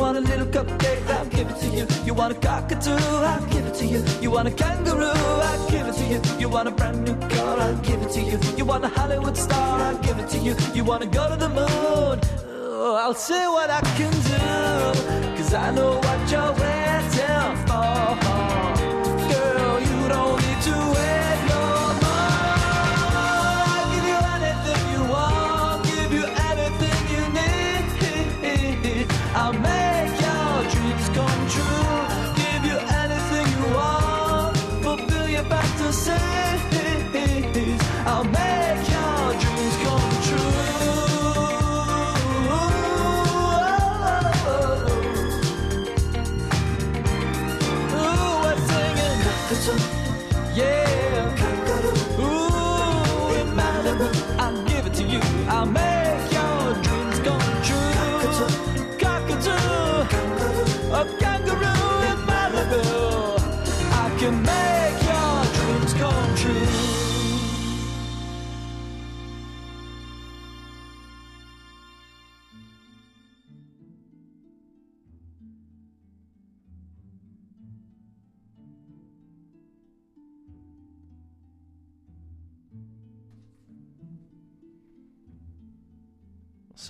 want 0.00 0.16
a 0.16 0.20
little 0.20 0.46
cupcake, 0.46 1.06
I'll 1.10 1.26
give 1.26 1.50
it 1.50 1.56
to 1.60 1.66
you. 1.76 1.86
You 2.06 2.14
want 2.14 2.32
a 2.32 2.40
cockatoo, 2.40 2.90
I'll 2.90 3.46
give 3.46 3.66
it 3.66 3.74
to 3.74 3.86
you. 3.86 4.02
You 4.22 4.30
want 4.30 4.48
a 4.48 4.50
kangaroo, 4.50 5.12
I'll 5.48 5.70
give 5.70 5.86
it 5.86 5.94
to 5.94 6.04
you. 6.04 6.20
You 6.40 6.48
want 6.48 6.68
a 6.68 6.70
brand 6.70 7.04
new 7.04 7.14
car, 7.28 7.58
I'll 7.58 7.76
give 7.76 8.00
it 8.02 8.10
to 8.12 8.20
you. 8.22 8.38
You 8.56 8.64
want 8.64 8.84
a 8.84 8.88
Hollywood 8.88 9.36
star, 9.36 9.80
I'll 9.80 9.98
give 9.98 10.18
it 10.18 10.28
to 10.30 10.38
you. 10.38 10.56
You 10.74 10.84
want 10.84 11.02
to 11.02 11.08
go 11.08 11.28
to 11.28 11.36
the 11.36 11.48
moon, 11.50 12.18
oh, 12.48 12.98
I'll 12.98 13.14
see 13.14 13.46
what 13.56 13.68
I 13.68 13.80
can 13.98 14.12
do. 14.32 15.36
Cause 15.36 15.52
I 15.52 15.70
know 15.70 15.92
what 15.96 16.30
you're 16.30 16.52
waiting 16.62 17.66
for. 17.66 18.79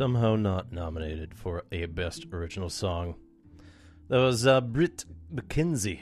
Somehow 0.00 0.34
not 0.34 0.72
nominated 0.72 1.34
for 1.34 1.64
a 1.70 1.84
Best 1.84 2.24
Original 2.32 2.70
Song. 2.70 3.16
That 4.08 4.16
was 4.16 4.46
uh, 4.46 4.62
Bret 4.62 5.04
McKenzie 5.30 6.00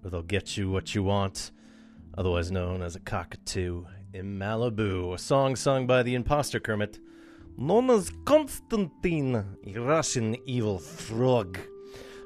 with 0.00 0.14
I'll 0.14 0.22
Get 0.22 0.56
You 0.56 0.70
What 0.70 0.94
You 0.94 1.02
Want, 1.02 1.50
otherwise 2.16 2.52
known 2.52 2.82
as 2.82 2.94
a 2.94 3.00
cockatoo 3.00 3.86
in 4.14 4.38
Malibu, 4.38 5.12
a 5.12 5.18
song 5.18 5.56
sung 5.56 5.88
by 5.88 6.04
the 6.04 6.14
imposter 6.14 6.60
Kermit, 6.60 7.00
known 7.58 7.90
as 7.90 8.12
Constantine, 8.24 9.34
a 9.34 9.80
Russian 9.80 10.36
evil 10.46 10.78
frog, 10.78 11.58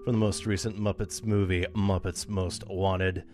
from 0.05 0.12
the 0.12 0.18
most 0.18 0.44
recent 0.44 0.78
Muppets 0.78 1.24
movie, 1.24 1.64
Muppets 1.74 2.28
Most 2.28 2.62
Wanted. 2.68 3.24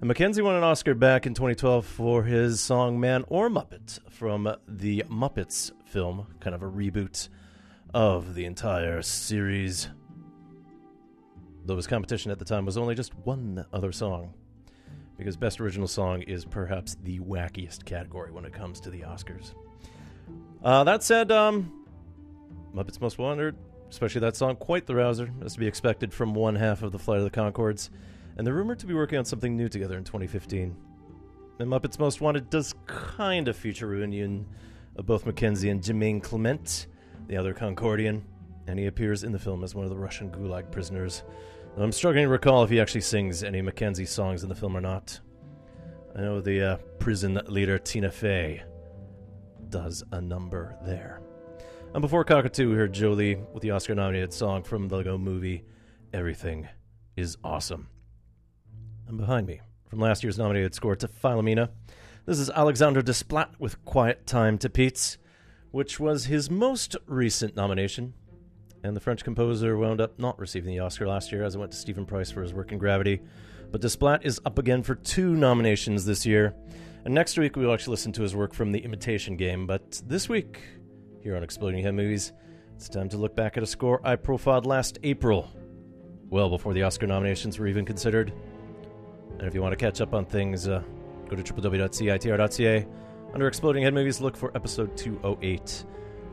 And 0.00 0.08
won 0.08 0.54
an 0.54 0.62
Oscar 0.62 0.94
back 0.94 1.26
in 1.26 1.34
2012 1.34 1.84
for 1.84 2.22
his 2.22 2.60
song 2.60 3.00
Man 3.00 3.24
or 3.26 3.50
Muppet 3.50 3.98
from 4.08 4.54
the 4.68 5.02
Muppets 5.08 5.72
film, 5.94 6.26
kind 6.40 6.56
of 6.56 6.62
a 6.64 6.68
reboot 6.68 7.28
of 7.94 8.34
the 8.34 8.44
entire 8.46 9.00
series. 9.00 9.88
Though 11.64 11.76
his 11.76 11.86
competition 11.86 12.32
at 12.32 12.40
the 12.40 12.44
time 12.44 12.66
was 12.66 12.76
only 12.76 12.96
just 12.96 13.14
one 13.18 13.64
other 13.72 13.92
song, 13.92 14.34
because 15.16 15.36
Best 15.36 15.60
Original 15.60 15.86
Song 15.86 16.22
is 16.22 16.44
perhaps 16.44 16.96
the 17.04 17.20
wackiest 17.20 17.84
category 17.84 18.32
when 18.32 18.44
it 18.44 18.52
comes 18.52 18.80
to 18.80 18.90
the 18.90 19.02
Oscars. 19.02 19.54
Uh, 20.64 20.82
that 20.82 21.04
said, 21.04 21.30
um, 21.30 21.86
Muppets 22.74 23.00
Most 23.00 23.18
Wanted, 23.18 23.54
especially 23.88 24.22
that 24.22 24.34
song, 24.34 24.56
quite 24.56 24.86
the 24.86 24.96
rouser, 24.96 25.30
as 25.44 25.52
to 25.54 25.60
be 25.60 25.68
expected 25.68 26.12
from 26.12 26.34
one 26.34 26.56
half 26.56 26.82
of 26.82 26.90
the 26.90 26.98
Flight 26.98 27.18
of 27.18 27.24
the 27.24 27.30
Conchords, 27.30 27.90
and 28.36 28.44
they're 28.44 28.54
rumored 28.54 28.80
to 28.80 28.86
be 28.86 28.94
working 28.94 29.16
on 29.16 29.24
something 29.24 29.56
new 29.56 29.68
together 29.68 29.96
in 29.96 30.02
2015. 30.02 30.76
And 31.60 31.70
Muppets 31.70 32.00
Most 32.00 32.20
Wanted 32.20 32.50
does 32.50 32.74
kind 32.86 33.46
of 33.46 33.56
feature 33.56 33.86
reunion 33.86 34.46
of 34.96 35.06
both 35.06 35.24
McKenzie 35.24 35.70
and 35.70 35.82
Jermaine 35.82 36.22
Clement, 36.22 36.86
the 37.26 37.36
other 37.36 37.54
Concordian, 37.54 38.22
and 38.66 38.78
he 38.78 38.86
appears 38.86 39.24
in 39.24 39.32
the 39.32 39.38
film 39.38 39.64
as 39.64 39.74
one 39.74 39.84
of 39.84 39.90
the 39.90 39.96
Russian 39.96 40.30
Gulag 40.30 40.70
prisoners. 40.70 41.22
I'm 41.76 41.92
struggling 41.92 42.26
to 42.26 42.28
recall 42.28 42.62
if 42.62 42.70
he 42.70 42.80
actually 42.80 43.00
sings 43.00 43.42
any 43.42 43.60
McKenzie 43.60 44.06
songs 44.06 44.42
in 44.42 44.48
the 44.48 44.54
film 44.54 44.76
or 44.76 44.80
not. 44.80 45.18
I 46.16 46.20
know 46.20 46.40
the 46.40 46.62
uh, 46.62 46.76
prison 46.98 47.40
leader 47.48 47.78
Tina 47.78 48.10
Fey 48.10 48.62
does 49.68 50.04
a 50.12 50.20
number 50.20 50.76
there. 50.82 51.20
And 51.92 52.00
before 52.00 52.24
Cockatoo, 52.24 52.70
we 52.70 52.76
heard 52.76 52.92
JoLi 52.92 53.44
with 53.52 53.62
the 53.62 53.72
Oscar 53.72 53.94
nominated 53.94 54.32
song 54.32 54.62
from 54.62 54.88
the 54.88 54.96
Lego 54.96 55.18
movie 55.18 55.64
Everything 56.12 56.68
is 57.16 57.36
Awesome. 57.42 57.88
And 59.08 59.18
behind 59.18 59.48
me, 59.48 59.60
from 59.88 59.98
last 59.98 60.22
year's 60.22 60.38
nominated 60.38 60.74
score 60.74 60.94
to 60.96 61.08
Philomena, 61.08 61.70
this 62.26 62.38
is 62.38 62.48
Alexandre 62.50 63.02
Desplat 63.02 63.50
with 63.58 63.84
Quiet 63.84 64.26
Time 64.26 64.56
to 64.58 64.70
Pete's, 64.70 65.18
which 65.72 66.00
was 66.00 66.24
his 66.24 66.50
most 66.50 66.96
recent 67.06 67.54
nomination. 67.54 68.14
And 68.82 68.96
the 68.96 69.00
French 69.00 69.24
composer 69.24 69.76
wound 69.76 70.00
up 70.00 70.18
not 70.18 70.38
receiving 70.38 70.70
the 70.70 70.78
Oscar 70.78 71.06
last 71.06 71.32
year 71.32 71.44
as 71.44 71.54
it 71.54 71.58
went 71.58 71.72
to 71.72 71.76
Steven 71.76 72.06
Price 72.06 72.30
for 72.30 72.40
his 72.40 72.54
work 72.54 72.72
in 72.72 72.78
Gravity. 72.78 73.20
But 73.70 73.82
Desplat 73.82 74.24
is 74.24 74.40
up 74.46 74.58
again 74.58 74.82
for 74.82 74.94
two 74.94 75.34
nominations 75.34 76.06
this 76.06 76.24
year. 76.24 76.54
And 77.04 77.12
next 77.12 77.36
week 77.36 77.56
we'll 77.56 77.74
actually 77.74 77.92
listen 77.92 78.12
to 78.12 78.22
his 78.22 78.34
work 78.34 78.54
from 78.54 78.72
The 78.72 78.80
Imitation 78.80 79.36
Game. 79.36 79.66
But 79.66 80.00
this 80.06 80.26
week, 80.26 80.62
here 81.22 81.36
on 81.36 81.42
Exploding 81.42 81.82
Head 81.82 81.94
Movies, 81.94 82.32
it's 82.74 82.88
time 82.88 83.10
to 83.10 83.18
look 83.18 83.36
back 83.36 83.58
at 83.58 83.62
a 83.62 83.66
score 83.66 84.00
I 84.02 84.16
profiled 84.16 84.64
last 84.64 84.98
April, 85.02 85.50
well 86.30 86.48
before 86.48 86.72
the 86.72 86.84
Oscar 86.84 87.06
nominations 87.06 87.58
were 87.58 87.66
even 87.66 87.84
considered. 87.84 88.32
And 89.38 89.46
if 89.46 89.54
you 89.54 89.60
want 89.60 89.72
to 89.72 89.84
catch 89.84 90.00
up 90.00 90.14
on 90.14 90.24
things, 90.24 90.68
uh, 90.68 90.82
go 91.28 91.36
to 91.36 91.42
www.citr.ca. 91.42 92.86
Under 93.32 93.48
Exploding 93.48 93.82
Head 93.82 93.94
Movies, 93.94 94.20
look 94.20 94.36
for 94.36 94.50
episode 94.54 94.96
208. 94.96 95.84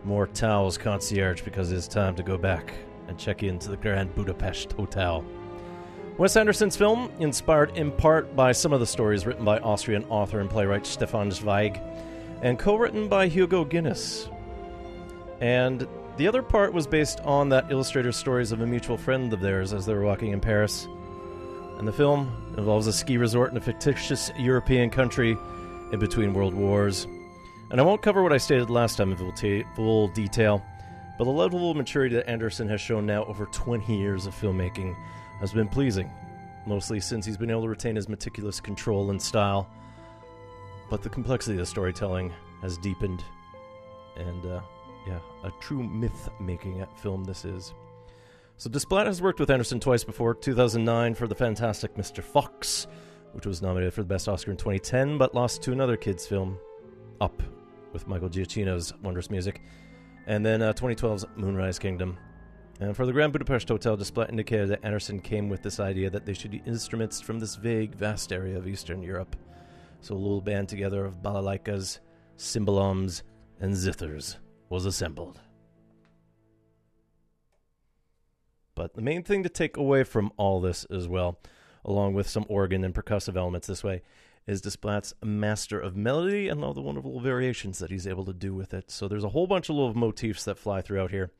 More 0.04 0.28
Towels 0.28 0.78
Concierge 0.78 1.42
because 1.44 1.72
it's 1.72 1.88
time 1.88 2.16
to 2.16 2.24
go 2.24 2.38
back 2.38 2.74
and 3.08 3.18
check 3.18 3.44
into 3.44 3.70
the 3.70 3.78
Grand 3.78 4.14
Budapest 4.16 4.72
Hotel. 4.74 5.24
Wes 6.18 6.36
Anderson's 6.36 6.76
film, 6.76 7.12
inspired 7.20 7.76
in 7.78 7.92
part 7.92 8.36
by 8.36 8.52
some 8.52 8.74
of 8.74 8.80
the 8.80 8.86
stories 8.86 9.26
written 9.26 9.46
by 9.46 9.60
Austrian 9.60 10.04
author 10.06 10.40
and 10.40 10.50
playwright 10.50 10.86
Stefan 10.86 11.32
Zweig, 11.32 11.80
and 12.42 12.60
co 12.60 12.76
written 12.76 13.08
by 13.08 13.28
Hugo 13.28 13.64
Guinness. 13.64 14.30
And 15.40 15.88
the 16.18 16.28
other 16.28 16.44
part 16.44 16.74
was 16.74 16.86
based 16.86 17.20
on 17.22 17.50
that 17.50 17.72
illustrator's 17.72 18.18
stories 18.18 18.52
of 18.52 18.62
a 18.62 18.68
mutual 18.68 18.98
friend 18.98 19.34
of 19.34 19.40
theirs 19.40 19.74
as 19.74 19.86
they 19.86 19.94
were 19.94 20.04
walking 20.04 20.32
in 20.32 20.40
Paris. 20.40 20.88
And 21.82 21.88
the 21.88 21.94
film 21.94 22.54
involves 22.60 22.86
a 22.86 22.94
ski 22.94 23.18
resort 23.18 23.50
in 23.50 23.58
a 23.58 23.60
fictitious 23.60 24.30
European 24.38 24.92
country 24.92 25.36
in 25.92 25.98
between 25.98 26.32
world 26.32 26.54
wars. 26.54 27.08
And 27.72 27.82
I 27.82 27.84
won't 27.84 28.04
cover 28.04 28.22
what 28.22 28.32
I 28.32 28.38
stated 28.38 28.70
last 28.70 28.98
time 28.98 29.12
in 29.12 29.66
full, 29.76 30.08
detail, 30.10 30.64
but 31.18 31.24
the 31.24 31.32
level 31.32 31.72
of 31.72 31.78
maturity 31.78 32.14
that 32.18 32.30
Anderson 32.30 32.70
has 32.70 32.80
shown 32.80 33.08
now 33.08 33.26
over 33.26 33.48
20 33.48 33.98
years 33.98 34.28
of 34.28 34.36
filmmaking 34.36 34.96
has 35.40 35.54
been 35.54 35.68
pleasing, 35.68 36.08
mostly 36.68 37.00
since 37.00 37.26
he's 37.26 37.36
been 37.36 37.50
able 37.50 37.64
to 37.64 37.70
retain 37.70 37.96
his 37.96 38.08
meticulous 38.08 38.60
control 38.60 39.10
and 39.10 39.20
style. 39.20 39.68
But 40.88 41.02
the 41.02 41.10
complexity 41.10 41.54
of 41.54 41.62
the 41.62 41.66
storytelling 41.66 42.32
has 42.62 42.78
deepened, 42.78 43.24
and 44.18 44.46
uh, 44.46 44.62
yeah, 45.08 45.18
a 45.44 45.50
true 45.60 45.82
myth 45.82 46.30
making 46.40 46.86
film 46.98 47.24
this 47.24 47.44
is. 47.44 47.74
So 48.58 48.70
Desplat 48.70 49.08
has 49.08 49.22
worked 49.22 49.40
with 49.40 49.50
Anderson 49.50 49.80
twice 49.80 50.04
before 50.04 50.36
2009 50.36 51.16
for 51.16 51.28
the 51.28 51.36
fantastic 51.36 51.96
Mr. 51.96 52.24
Fox, 52.24 52.88
which 53.34 53.46
was 53.46 53.62
nominated 53.62 53.94
for 53.94 54.04
the 54.04 54.08
Best 54.08 54.28
Oscar 54.28 54.52
in 54.52 54.58
2010, 54.58 55.18
but 55.18 55.34
lost 55.34 55.62
to 55.64 55.72
another 55.72 55.98
kids' 55.98 56.28
film, 56.28 56.60
Up, 57.20 57.42
with 57.94 58.08
Michael 58.08 58.30
Giacchino's 58.30 58.94
wondrous 59.02 59.30
music, 59.30 59.62
and 60.28 60.46
then 60.46 60.62
uh, 60.62 60.74
2012's 60.74 61.26
Moonrise 61.36 61.80
Kingdom. 61.80 62.18
And 62.80 62.96
for 62.96 63.06
the 63.06 63.14
Grand 63.14 63.32
Budapest 63.32 63.70
Hotel, 63.70 63.96
Desplat 63.96 64.30
indicated 64.30 64.70
that 64.70 64.84
Anderson 64.84 65.20
came 65.20 65.50
with 65.50 65.62
this 65.62 65.80
idea 65.80 66.10
that 66.10 66.26
they 66.26 66.34
should 66.34 66.54
use 66.54 66.64
instruments 66.66 67.22
from 67.22 67.40
this 67.40 67.56
vague, 67.56 67.96
vast 67.96 68.32
area 68.32 68.58
of 68.58 68.68
Eastern 68.68 69.04
Europe. 69.04 69.36
So 70.02 70.16
a 70.16 70.18
little 70.18 70.42
band 70.42 70.68
together 70.68 71.06
of 71.06 71.22
balalaikas, 71.22 72.00
cymbaloms, 72.38 73.22
and 73.60 73.74
zithers 73.74 74.38
was 74.70 74.86
assembled. 74.86 75.40
But 78.82 78.96
the 78.96 79.02
main 79.04 79.22
thing 79.22 79.44
to 79.44 79.50
take 79.50 79.78
away 79.78 80.04
from 80.04 80.32
all 80.38 80.60
this 80.60 80.86
as 80.86 81.08
well, 81.08 81.38
along 81.86 82.16
with 82.16 82.28
some 82.28 82.48
organ 82.50 82.84
and 82.84 82.96
percussive 82.96 83.38
elements 83.38 83.68
this 83.68 83.84
way, 83.84 84.02
is 84.48 84.60
Desplat's 84.60 85.14
master 85.24 85.80
of 85.80 85.96
melody 85.96 86.48
and 86.48 86.64
all 86.64 86.74
the 86.74 86.82
wonderful 86.82 87.20
variations 87.20 87.78
that 87.78 87.92
he's 87.92 88.08
able 88.08 88.26
to 88.26 88.34
do 88.34 88.56
with 88.56 88.74
it. 88.74 88.90
So 88.90 89.08
there's 89.08 89.24
a 89.24 89.30
whole 89.30 89.46
bunch 89.46 89.70
of 89.70 89.76
little 89.76 89.94
motifs 89.94 90.46
that 90.46 90.58
fly 90.58 90.82
throughout 90.82 91.12
here. 91.12 91.32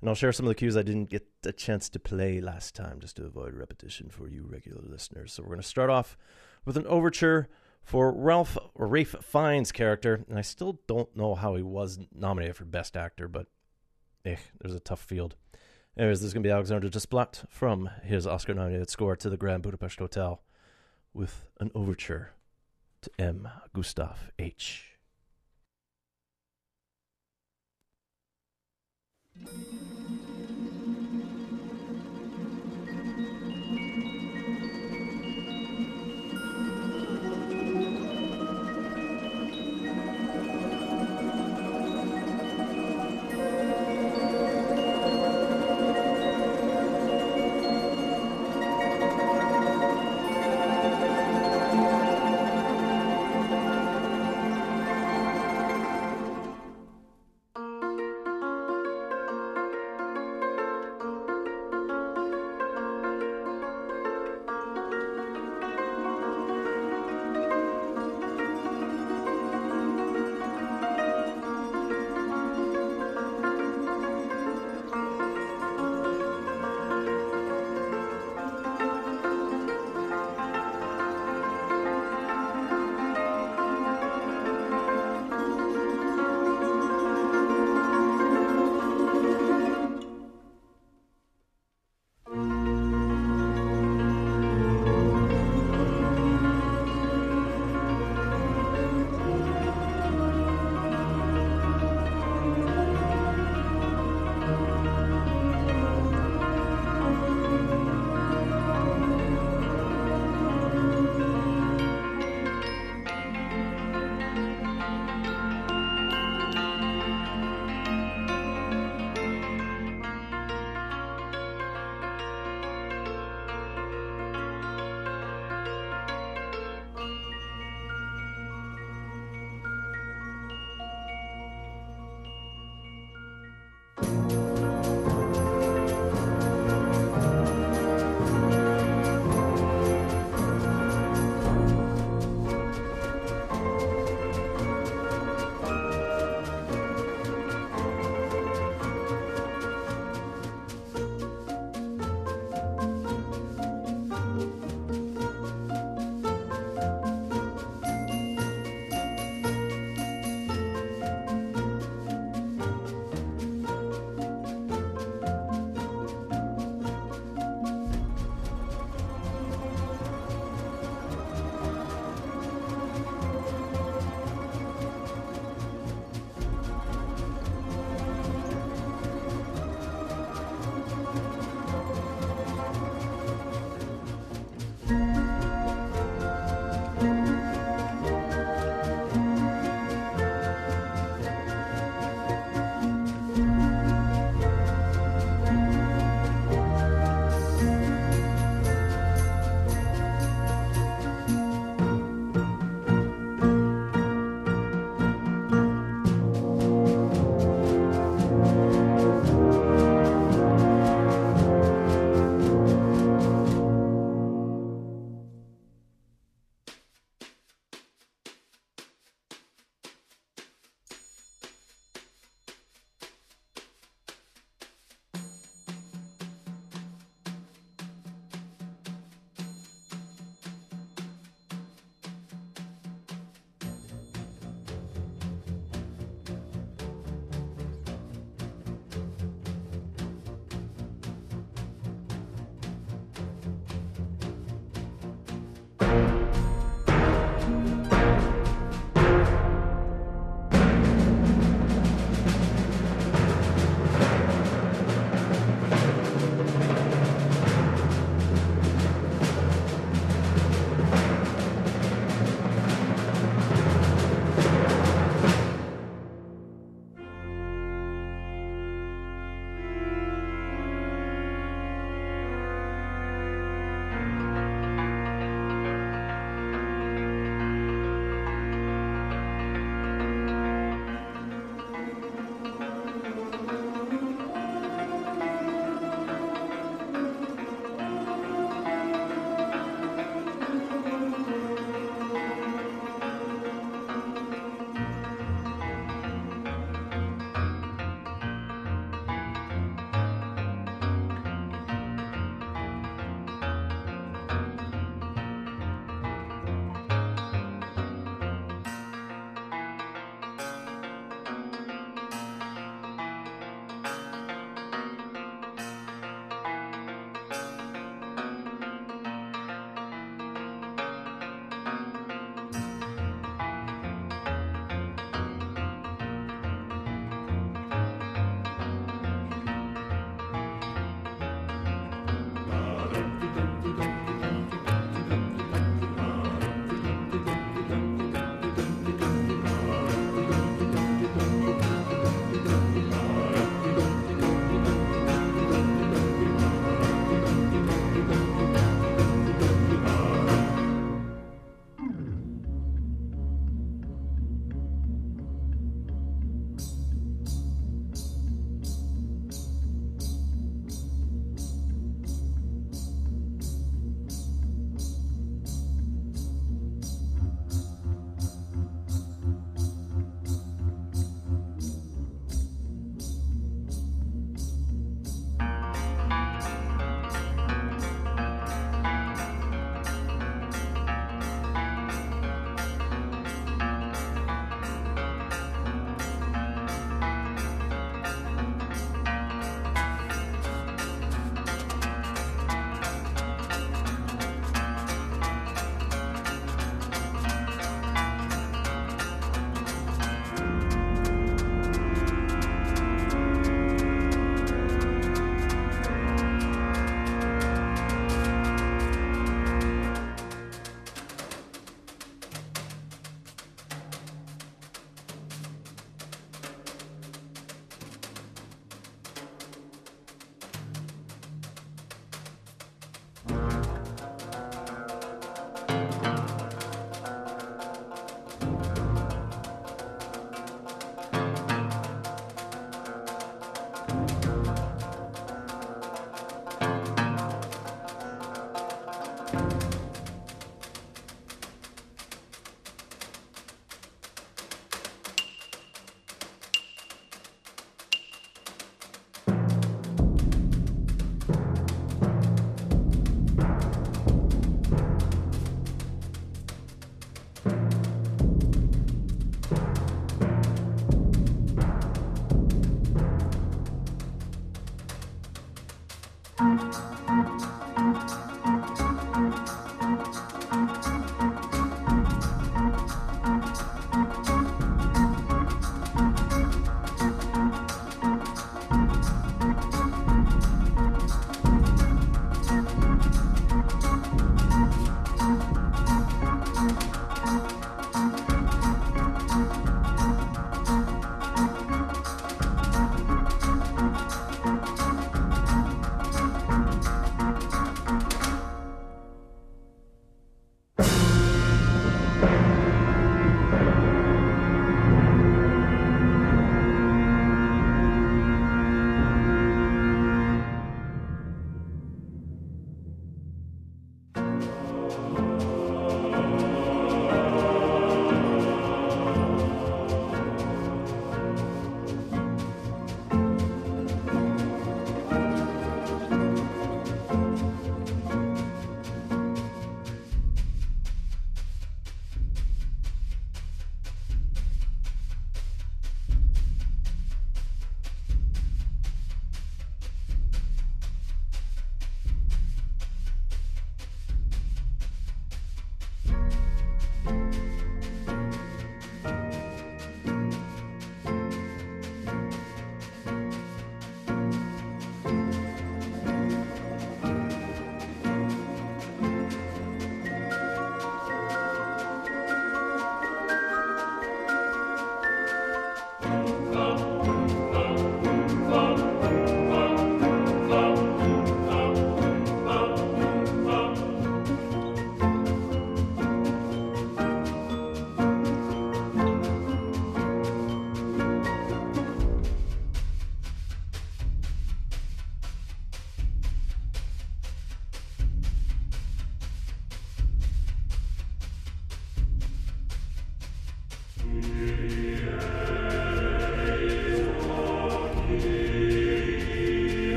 And 0.00 0.08
I'll 0.08 0.14
share 0.14 0.32
some 0.32 0.46
of 0.46 0.50
the 0.50 0.54
cues 0.54 0.76
I 0.76 0.82
didn't 0.82 1.10
get 1.10 1.26
a 1.44 1.50
chance 1.50 1.88
to 1.88 1.98
play 1.98 2.40
last 2.40 2.76
time 2.76 3.00
just 3.00 3.16
to 3.16 3.24
avoid 3.24 3.54
repetition 3.54 4.08
for 4.08 4.28
you 4.28 4.46
regular 4.48 4.82
listeners. 4.84 5.32
So 5.32 5.42
we're 5.42 5.48
going 5.48 5.62
to 5.62 5.66
start 5.66 5.90
off 5.90 6.16
with 6.64 6.76
an 6.76 6.86
overture 6.86 7.48
for 7.82 8.12
Ralph 8.12 8.56
Rafe 8.76 9.16
Fiennes' 9.20 9.72
character, 9.72 10.24
and 10.28 10.38
I 10.38 10.42
still 10.42 10.78
don't 10.86 11.16
know 11.16 11.34
how 11.34 11.56
he 11.56 11.62
was 11.64 11.98
nominated 12.14 12.54
for 12.54 12.64
Best 12.64 12.96
Actor, 12.96 13.26
but 13.26 13.48
eh, 14.24 14.36
there's 14.60 14.76
a 14.76 14.78
tough 14.78 15.02
field. 15.02 15.34
Anyways, 15.96 16.20
this 16.20 16.28
is 16.28 16.34
going 16.34 16.42
to 16.42 16.48
be 16.48 16.52
Alexandre 16.52 16.88
Desplat 16.88 17.44
from 17.48 17.88
his 18.02 18.26
Oscar 18.26 18.52
nominated 18.52 18.90
score 18.90 19.14
to 19.14 19.30
the 19.30 19.36
Grand 19.36 19.62
Budapest 19.62 20.00
Hotel 20.00 20.42
with 21.12 21.46
an 21.60 21.70
overture 21.72 22.32
to 23.02 23.10
M. 23.16 23.48
Gustav 23.72 24.32
H. 24.36 24.96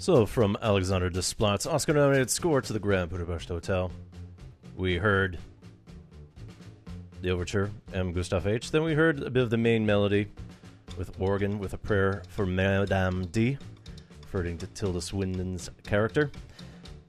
So, 0.00 0.24
from 0.24 0.56
Alexandre 0.62 1.10
Desplat's 1.10 1.66
Oscar 1.66 1.92
nominated 1.92 2.30
score 2.30 2.62
to 2.62 2.72
the 2.72 2.78
Grand 2.78 3.10
Budapest 3.10 3.50
Hotel, 3.50 3.92
we 4.74 4.96
heard 4.96 5.38
the 7.20 7.28
overture, 7.28 7.70
M. 7.92 8.14
Gustav 8.14 8.46
H. 8.46 8.70
Then 8.70 8.82
we 8.82 8.94
heard 8.94 9.22
a 9.22 9.28
bit 9.28 9.42
of 9.42 9.50
the 9.50 9.58
main 9.58 9.84
melody 9.84 10.26
with 10.96 11.20
organ 11.20 11.58
with 11.58 11.74
a 11.74 11.76
prayer 11.76 12.22
for 12.30 12.46
Madame 12.46 13.26
D, 13.26 13.58
referring 14.22 14.56
to 14.56 14.66
Tilda 14.68 15.02
Swinton's 15.02 15.68
character. 15.82 16.30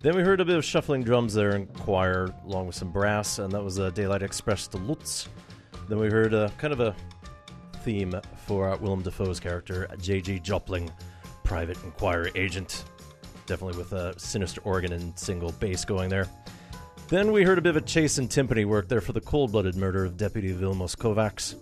Then 0.02 0.14
we 0.14 0.22
heard 0.22 0.42
a 0.42 0.46
bit 0.46 0.58
of 0.58 0.66
shuffling 0.66 1.02
drums 1.02 1.34
there 1.34 1.56
in 1.56 1.68
choir, 1.68 2.34
along 2.46 2.68
with 2.68 2.76
some 2.76 2.92
brass, 2.92 3.40
and 3.40 3.54
that 3.54 3.64
was 3.64 3.80
uh, 3.80 3.92
Daylight 3.92 4.22
Express 4.22 4.68
to 4.68 4.78
Lutz. 4.78 5.30
Then 5.88 5.98
we 5.98 6.10
heard 6.10 6.34
uh, 6.34 6.50
kind 6.58 6.74
of 6.74 6.82
a 6.82 6.94
theme 7.86 8.20
for 8.46 8.68
uh, 8.68 8.78
Willem 8.80 9.02
Dafoe's 9.02 9.40
character, 9.40 9.88
J.G. 10.02 10.42
Jopling, 10.42 10.92
private 11.52 11.84
inquiry 11.84 12.32
agent. 12.36 12.86
Definitely 13.46 13.78
with 13.78 13.92
a 13.92 14.18
sinister 14.18 14.62
organ 14.62 14.94
and 14.94 15.20
single 15.20 15.52
bass 15.52 15.84
going 15.84 16.10
there. 16.10 16.30
Then 17.10 17.34
we 17.34 17.44
heard 17.44 17.58
a 17.58 17.62
bit 17.62 17.72
of 17.72 17.76
a 17.76 17.86
chase 17.86 18.20
and 18.20 18.30
timpani 18.30 18.64
work 18.64 18.88
there 18.88 19.02
for 19.02 19.12
the 19.12 19.20
cold 19.20 19.52
blooded 19.52 19.76
murder 19.76 20.06
of 20.06 20.16
Deputy 20.16 20.54
Vilmos 20.54 20.96
Kovacs. 20.96 21.56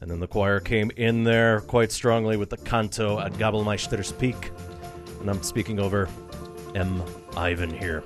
And 0.00 0.10
then 0.10 0.18
the 0.18 0.26
choir 0.26 0.60
came 0.60 0.90
in 0.96 1.24
there 1.24 1.60
quite 1.60 1.92
strongly 1.92 2.38
with 2.38 2.48
the 2.48 2.56
canto 2.56 3.20
at 3.20 3.34
Gabelmeister's 3.34 4.12
Peak. 4.12 4.50
And 5.20 5.28
I'm 5.28 5.42
speaking 5.42 5.78
over 5.78 6.08
M. 6.74 7.02
Ivan 7.36 7.68
here. 7.68 8.02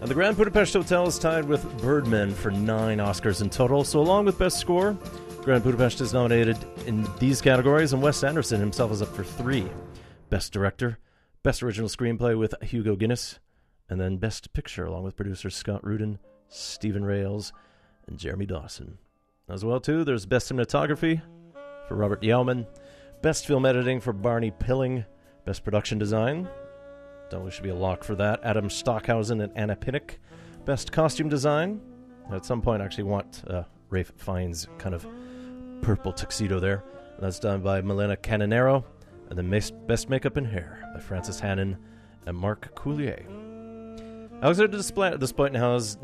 And 0.00 0.10
the 0.10 0.14
Grand 0.14 0.36
Budapest 0.36 0.72
Hotel 0.72 1.06
is 1.06 1.16
tied 1.16 1.44
with 1.44 1.64
Birdman 1.80 2.34
for 2.34 2.50
nine 2.50 2.98
Oscars 2.98 3.40
in 3.40 3.50
total. 3.50 3.84
So, 3.84 4.00
along 4.00 4.24
with 4.24 4.36
Best 4.36 4.58
Score, 4.58 4.98
Grand 5.46 5.62
Budapest 5.62 6.00
is 6.00 6.12
nominated 6.12 6.58
in 6.86 7.06
these 7.20 7.40
categories, 7.40 7.92
and 7.92 8.02
Wes 8.02 8.24
Anderson 8.24 8.58
himself 8.58 8.90
is 8.90 9.00
up 9.00 9.14
for 9.14 9.22
three 9.22 9.68
Best 10.28 10.52
Director, 10.52 10.98
Best 11.44 11.62
Original 11.62 11.88
Screenplay 11.88 12.36
with 12.36 12.52
Hugo 12.62 12.96
Guinness, 12.96 13.38
and 13.88 14.00
then 14.00 14.16
Best 14.16 14.52
Picture, 14.52 14.86
along 14.86 15.04
with 15.04 15.14
producers 15.14 15.54
Scott 15.54 15.86
Rudin, 15.86 16.18
Steven 16.48 17.04
Rales, 17.04 17.52
and 18.08 18.18
Jeremy 18.18 18.44
Dawson. 18.46 18.98
As 19.48 19.64
well, 19.64 19.78
too, 19.78 20.02
there's 20.02 20.26
Best 20.26 20.50
Cinematography 20.50 21.22
for 21.86 21.94
Robert 21.94 22.24
Yeoman, 22.24 22.66
Best 23.22 23.46
Film 23.46 23.66
Editing 23.66 24.00
for 24.00 24.12
Barney 24.12 24.50
Pilling, 24.50 25.04
Best 25.44 25.62
Production 25.62 25.96
Design, 25.96 26.48
Don't 27.30 27.44
we 27.44 27.52
should 27.52 27.62
be 27.62 27.68
a 27.68 27.74
lock 27.76 28.02
for 28.02 28.16
that, 28.16 28.40
Adam 28.42 28.68
Stockhausen 28.68 29.40
and 29.40 29.52
Anna 29.54 29.76
Pinnock, 29.76 30.18
Best 30.64 30.90
Costume 30.90 31.28
Design. 31.28 31.80
At 32.32 32.44
some 32.44 32.60
point, 32.60 32.82
I 32.82 32.84
actually 32.84 33.04
want 33.04 33.44
uh, 33.46 33.62
Rafe 33.90 34.10
Fiennes' 34.16 34.66
kind 34.78 34.92
of 34.92 35.06
purple 35.82 36.12
tuxedo 36.12 36.60
there. 36.60 36.84
And 37.14 37.24
that's 37.24 37.38
done 37.38 37.60
by 37.62 37.80
Milena 37.80 38.16
Canonero, 38.16 38.84
and 39.30 39.38
Mas- 39.50 39.70
Best 39.70 40.08
Makeup 40.08 40.36
and 40.36 40.46
Hair 40.46 40.90
by 40.94 41.00
Frances 41.00 41.40
Hannon 41.40 41.76
and 42.26 42.36
Mark 42.36 42.74
Coulier. 42.74 43.24
Alexandre 44.42 44.76
Desplat, 44.76 45.52
now 45.52 45.72
has 45.72 45.96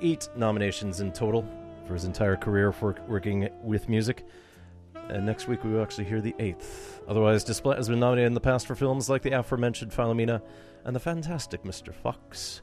eight 0.00 0.28
nominations 0.36 1.00
in 1.00 1.12
total 1.12 1.46
for 1.86 1.92
his 1.92 2.04
entire 2.04 2.36
career 2.36 2.72
for 2.72 2.96
working 3.06 3.48
with 3.62 3.88
music. 3.88 4.24
And 5.08 5.26
next 5.26 5.48
week 5.48 5.62
we 5.64 5.70
will 5.70 5.82
actually 5.82 6.04
hear 6.04 6.22
the 6.22 6.34
eighth. 6.38 7.02
Otherwise, 7.06 7.44
Desplat 7.44 7.76
has 7.76 7.88
been 7.90 8.00
nominated 8.00 8.28
in 8.28 8.34
the 8.34 8.40
past 8.40 8.66
for 8.66 8.74
films 8.74 9.10
like 9.10 9.20
the 9.20 9.32
aforementioned 9.32 9.92
Philomena 9.92 10.40
and 10.84 10.96
the 10.96 11.00
fantastic 11.00 11.62
Mr. 11.64 11.92
Fox, 11.92 12.62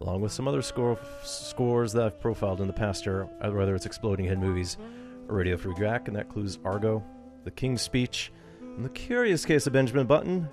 along 0.00 0.20
with 0.20 0.30
some 0.30 0.46
other 0.46 0.62
score, 0.62 0.96
scores 1.24 1.92
that 1.94 2.04
I've 2.04 2.20
profiled 2.20 2.60
in 2.60 2.68
the 2.68 2.72
past 2.72 3.08
uh, 3.08 3.50
whether 3.50 3.74
it's 3.74 3.86
Exploding 3.86 4.26
Head 4.26 4.38
Movies 4.38 4.76
or 4.76 5.09
Radio 5.32 5.56
Free 5.56 5.74
Jack, 5.78 6.08
and 6.08 6.16
that 6.16 6.26
includes 6.26 6.58
Argo, 6.64 7.04
The 7.44 7.50
King's 7.50 7.82
Speech, 7.82 8.32
and 8.60 8.84
The 8.84 8.90
Curious 8.90 9.44
Case 9.44 9.66
of 9.66 9.72
Benjamin 9.72 10.06
Button. 10.06 10.48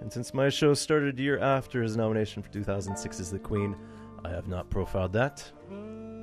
And 0.00 0.12
since 0.12 0.32
my 0.32 0.48
show 0.48 0.74
started 0.74 1.18
a 1.18 1.22
year 1.22 1.38
after 1.38 1.82
his 1.82 1.96
nomination 1.96 2.42
for 2.42 2.50
2006 2.50 3.20
as 3.20 3.30
The 3.30 3.38
Queen, 3.38 3.76
I 4.24 4.30
have 4.30 4.48
not 4.48 4.70
profiled 4.70 5.12
that. 5.14 5.50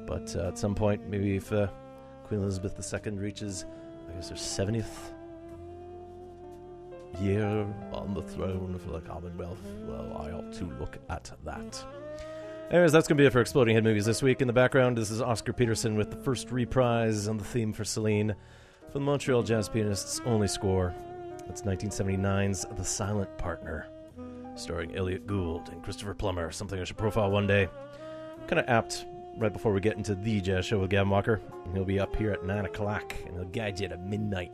But 0.08 0.36
uh, 0.36 0.48
at 0.48 0.58
some 0.58 0.76
point, 0.76 1.08
maybe 1.10 1.36
if 1.36 1.52
uh, 1.52 1.68
Queen 2.26 2.42
Elizabeth 2.42 2.94
II 2.94 3.14
reaches, 3.14 3.66
I 4.10 4.14
guess, 4.14 4.30
her 4.30 4.36
70th 4.36 5.14
year 7.22 7.66
on 7.94 8.14
the 8.14 8.22
throne 8.22 8.78
for 8.78 8.92
the 8.92 9.02
Commonwealth, 9.02 9.62
well, 9.88 10.18
I 10.22 10.32
ought 10.32 10.54
to 10.54 10.66
look 10.80 10.98
at 11.10 11.32
that. 11.44 11.84
Anyways, 12.72 12.92
that's 12.92 13.08
going 13.08 13.16
to 13.18 13.22
be 13.22 13.28
it 13.28 13.32
for 13.32 13.42
Exploding 13.42 13.76
Head 13.76 13.84
Movies 13.84 14.06
this 14.06 14.24
week. 14.24 14.42
In 14.42 14.48
the 14.48 14.54
background, 14.54 14.98
this 14.98 15.12
is 15.12 15.22
Oscar 15.22 15.54
Peterson 15.54 15.96
with 15.96 16.10
the 16.10 16.18
first 16.18 16.50
reprise 16.50 17.28
on 17.28 17.38
the 17.38 17.44
theme 17.44 17.72
for 17.72 17.84
Celine 17.84 18.34
from 18.92 18.94
the 18.94 19.00
Montreal 19.02 19.44
Jazz 19.44 19.70
Pianist's 19.70 20.20
only 20.26 20.48
score. 20.48 20.92
That's 21.46 21.62
1979's 21.62 22.66
The 22.76 22.84
Silent 22.84 23.38
Partner, 23.38 23.88
starring 24.56 24.96
Elliott 24.96 25.28
Gould 25.28 25.70
and 25.70 25.84
Christopher 25.84 26.16
Plummer, 26.16 26.52
something 26.52 26.80
I 26.80 26.86
should 26.86 26.98
profile 26.98 27.30
one 27.30 27.46
day. 27.46 27.70
Kind 28.48 28.60
of 28.60 28.68
apt 28.68 29.06
right 29.38 29.54
before 29.54 29.72
we 29.72 29.80
get 29.80 29.98
into 29.98 30.16
the 30.16 30.42
jazz 30.42 30.66
show 30.66 30.80
with 30.80 30.90
Gavin 30.90 31.12
Walker. 31.12 31.42
He'll 31.72 31.86
be 31.86 32.00
up 32.00 32.16
here 32.16 32.32
at 32.32 32.46
9 32.46 32.66
o'clock, 32.66 33.14
and 33.28 33.36
he'll 33.36 33.46
guide 33.46 33.80
you 33.80 33.90
to 33.90 33.98
midnight. 33.98 34.52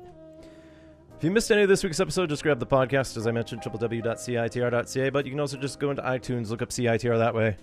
If 1.17 1.23
you 1.23 1.31
missed 1.31 1.49
any 1.49 1.61
of 1.61 1.69
this 1.69 1.81
week's 1.81 2.01
episode, 2.01 2.27
just 2.27 2.43
grab 2.43 2.59
the 2.59 2.67
podcast, 2.67 3.15
as 3.15 3.25
I 3.25 3.31
mentioned, 3.31 3.61
www.citr.ca, 3.61 5.09
but 5.11 5.25
you 5.25 5.31
can 5.31 5.39
also 5.39 5.55
just 5.55 5.79
go 5.79 5.91
into 5.91 6.01
iTunes, 6.01 6.49
look 6.49 6.61
up 6.61 6.71
CITR 6.71 7.17
that 7.17 7.33
way. 7.33 7.55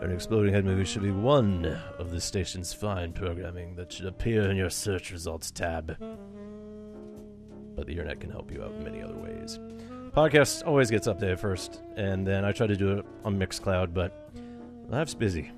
An 0.00 0.10
Exploding 0.12 0.54
Head 0.54 0.64
movie 0.64 0.84
should 0.86 1.02
be 1.02 1.10
one 1.10 1.78
of 1.98 2.10
the 2.10 2.20
station's 2.20 2.72
fine 2.72 3.12
programming 3.12 3.74
that 3.76 3.92
should 3.92 4.06
appear 4.06 4.50
in 4.50 4.56
your 4.56 4.70
search 4.70 5.12
results 5.12 5.50
tab. 5.50 5.94
But 7.76 7.86
the 7.86 7.92
internet 7.92 8.18
can 8.18 8.30
help 8.30 8.50
you 8.50 8.62
out 8.62 8.72
in 8.72 8.82
many 8.82 9.02
other 9.02 9.16
ways. 9.16 9.58
Podcast 10.12 10.66
always 10.66 10.90
gets 10.90 11.06
updated 11.06 11.38
first, 11.38 11.82
and 11.96 12.26
then 12.26 12.46
I 12.46 12.52
try 12.52 12.66
to 12.66 12.76
do 12.76 12.98
it 12.98 13.06
on 13.24 13.38
Mixcloud, 13.38 13.92
but 13.92 14.30
life's 14.88 15.12
busy. 15.12 15.52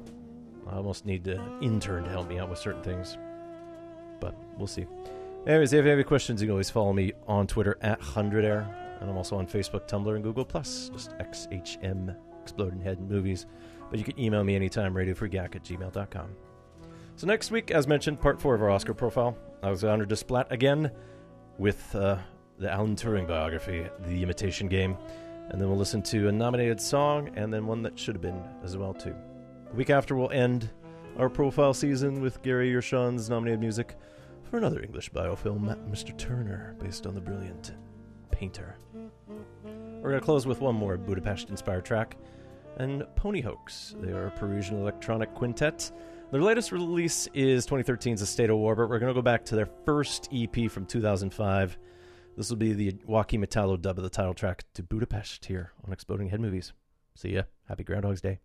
I 0.69 0.75
almost 0.75 1.07
need 1.07 1.25
an 1.29 1.63
intern 1.63 2.03
to 2.03 2.11
help 2.11 2.29
me 2.29 2.41
out 2.41 2.51
with 2.51 2.59
certain 2.59 2.83
things. 2.83 3.17
But 4.19 4.35
we'll 4.59 4.67
see. 4.67 4.87
Anyways, 5.47 5.73
if 5.73 5.85
you 5.85 5.89
have 5.91 5.99
any 5.99 6.05
questions, 6.05 6.43
you 6.43 6.47
can 6.47 6.53
always 6.53 6.71
follow 6.71 6.93
me 6.93 7.13
on 7.29 7.47
Twitter 7.47 7.79
at 7.81 8.01
100air. 8.01 8.67
And 9.01 9.09
I'm 9.09 9.17
also 9.17 9.37
on 9.37 9.47
Facebook, 9.47 9.89
Tumblr, 9.89 10.15
and 10.15 10.23
Google. 10.25 10.45
Plus, 10.45 10.91
Just 10.93 11.17
XHM, 11.19 12.17
Exploding 12.43 12.81
Head 12.81 13.01
Movies. 13.01 13.47
But 13.91 13.99
you 13.99 14.05
can 14.05 14.19
email 14.19 14.45
me 14.45 14.57
anytime, 14.57 14.95
radiofreegak 14.95 15.55
at 15.57 15.65
gmail.com. 15.65 16.29
So 17.17 17.27
next 17.27 17.51
week, 17.51 17.71
as 17.71 17.87
mentioned, 17.87 18.21
part 18.21 18.41
four 18.41 18.55
of 18.55 18.63
our 18.63 18.71
Oscar 18.71 18.95
profile. 18.95 19.37
Alexandre 19.63 20.07
Desplat 20.07 20.51
again 20.51 20.91
with 21.59 21.95
uh, 21.95 22.19
the 22.59 22.71
Alan 22.71 22.97
Turing 22.97 23.29
biography, 23.29 23.87
The 24.07 24.23
Imitation 24.23 24.69
Game. 24.69 24.97
And 25.51 25.61
then 25.61 25.69
we'll 25.69 25.79
listen 25.79 26.03
to 26.05 26.29
a 26.29 26.33
nominated 26.33 26.81
song 26.81 27.31
and 27.37 27.53
then 27.53 27.67
one 27.67 27.83
that 27.83 27.99
should 27.99 28.15
have 28.15 28.23
been 28.23 28.43
as 28.65 28.77
well, 28.77 28.95
too. 28.95 29.15
The 29.71 29.77
week 29.77 29.91
after, 29.91 30.17
we'll 30.17 30.31
end 30.31 30.71
our 31.19 31.29
profile 31.29 31.75
season 31.75 32.23
with 32.23 32.43
Gary 32.43 32.71
Yershon's 32.71 33.29
nominated 33.29 33.61
music 33.61 33.97
for 34.51 34.57
another 34.57 34.83
English 34.83 35.11
biofilm, 35.11 35.77
Mr. 35.91 36.17
Turner, 36.17 36.75
based 36.79 37.07
on 37.07 37.15
the 37.15 37.21
brilliant 37.21 37.73
painter. 38.31 38.77
We're 40.03 40.11
going 40.11 40.21
to 40.21 40.25
close 40.25 40.47
with 40.47 40.61
one 40.61 40.75
more 40.75 40.97
Budapest 40.97 41.49
inspired 41.49 41.85
track, 41.85 42.17
and 42.79 43.05
Poni 43.15 43.41
Hoax. 43.41 43.95
They 44.01 44.11
are 44.11 44.27
a 44.27 44.31
Parisian 44.33 44.81
electronic 44.81 45.33
quintet. 45.33 45.93
Their 46.33 46.43
latest 46.43 46.73
release 46.73 47.29
is 47.35 47.65
2013's 47.69 48.21
A 48.21 48.27
State 48.27 48.51
of 48.51 48.57
War, 48.57 48.75
but 48.75 48.89
we're 48.89 48.99
going 48.99 49.11
to 49.11 49.15
go 49.15 49.23
back 49.23 49.45
to 49.45 49.55
their 49.55 49.69
first 49.85 50.29
EP 50.33 50.69
from 50.69 50.87
2005. 50.87 51.79
This 52.37 52.51
will 52.51 52.57
be 52.57 52.73
the 52.73 52.97
Joaquin 53.07 53.43
Metallo 53.43 53.81
dub 53.81 53.97
of 53.97 54.03
the 54.03 54.11
title 54.11 54.35
track 54.35 54.65
to 54.75 54.83
Budapest 54.83 55.45
here 55.45 55.71
on 55.87 55.93
Exploding 55.93 56.31
Head 56.31 56.41
Movies. 56.41 56.73
See 57.15 57.35
ya. 57.35 57.43
Happy 57.69 57.85
Groundhog's 57.85 58.21
Day. 58.21 58.41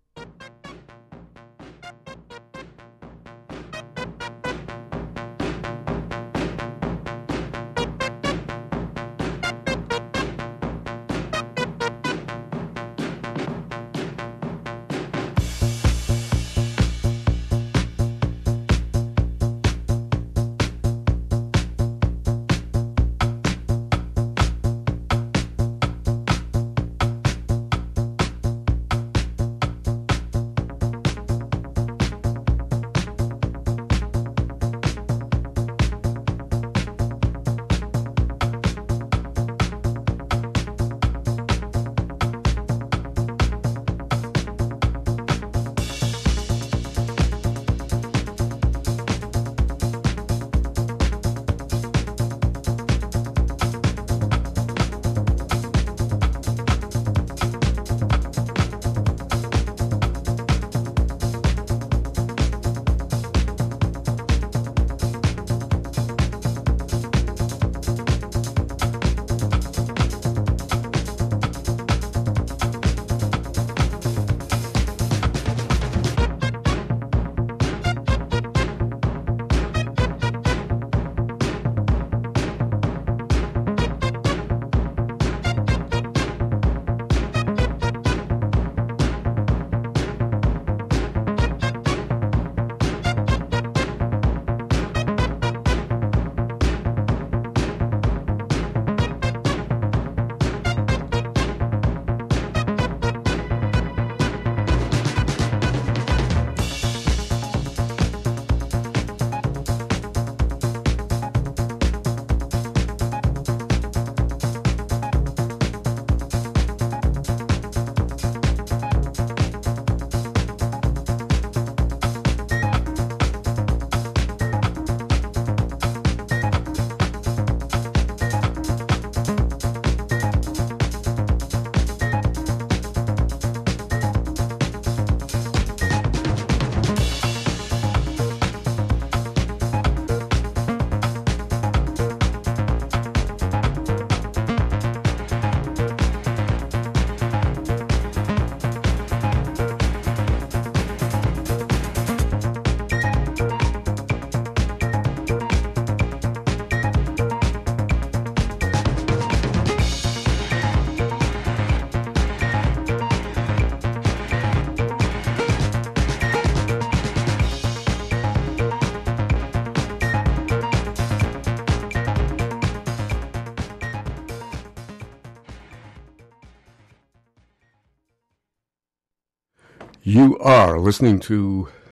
You 180.28 180.38
are 180.40 180.78
listening 180.78 181.22
to 181.22 181.70